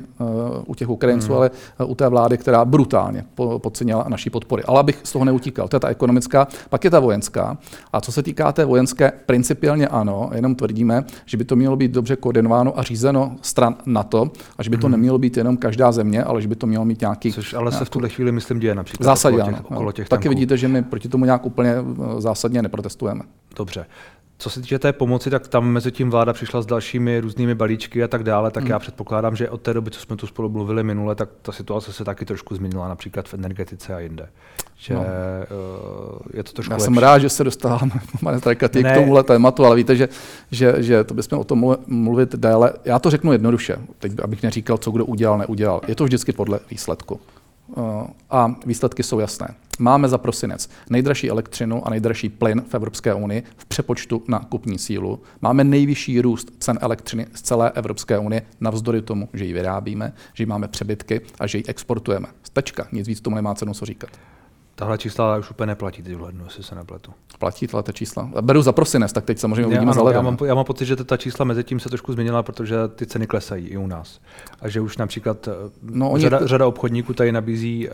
u 0.66 0.76
těch 0.76 0.90
Ukrajinců, 0.90 1.28
hmm. 1.28 1.38
ale 1.38 1.52
u 1.86 1.96
té 1.96 2.10
vlády, 2.10 2.38
která 2.38 2.66
brutálně 2.66 3.26
podcenila 3.58 4.06
naší 4.10 4.30
podpory. 4.30 4.64
Ale 4.64 4.80
abych 4.80 5.00
z 5.04 5.12
toho 5.12 5.26
neutíkal, 5.26 5.68
to 5.68 5.76
je 5.76 5.80
ta 5.80 5.88
ekonomická, 5.88 6.48
pak 6.70 6.84
je 6.84 6.90
ta 6.90 7.00
vojenská. 7.00 7.58
A 7.94 8.02
co 8.02 8.12
se 8.12 8.24
týká 8.24 8.52
té 8.52 8.66
vojenské, 8.66 9.12
principiálně 9.26 9.88
ano, 9.88 10.30
jenom 10.34 10.56
tvrdíme, 10.56 11.04
že 11.26 11.38
by 11.38 11.44
to 11.46 11.56
mělo 11.56 11.76
být 11.76 11.92
dobře 11.92 12.16
koordinováno 12.16 12.80
a 12.80 12.84
řízeno 12.84 13.36
stran 13.42 13.76
NATO 13.94 14.32
a 14.58 14.64
že 14.64 14.70
by 14.70 14.78
to 14.78 14.88
hmm. 14.88 14.92
nemělo 14.92 15.18
být 15.18 15.38
jenom 15.38 15.58
každá 15.58 15.92
země, 15.92 16.24
ale 16.24 16.42
že 16.42 16.48
by 16.48 16.56
to 16.56 16.68
mělo 16.68 16.86
mít 16.86 17.02
nějaký. 17.02 17.34
Což 17.34 17.54
ale 17.54 17.72
se 17.72 17.86
v 17.86 17.90
tuhle 17.90 18.10
chvíli, 18.10 18.32
myslím, 18.32 18.60
děje 18.60 18.76
například. 18.76 19.06
Zásadě 19.06 19.36
okolo 19.36 19.52
těch, 19.52 19.60
ano. 19.60 19.70
Okolo 19.70 19.92
těch 19.92 20.10
Taky 20.10 20.30
vidíte, 20.30 20.58
že 20.58 20.68
my 20.68 20.84
proti 20.84 21.10
tomu 21.10 21.26
nějak 21.26 21.46
úplně 21.46 21.72
eh, 21.72 22.22
zásadně 22.22 22.62
neprotestujeme. 22.62 23.22
Dobře. 23.58 23.86
Co 24.44 24.50
se 24.50 24.62
týče 24.62 24.80
té 24.80 24.94
pomoci, 24.94 25.30
tak 25.30 25.48
tam 25.48 25.66
mezi 25.68 25.92
tím 25.92 26.10
vláda 26.10 26.34
přišla 26.34 26.62
s 26.62 26.66
dalšími 26.66 27.20
různými 27.20 27.56
balíčky 27.56 28.04
a 28.04 28.08
tak 28.08 28.24
dále, 28.24 28.52
tak 28.52 28.64
hmm. 28.64 28.72
já 28.72 28.80
předpokládám, 28.80 29.36
že 29.36 29.50
od 29.50 29.62
té 29.62 29.74
doby, 29.74 29.92
co 29.92 30.00
jsme 30.00 30.16
tu 30.16 30.28
spolu 30.28 30.50
mluvili 30.50 30.84
minule, 30.84 31.16
tak 31.16 31.30
ta 31.42 31.52
situace 31.52 31.94
se 31.94 32.06
taky 32.06 32.26
trošku 32.26 32.56
změnila, 32.56 32.88
například 32.88 33.30
v 33.30 33.34
energetice 33.34 33.96
a 33.96 34.00
jinde. 34.00 34.30
Že 34.76 34.94
no. 34.94 35.00
uh, 35.00 35.06
je 36.34 36.44
to 36.44 36.52
trošku 36.52 36.74
Já 36.74 36.78
lepší. 36.78 36.84
jsem 36.84 36.98
rád, 36.98 37.20
že 37.20 37.30
se 37.30 37.44
dostáváme, 37.44 37.92
k 38.56 38.96
tomuhle 38.96 39.24
tématu, 39.24 39.66
ale 39.66 39.76
víte, 39.76 39.96
že, 39.96 40.10
že, 40.52 40.76
že 40.78 41.04
to 41.04 41.14
bychom 41.14 41.40
o 41.40 41.44
tom 41.44 41.76
mluvit 41.88 42.36
déle. 42.36 42.74
Já 42.86 43.00
to 43.00 43.10
řeknu 43.10 43.32
jednoduše, 43.32 43.78
teď 44.00 44.12
abych 44.24 44.44
neříkal, 44.44 44.78
co 44.78 44.92
kdo 44.92 45.06
udělal, 45.06 45.38
neudělal. 45.38 45.82
Je 45.88 45.96
to 45.96 46.04
vždycky 46.04 46.32
podle 46.32 46.60
výsledku. 46.72 47.20
A 48.30 48.56
výsledky 48.66 49.04
jsou 49.04 49.20
jasné. 49.20 49.48
Máme 49.80 50.10
za 50.10 50.18
prosinec 50.18 50.70
nejdražší 50.90 51.30
elektřinu 51.30 51.88
a 51.88 51.90
nejdražší 51.90 52.30
plyn 52.30 52.62
v 52.68 52.74
Evropské 52.76 53.14
unii 53.14 53.44
v 53.58 53.66
přepočtu 53.66 54.24
na 54.28 54.40
kupní 54.40 54.80
sílu. 54.80 55.20
Máme 55.42 55.64
nejvyšší 55.64 56.22
růst 56.22 56.52
cen 56.60 56.80
elektřiny 56.82 57.28
z 57.34 57.42
celé 57.42 57.72
Evropské 57.72 58.20
unie, 58.20 58.42
navzdory 58.62 59.02
tomu, 59.02 59.30
že 59.34 59.46
ji 59.46 59.54
vyrábíme, 59.54 60.14
že 60.34 60.44
ji 60.44 60.48
máme 60.48 60.68
přebytky 60.68 61.22
a 61.40 61.48
že 61.48 61.58
ji 61.58 61.64
exportujeme. 61.68 62.28
Stečka, 62.44 62.88
nic 62.92 63.08
víc 63.08 63.22
tomu 63.22 63.36
nemá 63.36 63.56
cenu 63.56 63.74
co 63.74 63.86
říkat. 63.86 64.10
Tahle 64.76 64.98
čísla 64.98 65.38
už 65.38 65.52
úplně 65.52 65.68
neplatí 65.68 66.04
teď 66.04 66.16
v 66.16 66.22
lednu, 66.22 66.44
jestli 66.44 66.64
se 66.64 66.76
nepletu. 66.76 67.12
Platí 67.40 67.68
tahle 67.68 67.94
čísla. 67.94 68.30
Beru 68.42 68.62
za 68.62 68.72
prosinec, 68.72 69.14
tak 69.14 69.26
teď 69.26 69.40
samozřejmě 69.40 69.66
uvidíme 69.66 69.90
já, 69.90 69.94
za 69.94 70.12
já, 70.12 70.22
mám, 70.22 70.38
já 70.46 70.56
mám 70.56 70.66
pocit, 70.66 70.86
že 70.86 70.96
ta 70.96 71.18
čísla 71.18 71.46
mezi 71.46 71.64
tím 71.64 71.80
se 71.80 71.90
trošku 71.90 72.14
změnila, 72.14 72.44
protože 72.44 72.76
ty 72.88 73.06
ceny 73.06 73.28
klesají 73.28 73.68
i 73.68 73.78
u 73.78 73.88
nás. 73.88 74.20
A 74.62 74.70
že 74.70 74.82
už 74.82 74.98
například 74.98 75.48
eh, 75.48 75.52
no, 75.82 76.14
řada, 76.18 76.40
oni... 76.40 76.48
řada 76.48 76.68
obchodníků 76.68 77.14
tady 77.14 77.32
nabízí 77.32 77.90
uh, 77.90 77.94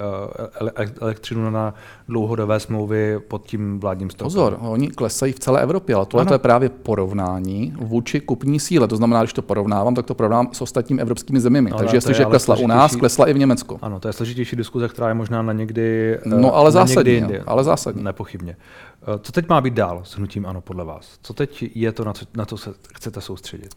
elektřinu 1.01 1.49
na 1.49 1.73
dlouhodobé 2.07 2.59
smlouvy 2.59 3.19
pod 3.27 3.45
tím 3.45 3.79
vládním 3.79 4.09
stropem. 4.09 4.25
Pozor, 4.25 4.57
oni 4.59 4.87
klesají 4.87 5.33
v 5.33 5.39
celé 5.39 5.61
Evropě, 5.61 5.95
ale 5.95 6.05
tohle 6.05 6.35
je 6.35 6.39
právě 6.39 6.69
porovnání 6.69 7.73
vůči 7.77 8.19
kupní 8.19 8.59
síle. 8.59 8.87
To 8.87 8.95
znamená, 8.95 9.21
když 9.21 9.33
to 9.33 9.41
porovnávám, 9.41 9.95
tak 9.95 10.05
to 10.05 10.15
porovnávám 10.15 10.49
s 10.51 10.61
ostatními 10.61 11.01
evropskými 11.01 11.39
zeměmi. 11.39 11.69
No, 11.69 11.77
Takže 11.77 11.97
jestliže 11.97 12.25
klesla 12.25 12.55
u 12.55 12.67
nás, 12.67 12.95
klesla 12.95 13.27
i 13.27 13.33
v 13.33 13.37
Německu. 13.37 13.79
Ano, 13.81 13.99
to 13.99 14.07
je 14.07 14.13
složitější 14.13 14.55
diskuze, 14.55 14.87
která 14.87 15.07
je 15.07 15.13
možná 15.13 15.41
na 15.41 15.53
někdy. 15.53 16.17
No, 16.25 16.55
ale 16.55 16.68
zásadně. 16.71 17.39
Ale 17.45 17.63
zásadně. 17.63 18.03
Nepochybně. 18.03 18.55
Eh, 19.01 19.19
co 19.21 19.31
teď 19.31 19.49
má 19.49 19.61
být 19.61 19.73
dál 19.73 20.01
s 20.03 20.17
hnutím 20.17 20.45
ANO 20.45 20.61
podle 20.61 20.85
vás? 20.85 21.19
Co 21.21 21.33
teď 21.33 21.63
je 21.75 21.91
to, 21.91 22.03
na 22.03 22.13
co, 22.13 22.25
na 22.33 22.45
co 22.45 22.57
se 22.57 22.73
chcete 22.93 23.21
soustředit? 23.21 23.75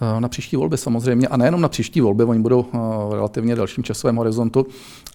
Eh, 0.00 0.20
na 0.20 0.28
příští 0.28 0.56
volby 0.56 0.78
samozřejmě, 0.78 1.28
a 1.28 1.36
nejenom 1.36 1.60
na 1.60 1.68
příští 1.68 2.00
volby, 2.00 2.24
oni 2.24 2.40
budou 2.40 2.66
eh, 2.74 2.78
v 3.08 3.12
relativně 3.12 3.56
dalším 3.56 3.84
časovém 3.84 4.16
horizontu, 4.16 4.66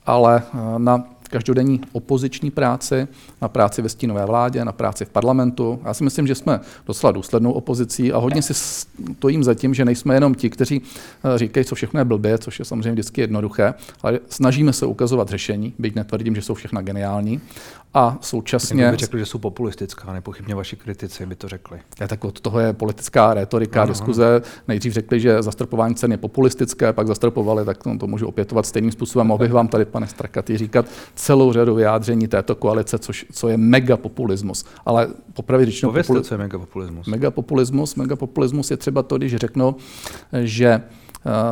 ale 0.05 0.43
na 0.77 1.05
každodenní 1.31 1.81
opoziční 1.91 2.51
práci, 2.51 3.07
na 3.41 3.47
práci 3.47 3.81
ve 3.81 3.89
stínové 3.89 4.25
vládě, 4.25 4.65
na 4.65 4.71
práci 4.71 5.05
v 5.05 5.09
parlamentu. 5.09 5.79
Já 5.85 5.93
si 5.93 6.03
myslím, 6.03 6.27
že 6.27 6.35
jsme 6.35 6.59
docela 6.87 7.11
důslednou 7.11 7.51
opozicí 7.51 8.13
a 8.13 8.17
hodně 8.17 8.41
si 8.41 8.53
stojím 8.53 9.43
za 9.43 9.53
tím, 9.53 9.73
že 9.73 9.85
nejsme 9.85 10.13
jenom 10.13 10.35
ti, 10.35 10.49
kteří 10.49 10.81
eh, 10.81 11.37
říkají, 11.37 11.65
co 11.65 11.75
všechno 11.75 11.99
je 11.99 12.05
blbě, 12.05 12.37
což 12.37 12.59
je 12.59 12.65
samozřejmě 12.65 12.91
vždycky 12.91 13.21
jednoduché, 13.21 13.73
ale 14.03 14.19
snažíme 14.29 14.73
se 14.73 14.85
ukazovat 14.85 15.29
řešení, 15.29 15.73
byť 15.79 15.95
netvrdím, 15.95 16.35
že 16.35 16.41
jsou 16.41 16.53
všechna 16.53 16.81
geniální. 16.81 17.41
A 17.93 18.17
současně... 18.21 18.83
Kdyby 18.83 18.97
řekli, 18.97 19.19
že 19.19 19.25
jsou 19.25 19.39
populistická, 19.39 20.13
nepochybně 20.13 20.55
vaši 20.55 20.75
kritici 20.75 21.25
by 21.25 21.35
to 21.35 21.47
řekli. 21.47 21.79
Je, 22.01 22.07
tak 22.07 22.25
od 22.25 22.41
toho 22.41 22.59
je 22.59 22.73
politická 22.73 23.33
retorika, 23.33 23.81
ano, 23.81 23.91
diskuze. 23.91 24.35
Ano. 24.35 24.45
Nejdřív 24.67 24.93
řekli, 24.93 25.19
že 25.19 25.41
zastropování 25.41 25.95
cen 25.95 26.11
je 26.11 26.17
populistické, 26.17 26.93
pak 26.93 27.07
zastropovali, 27.07 27.65
tak 27.65 27.77
to, 27.77 27.97
to 27.97 28.07
můžu 28.07 28.27
opětovat 28.27 28.65
stejným 28.65 28.91
způsobem. 28.91 29.27
Mohl 29.27 29.37
bych 29.43 29.51
vám 29.51 29.67
tady, 29.67 29.85
pane 29.85 30.07
Strakaty, 30.07 30.57
říkat 30.57 30.85
celou 31.15 31.53
řadu 31.53 31.75
vyjádření 31.75 32.27
této 32.27 32.55
koalice, 32.55 32.99
což, 32.99 33.25
co 33.31 33.47
je 33.47 33.57
megapopulismus. 33.57 34.65
Ale 34.85 35.07
popravě 35.33 35.65
řečeno... 35.65 35.89
Povězte, 35.89 36.21
co 36.21 36.33
je 36.33 36.37
megapopulismus. 36.37 37.07
Megapopulismus, 37.07 37.95
megapopulismus 37.95 38.71
je 38.71 38.77
třeba 38.77 39.03
to, 39.03 39.17
když 39.17 39.35
řeknu, 39.35 39.75
že 40.43 40.81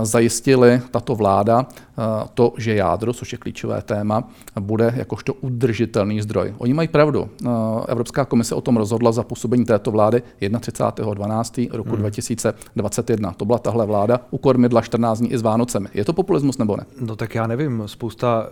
zajistili 0.04 0.82
tato 0.92 1.16
vláda 1.16 1.68
eh, 1.70 2.02
to, 2.34 2.54
že 2.58 2.76
jádro, 2.76 3.14
což 3.14 3.32
je 3.32 3.38
klíčové 3.38 3.82
téma, 3.82 4.24
bude 4.60 4.94
jakožto 4.96 5.34
udržitelný 5.34 6.22
zdroj. 6.22 6.54
Oni 6.58 6.74
mají 6.74 6.88
pravdu. 6.88 7.30
Eh, 7.46 7.50
Evropská 7.88 8.26
komise 8.26 8.56
o 8.56 8.62
tom 8.62 8.78
rozhodla 8.78 9.12
za 9.12 9.24
působení 9.24 9.66
této 9.66 9.92
vlády 9.92 10.24
31.12. 10.42 11.72
roku 11.72 11.90
hmm. 11.90 12.00
2021. 12.00 13.32
To 13.32 13.46
byla 13.46 13.60
tahle 13.60 13.86
vláda 13.86 14.20
u 14.32 14.38
kormidla 14.38 14.82
14 14.82 15.20
dní 15.20 15.32
i 15.34 15.38
s 15.38 15.42
Vánocemi. 15.42 15.88
Je 15.94 16.06
to 16.06 16.14
populismus 16.14 16.58
nebo 16.58 16.78
ne? 16.78 16.86
No 17.02 17.16
tak 17.16 17.36
já 17.36 17.48
nevím. 17.48 17.84
Spousta 17.86 18.50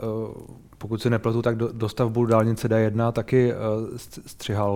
pokud 0.78 1.02
si 1.02 1.10
nepletu, 1.10 1.42
tak 1.42 1.58
do, 1.58 1.70
dostavbu 1.74 2.26
dálnice 2.26 2.68
D1 2.68 3.12
taky 3.12 3.54
uh, 3.54 3.98
střihal 4.26 4.74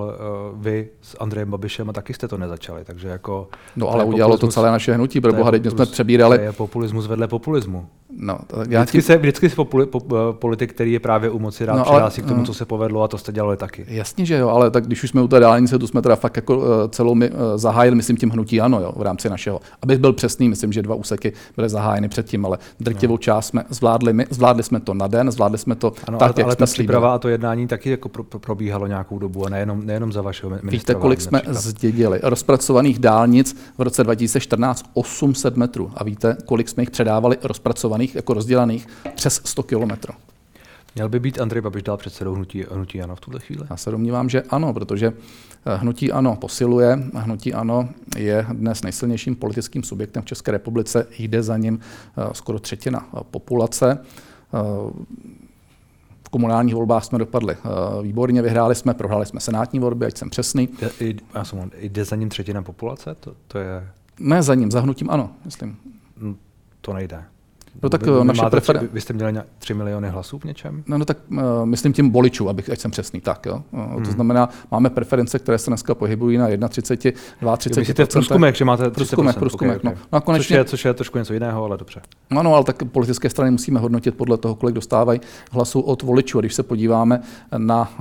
uh, 0.53 0.61
vy 0.61 0.89
s 1.01 1.17
Andrejem 1.19 1.51
Babišem 1.51 1.89
a 1.89 1.93
taky 1.93 2.13
jste 2.13 2.27
to 2.27 2.37
nezačali, 2.37 2.85
takže 2.85 3.07
jako... 3.07 3.47
No 3.75 3.89
ale 3.89 4.03
udělalo 4.03 4.37
to 4.37 4.47
celé 4.47 4.71
naše 4.71 4.93
hnutí, 4.93 5.21
pro 5.21 5.33
boha, 5.33 5.51
jsme 5.69 5.85
přebírali... 5.85 6.37
To 6.37 6.43
je 6.43 6.51
populismus 6.51 7.07
vedle 7.07 7.27
populismu. 7.27 7.87
No, 8.17 8.39
já 8.69 8.79
vždycky, 8.81 8.97
tím... 8.97 9.01
se, 9.01 9.17
vždycky 9.17 9.49
se 9.49 9.55
populi, 9.55 9.85
po, 9.85 10.01
eh, 10.15 10.33
politik, 10.33 10.73
který 10.73 10.91
je 10.91 10.99
právě 10.99 11.29
u 11.29 11.39
moci, 11.39 11.65
rád 11.65 11.77
no, 11.77 11.83
přihlásí 11.83 12.21
k 12.21 12.25
tomu, 12.25 12.45
co 12.45 12.53
se 12.53 12.65
povedlo 12.65 13.03
a 13.03 13.07
to 13.07 13.17
jste 13.17 13.31
dělali 13.31 13.57
taky. 13.57 13.85
Jasně, 13.87 14.25
že 14.25 14.37
jo, 14.37 14.49
ale 14.49 14.71
tak 14.71 14.85
když 14.85 15.03
už 15.03 15.09
jsme 15.09 15.21
u 15.21 15.27
té 15.27 15.39
dálnice, 15.39 15.79
tu 15.79 15.87
jsme 15.87 16.01
teda 16.01 16.15
fakt 16.15 16.35
jako 16.35 16.63
celou 16.89 17.15
my, 17.15 17.31
zahájili, 17.55 17.95
myslím 17.95 18.17
tím 18.17 18.29
hnutí 18.29 18.61
ano, 18.61 18.81
jo, 18.81 18.93
v 18.95 19.01
rámci 19.01 19.29
našeho. 19.29 19.59
Abych 19.81 19.99
byl 19.99 20.13
přesný, 20.13 20.49
myslím, 20.49 20.73
že 20.73 20.81
dva 20.81 20.95
úseky 20.95 21.33
byly 21.55 21.69
zahájeny 21.69 22.09
předtím, 22.09 22.45
ale 22.45 22.57
drtivou 22.79 23.13
no. 23.13 23.17
část 23.17 23.47
jsme 23.47 23.63
zvládli 23.69 24.13
my, 24.13 24.25
zvládli 24.29 24.63
jsme 24.63 24.79
to 24.79 24.93
na 24.93 25.07
den, 25.07 25.31
zvládli 25.31 25.57
jsme 25.57 25.75
to 25.75 25.90
ano, 26.07 26.17
tak, 26.17 26.31
ale, 26.35 26.43
ale 26.43 26.55
ta 26.55 26.65
příprava 26.65 27.13
a 27.13 27.17
to 27.17 27.29
jednání 27.29 27.67
taky 27.67 27.89
jako 27.89 28.09
pro, 28.09 28.23
pro, 28.23 28.39
probíhalo 28.39 28.87
nějakou 28.87 29.19
dobu 29.19 29.45
a 29.45 29.49
nejenom, 29.49 29.85
nejenom 29.85 30.11
za 30.11 30.21
vašeho 30.21 30.49
ministra. 30.49 30.71
Víte, 30.71 30.95
kolik 30.95 31.21
jsme 31.21 31.37
například. 31.37 31.61
zdědili? 31.61 32.19
Rozpracovaných 32.23 32.99
dálnic 32.99 33.57
v 33.77 33.81
roce 33.81 34.03
2014 34.03 34.85
800 34.93 35.57
metrů. 35.57 35.91
A 35.95 36.03
víte, 36.03 36.37
kolik 36.45 36.69
jsme 36.69 36.83
jich 36.83 36.91
předávali 36.91 37.37
rozpracovaných, 37.43 38.15
jako 38.15 38.33
rozdělaných 38.33 38.87
přes 39.15 39.41
100 39.45 39.63
kilometrů. 39.63 40.13
Měl 40.95 41.09
by 41.09 41.19
být 41.19 41.41
Andrej 41.41 41.61
Babiš 41.61 41.83
dál 41.83 41.97
předsedou 41.97 42.33
hnutí, 42.33 42.65
hnutí 42.71 43.01
ANO 43.01 43.15
v 43.15 43.19
tuhle 43.19 43.39
chvíli? 43.39 43.63
Já 43.69 43.77
se 43.77 43.91
domnívám, 43.91 44.29
že 44.29 44.41
ano, 44.41 44.73
protože 44.73 45.07
eh, 45.65 45.75
hnutí 45.75 46.11
ANO 46.11 46.35
posiluje. 46.35 46.99
Hnutí 47.13 47.53
ANO 47.53 47.89
je 48.17 48.45
dnes 48.53 48.83
nejsilnějším 48.83 49.35
politickým 49.35 49.83
subjektem 49.83 50.23
v 50.23 50.25
České 50.25 50.51
republice. 50.51 51.07
Jde 51.17 51.43
za 51.43 51.57
ním 51.57 51.79
eh, 51.79 52.29
skoro 52.33 52.59
třetina 52.59 53.07
populace 53.31 53.99
komunálních 56.31 56.75
volbách 56.75 57.05
jsme 57.05 57.19
dopadli 57.19 57.55
uh, 57.55 58.03
výborně, 58.03 58.41
vyhráli 58.41 58.75
jsme, 58.75 58.93
prohráli 58.93 59.25
jsme 59.25 59.39
senátní 59.39 59.79
volby, 59.79 60.05
ať 60.05 60.17
jsem 60.17 60.29
přesný. 60.29 60.69
I, 60.99 61.15
já 61.35 61.43
jsem, 61.43 61.71
jde 61.77 62.05
za 62.05 62.15
ním 62.15 62.29
třetina 62.29 62.61
populace? 62.61 63.15
To, 63.19 63.33
to 63.47 63.57
je... 63.57 63.87
Ne 64.19 64.43
za 64.43 64.55
ním, 64.55 64.71
za 64.71 64.79
hnutím 64.81 65.09
ano, 65.09 65.29
myslím. 65.45 65.77
Hm, 66.17 66.35
to 66.81 66.93
nejde. 66.93 67.23
No 67.83 67.89
tak 67.89 68.05
vy, 68.05 68.11
naše 68.23 68.45
preferen... 68.49 68.89
vy 68.93 69.01
jste 69.01 69.13
měli 69.13 69.33
3 69.57 69.73
miliony 69.73 70.09
hlasů 70.09 70.39
v 70.39 70.43
něčem? 70.43 70.83
No, 70.87 70.97
no 70.97 71.05
tak 71.05 71.17
uh, 71.31 71.39
myslím 71.65 71.93
tím 71.93 72.11
voličů, 72.11 72.49
abych, 72.49 72.69
ať 72.69 72.79
jsem 72.79 72.91
přesný, 72.91 73.21
tak 73.21 73.45
jo. 73.45 73.63
Uh, 73.71 73.79
hmm. 73.79 74.03
To 74.03 74.11
znamená, 74.11 74.49
máme 74.71 74.89
preference, 74.89 75.39
které 75.39 75.57
se 75.57 75.69
dneska 75.69 75.95
pohybují 75.95 76.37
na 76.37 76.67
31, 76.67 77.57
32. 77.57 77.81
Myslíte 77.81 78.05
v 78.05 78.09
průzkumech, 78.09 78.55
že 78.55 78.65
máte 78.65 78.83
30%? 78.83 78.91
Průzkumech, 78.91 79.35
průzkumech, 79.35 79.77
okay, 79.77 79.91
okay. 79.91 80.01
no. 80.01 80.07
no 80.11 80.17
a 80.17 80.21
konečně... 80.21 80.43
což, 80.43 80.57
je, 80.57 80.65
což 80.65 80.85
je 80.85 80.93
trošku 80.93 81.17
něco 81.17 81.33
jiného, 81.33 81.63
ale 81.63 81.77
dobře. 81.77 82.01
No, 82.29 82.43
no, 82.43 82.55
ale 82.55 82.63
tak 82.63 82.83
politické 82.83 83.29
strany 83.29 83.51
musíme 83.51 83.79
hodnotit 83.79 84.15
podle 84.15 84.37
toho, 84.37 84.55
kolik 84.55 84.75
dostávají 84.75 85.21
hlasů 85.51 85.81
od 85.81 86.01
voličů. 86.01 86.37
A 86.37 86.41
když 86.41 86.53
se 86.53 86.63
podíváme 86.63 87.21
na 87.57 87.91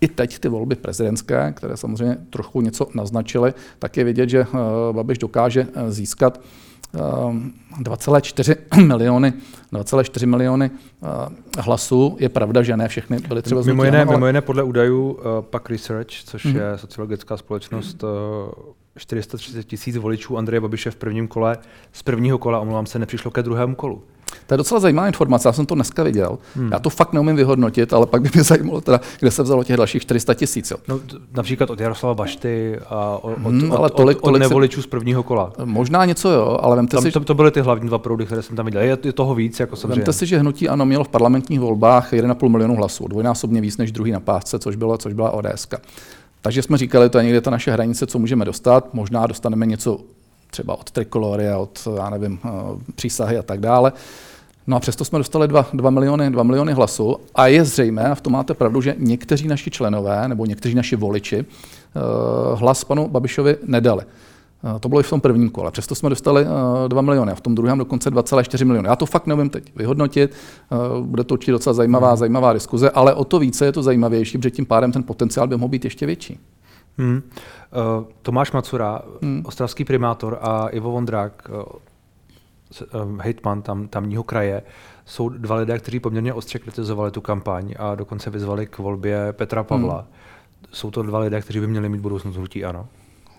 i 0.00 0.08
teď 0.08 0.38
ty 0.38 0.48
volby 0.48 0.74
prezidentské, 0.74 1.52
které 1.56 1.76
samozřejmě 1.76 2.16
trochu 2.30 2.60
něco 2.60 2.86
naznačily, 2.94 3.54
tak 3.78 3.96
je 3.96 4.04
vidět, 4.04 4.28
že 4.28 4.46
Babiš 4.92 5.18
dokáže 5.18 5.66
získat 5.88 6.40
2,4 6.94 8.56
ehm, 8.70 8.88
miliony, 8.88 9.32
2,4 9.72 10.26
miliony 10.26 10.70
uh, 10.70 11.08
hlasů. 11.58 12.16
Je 12.20 12.28
pravda, 12.28 12.62
že 12.62 12.76
ne 12.76 12.88
všechny 12.88 13.18
byly 13.18 13.42
třeba 13.42 13.62
mimo 13.62 13.84
jiné, 13.84 14.02
ale... 14.04 14.16
mimo 14.16 14.26
jiné 14.26 14.40
podle 14.40 14.62
údajů 14.62 15.10
uh, 15.12 15.18
PAK 15.40 15.70
Research, 15.70 16.10
což 16.10 16.46
mm-hmm. 16.46 16.56
je 16.56 16.78
sociologická 16.78 17.36
společnost, 17.36 18.02
uh, 18.02 18.10
430 18.96 19.64
tisíc 19.64 19.96
voličů 19.96 20.38
Andreje 20.38 20.60
Babiše 20.60 20.90
v 20.90 20.96
prvním 20.96 21.28
kole, 21.28 21.58
z 21.92 22.02
prvního 22.02 22.38
kola, 22.38 22.60
omlouvám 22.60 22.86
se, 22.86 22.98
nepřišlo 22.98 23.30
ke 23.30 23.42
druhému 23.42 23.74
kolu. 23.74 24.02
To 24.46 24.54
je 24.54 24.58
docela 24.58 24.80
zajímavá 24.80 25.06
informace, 25.06 25.48
já 25.48 25.52
jsem 25.52 25.66
to 25.66 25.74
dneska 25.74 26.02
viděl. 26.02 26.38
Hmm. 26.54 26.72
Já 26.72 26.78
to 26.78 26.90
fakt 26.90 27.12
neumím 27.12 27.36
vyhodnotit, 27.36 27.92
ale 27.92 28.06
pak 28.06 28.22
by 28.22 28.30
mě 28.34 28.42
zajímalo, 28.44 28.80
teda, 28.80 29.00
kde 29.20 29.30
se 29.30 29.42
vzalo 29.42 29.64
těch 29.64 29.76
dalších 29.76 30.02
400 30.02 30.34
tisíc. 30.34 30.72
No, 30.88 31.00
například 31.32 31.70
od 31.70 31.80
Jaroslava 31.80 32.14
Bašty 32.14 32.78
a 32.88 33.18
od, 33.22 33.38
hmm, 33.38 33.72
ale 33.72 33.90
tolik, 33.90 34.18
od, 34.20 34.34
od 34.34 34.38
nevoličů 34.38 34.82
z 34.82 34.86
prvního 34.86 35.22
kola. 35.22 35.52
Možná 35.64 36.04
něco 36.04 36.30
jo, 36.30 36.58
ale 36.62 36.76
vemte 36.76 36.96
tam, 36.96 37.02
si... 37.02 37.10
To, 37.12 37.20
to 37.20 37.34
byly 37.34 37.50
ty 37.50 37.60
hlavní 37.60 37.88
dva 37.88 37.98
proudy, 37.98 38.26
které 38.26 38.42
jsem 38.42 38.56
tam 38.56 38.66
viděl. 38.66 38.80
Je, 38.80 38.98
je 39.04 39.12
toho 39.12 39.34
víc, 39.34 39.60
jako 39.60 39.76
samozřejmě. 39.76 40.00
Vemte 40.00 40.12
si, 40.12 40.26
že 40.26 40.38
hnutí 40.38 40.68
ano 40.68 40.86
mělo 40.86 41.04
v 41.04 41.08
parlamentních 41.08 41.60
volbách 41.60 42.12
1,5 42.12 42.48
milionu 42.48 42.76
hlasů, 42.76 43.08
dvojnásobně 43.08 43.60
víc 43.60 43.76
než 43.76 43.92
druhý 43.92 44.12
na 44.12 44.20
pásce, 44.20 44.58
což, 44.58 44.76
bylo, 44.76 44.98
což 44.98 45.12
byla 45.12 45.30
ODS. 45.30 45.68
Takže 46.40 46.62
jsme 46.62 46.78
říkali, 46.78 47.10
to 47.10 47.18
je 47.18 47.24
někde 47.24 47.40
ta 47.40 47.50
naše 47.50 47.70
hranice, 47.70 48.06
co 48.06 48.18
můžeme 48.18 48.44
dostat. 48.44 48.94
Možná 48.94 49.26
dostaneme 49.26 49.66
něco 49.66 50.00
třeba 50.50 50.74
od 50.74 50.90
Trikolory 50.90 51.48
a 51.48 51.58
od, 51.58 51.88
já 51.96 52.10
nevím, 52.10 52.38
eh, 52.44 52.48
přísahy 52.94 53.38
a 53.38 53.42
tak 53.42 53.60
dále. 53.60 53.92
No 54.66 54.76
a 54.76 54.80
přesto 54.80 55.04
jsme 55.04 55.18
dostali 55.18 55.48
2, 55.48 55.66
2, 55.72 55.90
miliony, 55.90 56.30
2 56.30 56.42
miliony 56.42 56.72
hlasů 56.72 57.16
a 57.34 57.46
je 57.46 57.64
zřejmé, 57.64 58.04
a 58.04 58.14
v 58.14 58.20
tom 58.20 58.32
máte 58.32 58.54
pravdu, 58.54 58.80
že 58.80 58.94
někteří 58.98 59.48
naši 59.48 59.70
členové 59.70 60.28
nebo 60.28 60.46
někteří 60.46 60.74
naši 60.74 60.96
voliči 60.96 61.38
eh, 61.38 62.00
hlas 62.54 62.84
panu 62.84 63.08
Babišovi 63.08 63.56
nedali. 63.66 64.02
Eh, 64.04 64.78
to 64.78 64.88
bylo 64.88 65.00
i 65.00 65.02
v 65.04 65.10
tom 65.10 65.20
prvním 65.20 65.50
kole. 65.50 65.70
Přesto 65.70 65.94
jsme 65.94 66.10
dostali 66.10 66.46
2 66.88 67.02
miliony 67.02 67.32
a 67.32 67.34
v 67.34 67.40
tom 67.40 67.54
druhém 67.54 67.78
dokonce 67.78 68.10
2,4 68.10 68.64
miliony. 68.64 68.88
Já 68.88 68.96
to 68.96 69.06
fakt 69.06 69.26
nevím 69.26 69.50
teď 69.50 69.76
vyhodnotit. 69.76 70.32
Bude 71.00 71.24
to 71.24 71.34
určitě 71.34 71.52
docela 71.52 71.74
zajímavá, 71.74 72.08
hmm. 72.08 72.16
zajímavá 72.16 72.52
diskuze, 72.52 72.90
ale 72.90 73.14
o 73.14 73.24
to 73.24 73.38
více 73.38 73.64
je 73.64 73.72
to 73.72 73.82
zajímavější, 73.82 74.38
protože 74.38 74.50
tím 74.50 74.66
pádem 74.66 74.92
ten 74.92 75.02
potenciál 75.02 75.46
by 75.46 75.56
mohl 75.56 75.68
být 75.68 75.84
ještě 75.84 76.06
větší. 76.06 76.38
Hmm. 77.00 77.16
Uh, 77.16 78.04
Tomáš 78.22 78.52
Macura, 78.52 79.02
hmm. 79.22 79.42
ostravský 79.46 79.84
primátor 79.84 80.38
a 80.40 80.68
Ivo 80.68 80.90
Vondrák, 80.90 81.50
uh, 82.94 83.20
hejtman 83.20 83.62
tam, 83.62 83.88
tamního 83.88 84.22
kraje, 84.22 84.62
jsou 85.04 85.28
dva 85.28 85.56
lidé, 85.56 85.78
kteří 85.78 86.00
poměrně 86.00 86.32
ostře 86.32 86.58
kritizovali 86.58 87.10
tu 87.10 87.20
kampaň 87.20 87.74
a 87.78 87.94
dokonce 87.94 88.30
vyzvali 88.30 88.66
k 88.66 88.78
volbě 88.78 89.32
Petra 89.32 89.64
Pavla. 89.64 89.96
Hmm. 89.96 90.06
Jsou 90.72 90.90
to 90.90 91.02
dva 91.02 91.18
lidé, 91.18 91.40
kteří 91.40 91.60
by 91.60 91.66
měli 91.66 91.88
mít 91.88 92.00
budoucnost 92.00 92.36
hnutí 92.36 92.64
ano? 92.64 92.86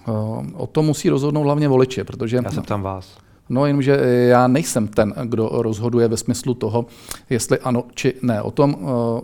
Uh, 0.08 0.46
o 0.54 0.68
to 0.68 0.82
musí 0.82 1.10
rozhodnout 1.10 1.44
hlavně 1.44 1.68
voliči, 1.68 2.04
protože... 2.04 2.40
Já 2.44 2.52
se 2.52 2.62
ptám 2.62 2.82
vás. 2.82 3.18
No 3.50 3.66
jenomže 3.66 3.92
já 4.30 4.48
nejsem 4.48 4.88
ten, 4.88 5.14
kdo 5.26 5.50
rozhoduje 5.52 6.08
ve 6.08 6.18
smyslu 6.18 6.54
toho, 6.54 6.86
jestli 7.30 7.60
ano 7.60 7.84
či 7.96 8.14
ne. 8.22 8.42
O 8.42 8.52
tom 8.52 8.78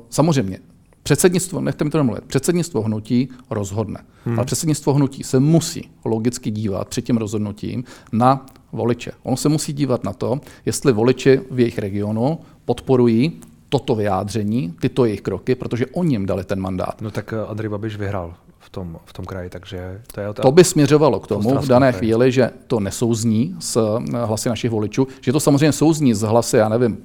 samozřejmě 0.09 0.59
Předsednictvo, 1.07 1.61
nechte 1.61 1.83
mi 1.83 1.89
to 1.89 1.97
nemluvit, 1.97 2.23
předsednictvo 2.23 2.81
hnutí 2.81 3.29
rozhodne. 3.49 3.99
Hmm. 4.25 4.39
Ale 4.39 4.45
předsednictvo 4.45 4.93
hnutí 4.93 5.23
se 5.23 5.39
musí 5.39 5.89
logicky 6.05 6.51
dívat 6.51 6.87
před 6.87 7.01
tím 7.01 7.17
rozhodnutím 7.17 7.83
na 8.11 8.45
voliče. 8.71 9.11
Ono 9.23 9.37
se 9.37 9.49
musí 9.49 9.73
dívat 9.73 10.03
na 10.03 10.13
to, 10.13 10.39
jestli 10.65 10.93
voliči 10.93 11.39
v 11.51 11.59
jejich 11.59 11.79
regionu 11.79 12.39
podporují 12.65 13.41
toto 13.69 13.95
vyjádření, 13.95 14.73
tyto 14.79 15.05
jejich 15.05 15.21
kroky, 15.21 15.55
protože 15.55 15.85
oni 15.85 16.13
jim 16.13 16.25
dali 16.25 16.43
ten 16.43 16.59
mandát. 16.59 17.01
No 17.01 17.11
tak 17.11 17.33
eh, 17.33 17.49
Andrej 17.49 17.69
Babiš 17.69 17.95
vyhrál 17.97 18.33
v 18.59 18.69
tom, 18.69 18.97
v 19.05 19.13
tom 19.13 19.25
kraji, 19.25 19.49
takže 19.49 20.01
to 20.13 20.21
je... 20.21 20.33
To 20.33 20.51
by 20.51 20.63
směřovalo 20.63 21.19
k 21.19 21.27
tomu 21.27 21.57
v 21.59 21.67
dané 21.67 21.91
chvíli, 21.91 22.31
že 22.31 22.51
to 22.67 22.79
nesouzní 22.79 23.55
s 23.59 23.77
eh, 23.77 24.25
hlasy 24.25 24.49
našich 24.49 24.71
voličů, 24.71 25.07
že 25.21 25.31
to 25.31 25.39
samozřejmě 25.39 25.71
souzní 25.71 26.13
s 26.13 26.21
hlasy, 26.21 26.57
já 26.57 26.69
nevím, 26.69 26.97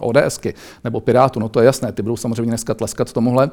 ODSky 0.00 0.54
nebo 0.84 1.00
Pirátu, 1.00 1.40
no 1.40 1.48
to 1.48 1.60
je 1.60 1.66
jasné, 1.66 1.92
ty 1.92 2.02
budou 2.02 2.16
samozřejmě 2.16 2.50
dneska 2.50 2.74
tleskat 2.74 3.12
tomuhle, 3.12 3.50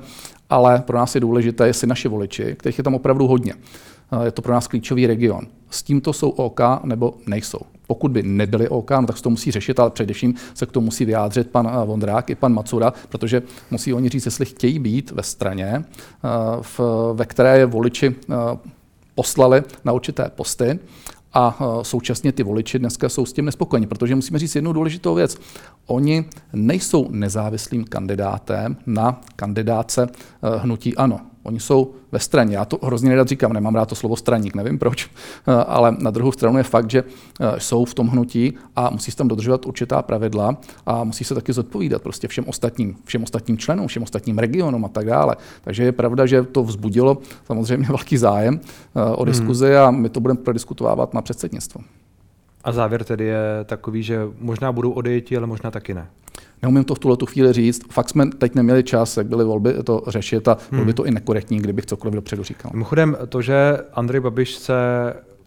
ale 0.50 0.80
pro 0.80 0.98
nás 0.98 1.16
je 1.16 1.22
důležité, 1.22 1.68
jestli 1.68 1.88
naši 1.88 2.08
voliči, 2.08 2.56
kterých 2.60 2.78
je 2.78 2.84
tam 2.84 2.96
opravdu 2.96 3.28
hodně, 3.28 3.54
je 4.24 4.32
to 4.32 4.42
pro 4.42 4.54
nás 4.54 4.68
klíčový 4.68 5.08
region. 5.08 5.48
S 5.70 5.84
tímto 5.84 6.14
jsou 6.14 6.30
OK 6.30 6.60
nebo 6.84 7.14
nejsou. 7.28 7.60
Pokud 7.88 8.12
by 8.12 8.24
nebyly 8.24 8.70
OK, 8.70 8.92
no 8.92 9.08
tak 9.08 9.18
se 9.18 9.24
to 9.24 9.30
musí 9.30 9.52
řešit, 9.52 9.80
ale 9.80 9.90
především 9.90 10.36
se 10.54 10.66
k 10.66 10.72
tomu 10.72 10.86
musí 10.86 11.06
vyjádřit 11.06 11.50
pan 11.50 11.68
eh, 11.68 11.86
Vondrák 11.86 12.30
i 12.30 12.36
pan 12.36 12.54
Macura, 12.54 12.94
protože 13.10 13.42
musí 13.72 13.94
oni 13.94 14.10
říct, 14.10 14.26
jestli 14.26 14.46
chtějí 14.46 14.80
být 14.80 15.12
ve 15.12 15.24
straně, 15.24 15.74
eh, 15.76 16.84
ve 17.14 17.26
které 17.26 17.58
je 17.58 17.66
voliči 17.66 18.16
eh, 18.30 18.34
poslali 19.16 19.64
na 19.86 19.94
určité 19.94 20.32
posty 20.36 20.80
a 21.34 21.58
současně 21.82 22.32
ty 22.32 22.44
voliči 22.44 22.80
dneska 22.80 23.10
jsou 23.10 23.26
s 23.26 23.34
tím 23.34 23.46
nespokojeni, 23.46 23.88
protože 23.88 24.16
musíme 24.16 24.40
říct 24.40 24.56
jednu 24.56 24.74
důležitou 24.74 25.16
věc. 25.16 25.38
Oni 25.86 26.26
nejsou 26.54 27.08
nezávislým 27.12 27.84
kandidátem 27.84 28.78
na 28.86 29.22
kandidáce 29.36 30.08
hnutí 30.58 30.96
ANO. 30.96 31.20
Oni 31.44 31.60
jsou 31.60 31.94
ve 32.12 32.20
straně. 32.20 32.58
Já 32.58 32.66
to 32.66 32.80
hrozně 32.84 33.10
nerad 33.10 33.28
říkám, 33.28 33.54
nemám 33.54 33.76
rád 33.76 33.90
to 33.90 33.96
slovo 33.96 34.16
straník, 34.16 34.56
nevím 34.56 34.80
proč, 34.80 35.10
ale 35.68 35.96
na 36.00 36.12
druhou 36.12 36.32
stranu 36.32 36.58
je 36.58 36.64
fakt, 36.64 36.90
že 36.90 37.04
eh, 37.40 37.60
jsou 37.60 37.86
v 37.86 37.94
tom 37.94 38.08
hnutí 38.08 38.54
a 38.76 38.90
musí 38.90 39.12
se 39.12 39.18
tam 39.18 39.28
dodržovat 39.28 39.66
určitá 39.66 40.02
pravidla 40.02 40.58
a 40.86 41.04
musí 41.04 41.24
se 41.24 41.36
taky 41.36 41.54
zodpovídat 41.54 42.02
prostě 42.02 42.28
všem 42.28 42.46
ostatním, 42.48 42.96
všem 43.06 43.24
ostatním 43.24 43.58
členům, 43.58 43.88
všem 43.88 44.04
ostatním 44.04 44.38
regionům 44.38 44.86
a 44.86 44.88
tak 44.88 45.06
dále. 45.06 45.36
Takže 45.62 45.84
je 45.84 45.92
pravda, 45.92 46.26
že 46.26 46.44
to 46.44 46.64
vzbudilo 46.64 47.18
samozřejmě 47.46 47.88
velký 47.90 48.18
zájem 48.18 48.60
eh, 48.96 49.02
o 49.16 49.26
diskuzi 49.26 49.68
hmm. 49.68 49.78
a 49.78 49.92
my 49.92 50.10
to 50.10 50.20
budeme 50.20 50.40
prodiskutovávat 50.40 51.14
na 51.14 51.22
předsednictvo. 51.22 51.82
A 52.64 52.72
závěr 52.72 53.04
tedy 53.04 53.26
je 53.26 53.44
takový, 53.66 54.04
že 54.04 54.22
možná 54.40 54.72
budou 54.72 54.92
odejti, 54.92 55.38
ale 55.38 55.48
možná 55.48 55.72
taky 55.72 55.94
ne. 55.94 56.08
Neumím 56.64 56.84
to 56.84 56.96
v 56.96 57.00
tuhle 57.00 57.18
tu 57.18 57.26
chvíli 57.26 57.54
říct. 57.54 57.82
Fakt 57.92 58.10
jsme 58.10 58.26
teď 58.26 58.56
neměli 58.56 58.84
čas, 58.84 59.18
jak 59.18 59.28
byly 59.28 59.44
volby, 59.44 59.74
to 59.84 60.02
řešit 60.08 60.48
a 60.48 60.58
bylo 60.70 60.82
by 60.82 60.92
hmm. 60.92 60.94
to 60.94 61.06
i 61.06 61.12
nekorektní, 61.12 61.58
kdybych 61.58 61.86
cokoliv 61.86 62.16
dopředu 62.16 62.44
říkal. 62.44 62.72
Mimochodem, 62.74 63.18
to, 63.30 63.42
že 63.42 63.78
Andrej 63.94 64.22
Babiš 64.22 64.56
se 64.56 64.74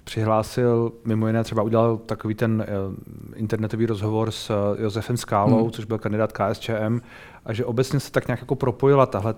přihlásil, 0.05 0.93
mimo 1.05 1.27
jiné 1.27 1.45
třeba 1.45 1.63
udělal 1.63 1.97
takový 1.97 2.35
ten 2.35 2.67
uh, 2.89 2.95
internetový 3.37 3.87
rozhovor 3.87 4.31
s 4.31 4.51
uh, 4.51 4.57
Josefem 4.83 5.17
Skálou, 5.17 5.63
hmm. 5.63 5.71
což 5.71 5.85
byl 5.85 5.99
kandidát 5.99 6.33
KSČM, 6.33 7.01
a 7.45 7.53
že 7.53 7.65
obecně 7.65 8.01
se 8.01 8.13
tak 8.13 8.27
nějak 8.27 8.41
jako 8.41 8.55
propojila 8.55 9.07
tahle 9.07 9.35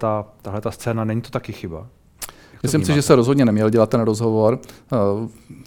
ta 0.60 0.70
scéna, 0.70 1.04
není 1.04 1.20
to 1.20 1.30
taky 1.30 1.52
chyba? 1.52 1.86
Myslím 2.62 2.84
si, 2.84 2.92
že 2.92 3.02
se 3.02 3.14
rozhodně 3.14 3.44
neměl 3.44 3.70
dělat 3.70 3.90
ten 3.90 4.00
rozhovor. 4.00 4.58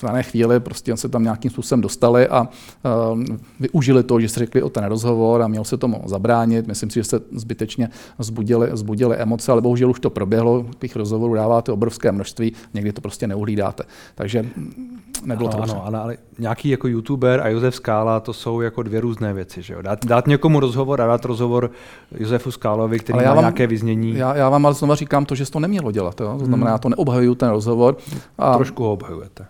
V 0.01 0.05
dané 0.05 0.23
chvíli 0.23 0.59
prostě 0.59 0.97
se 0.97 1.09
tam 1.09 1.23
nějakým 1.23 1.51
způsobem 1.51 1.81
dostali 1.81 2.27
a 2.27 2.47
eh, 2.47 3.35
využili 3.59 4.03
to, 4.03 4.19
že 4.19 4.29
se 4.29 4.39
řekli 4.39 4.63
o 4.63 4.69
ten 4.69 4.83
rozhovor 4.83 5.41
a 5.41 5.47
měl 5.47 5.63
se 5.63 5.77
tomu 5.77 6.01
zabránit. 6.05 6.67
Myslím 6.67 6.89
si, 6.89 6.99
že 6.99 7.03
se 7.03 7.19
zbytečně 7.31 7.89
zbudili, 8.19 8.69
zbudili 8.73 9.15
emoce, 9.15 9.51
ale 9.51 9.61
bohužel 9.61 9.89
už 9.89 9.99
to 9.99 10.09
proběhlo. 10.09 10.65
Těch 10.79 10.95
rozhovorů 10.95 11.33
dáváte 11.33 11.71
obrovské 11.71 12.11
množství, 12.11 12.53
někdy 12.73 12.93
to 12.93 13.01
prostě 13.01 13.27
neuhlídáte. 13.27 13.83
Takže 14.15 14.45
nebylo 15.25 15.49
ano, 15.53 15.57
to 15.67 15.83
ano, 15.83 15.85
ale 15.85 16.17
nějaký 16.39 16.69
jako 16.69 16.87
youtuber 16.87 17.41
a 17.41 17.47
Josef 17.47 17.75
Skála, 17.75 18.19
to 18.19 18.33
jsou 18.33 18.61
jako 18.61 18.83
dvě 18.83 19.01
různé 19.01 19.33
věci. 19.33 19.61
Že 19.61 19.73
jo? 19.73 19.81
Dát, 19.81 20.05
dát 20.05 20.27
někomu 20.27 20.59
rozhovor 20.59 21.01
a 21.01 21.07
dát 21.07 21.25
rozhovor 21.25 21.71
Josefu 22.19 22.51
Skálovi, 22.51 22.99
který 22.99 23.25
má 23.25 23.33
vám, 23.33 23.43
nějaké 23.43 23.67
vyznění. 23.67 24.15
Já, 24.15 24.35
já 24.35 24.49
vám 24.49 24.65
ale 24.65 24.75
znova 24.75 24.95
říkám 24.95 25.25
to, 25.25 25.35
že 25.35 25.51
to 25.51 25.59
nemělo 25.59 25.91
dělat. 25.91 26.21
Jo? 26.21 26.35
To 26.39 26.45
znamená, 26.45 26.69
hmm. 26.69 26.73
já 26.73 26.77
to 26.77 26.89
neobhajuju 26.89 27.35
ten 27.35 27.49
rozhovor. 27.49 27.97
A... 28.37 28.55
Trošku 28.55 28.83
ho 28.83 28.93
obhajujete. 28.93 29.45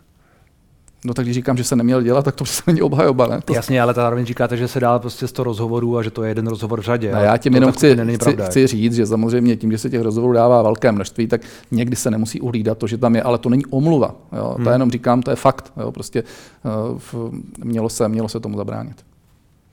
No 1.06 1.14
tak 1.14 1.26
když 1.26 1.36
říkám, 1.36 1.58
že 1.58 1.64
se 1.64 1.76
neměl 1.76 2.02
dělat, 2.02 2.26
tak 2.26 2.36
to 2.36 2.46
se 2.46 2.64
není 2.68 2.82
obhajoba, 2.82 3.28
ne? 3.28 3.42
To... 3.46 3.54
Jasně, 3.54 3.82
ale 3.82 3.94
zároveň 3.94 4.26
říkáte, 4.26 4.58
že 4.58 4.68
se 4.68 4.80
dá 4.80 5.00
prostě 5.00 5.28
z 5.28 5.32
toho 5.32 5.44
rozhovorů 5.44 5.98
a 5.98 6.04
že 6.04 6.12
to 6.12 6.24
je 6.24 6.30
jeden 6.30 6.48
rozhovor 6.48 6.82
v 6.82 6.84
řadě. 6.84 7.12
A 7.12 7.20
já 7.20 7.38
tím 7.38 7.56
jenom 7.56 7.72
chci, 7.72 7.98
chci, 8.16 8.38
chci, 8.46 8.68
říct, 8.68 8.96
že 8.96 9.06
samozřejmě 9.06 9.56
tím, 9.56 9.72
že 9.72 9.78
se 9.78 9.90
těch 9.90 10.02
rozhovorů 10.02 10.34
dává 10.34 10.62
velké 10.62 10.92
množství, 10.92 11.28
tak 11.28 11.42
někdy 11.72 11.96
se 11.96 12.12
nemusí 12.12 12.42
uhlídat 12.42 12.78
to, 12.78 12.88
že 12.88 12.98
tam 12.98 13.16
je, 13.16 13.24
ale 13.24 13.38
to 13.38 13.50
není 13.50 13.66
omluva. 13.66 14.16
Jo? 14.38 14.54
Hmm. 14.56 14.66
To 14.66 14.72
jenom 14.72 14.92
říkám, 14.92 15.22
to 15.22 15.30
je 15.30 15.36
fakt. 15.36 15.74
Jo? 15.78 15.92
Prostě 15.92 16.24
uh, 16.24 17.00
v, 17.00 17.32
mělo, 17.64 17.90
se, 17.90 18.10
mělo 18.10 18.30
se 18.30 18.40
tomu 18.40 18.58
zabránit. 18.58 18.96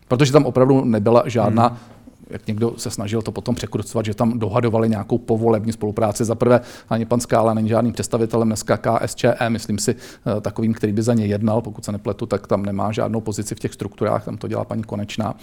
Protože 0.08 0.32
tam 0.32 0.46
opravdu 0.46 0.84
nebyla 0.84 1.22
žádná 1.26 1.66
hmm 1.66 1.97
jak 2.30 2.46
někdo 2.46 2.74
se 2.76 2.90
snažil 2.90 3.22
to 3.22 3.32
potom 3.32 3.54
překrucovat, 3.54 4.06
že 4.06 4.14
tam 4.14 4.38
dohadovali 4.38 4.88
nějakou 4.88 5.18
povolební 5.18 5.72
spolupráci. 5.72 6.24
Za 6.24 6.34
prvé, 6.34 6.60
ani 6.90 7.04
pan 7.04 7.20
Skála 7.20 7.54
není 7.54 7.68
žádným 7.68 7.92
představitelem 7.92 8.48
dneska 8.48 8.76
KSČE, 8.76 9.34
myslím 9.48 9.78
si 9.78 9.94
eh, 9.94 10.40
takovým, 10.40 10.74
který 10.74 10.92
by 10.92 11.02
za 11.02 11.14
ně 11.14 11.26
jednal, 11.26 11.60
pokud 11.60 11.84
se 11.84 11.92
nepletu, 11.92 12.26
tak 12.26 12.46
tam 12.46 12.62
nemá 12.62 12.92
žádnou 12.92 13.20
pozici 13.20 13.54
v 13.54 13.58
těch 13.58 13.74
strukturách, 13.74 14.24
tam 14.24 14.36
to 14.36 14.48
dělá 14.48 14.64
paní 14.64 14.82
Konečná 14.82 15.34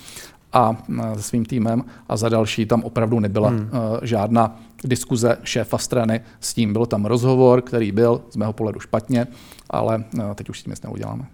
a 0.54 0.84
eh, 1.00 1.16
se 1.16 1.22
svým 1.22 1.46
týmem 1.46 1.84
a 2.10 2.18
za 2.18 2.30
další 2.30 2.66
tam 2.66 2.84
opravdu 2.84 3.20
nebyla 3.20 3.50
hmm. 3.50 3.70
Eh, 3.74 4.08
žádná 4.08 4.60
diskuze 4.84 5.38
šéfa 5.44 5.78
strany 5.78 6.22
s 6.40 6.54
tím. 6.54 6.74
Byl 6.74 6.86
tam 6.86 7.06
rozhovor, 7.06 7.62
který 7.62 7.92
byl 7.92 8.22
z 8.30 8.36
mého 8.36 8.54
pohledu 8.54 8.80
špatně, 8.80 9.28
ale 9.70 10.04
teď 10.36 10.50
už 10.50 10.60
s 10.60 10.64
tím 10.64 10.72
nic 10.72 10.82
neuděláme. 10.82 11.26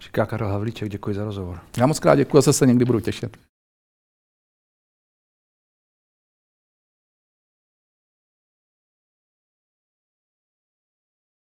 Říká 0.00 0.26
Karel 0.26 0.48
Havlíček, 0.48 0.88
děkuji 0.88 1.14
za 1.14 1.24
rozhovor. 1.24 1.58
Já 1.76 1.86
moc 1.86 1.98
krát 1.98 2.14
děkuji, 2.14 2.36
zase 2.36 2.52
se 2.52 2.66
někdy 2.66 2.84
budu 2.84 3.00
těšit. 3.00 3.36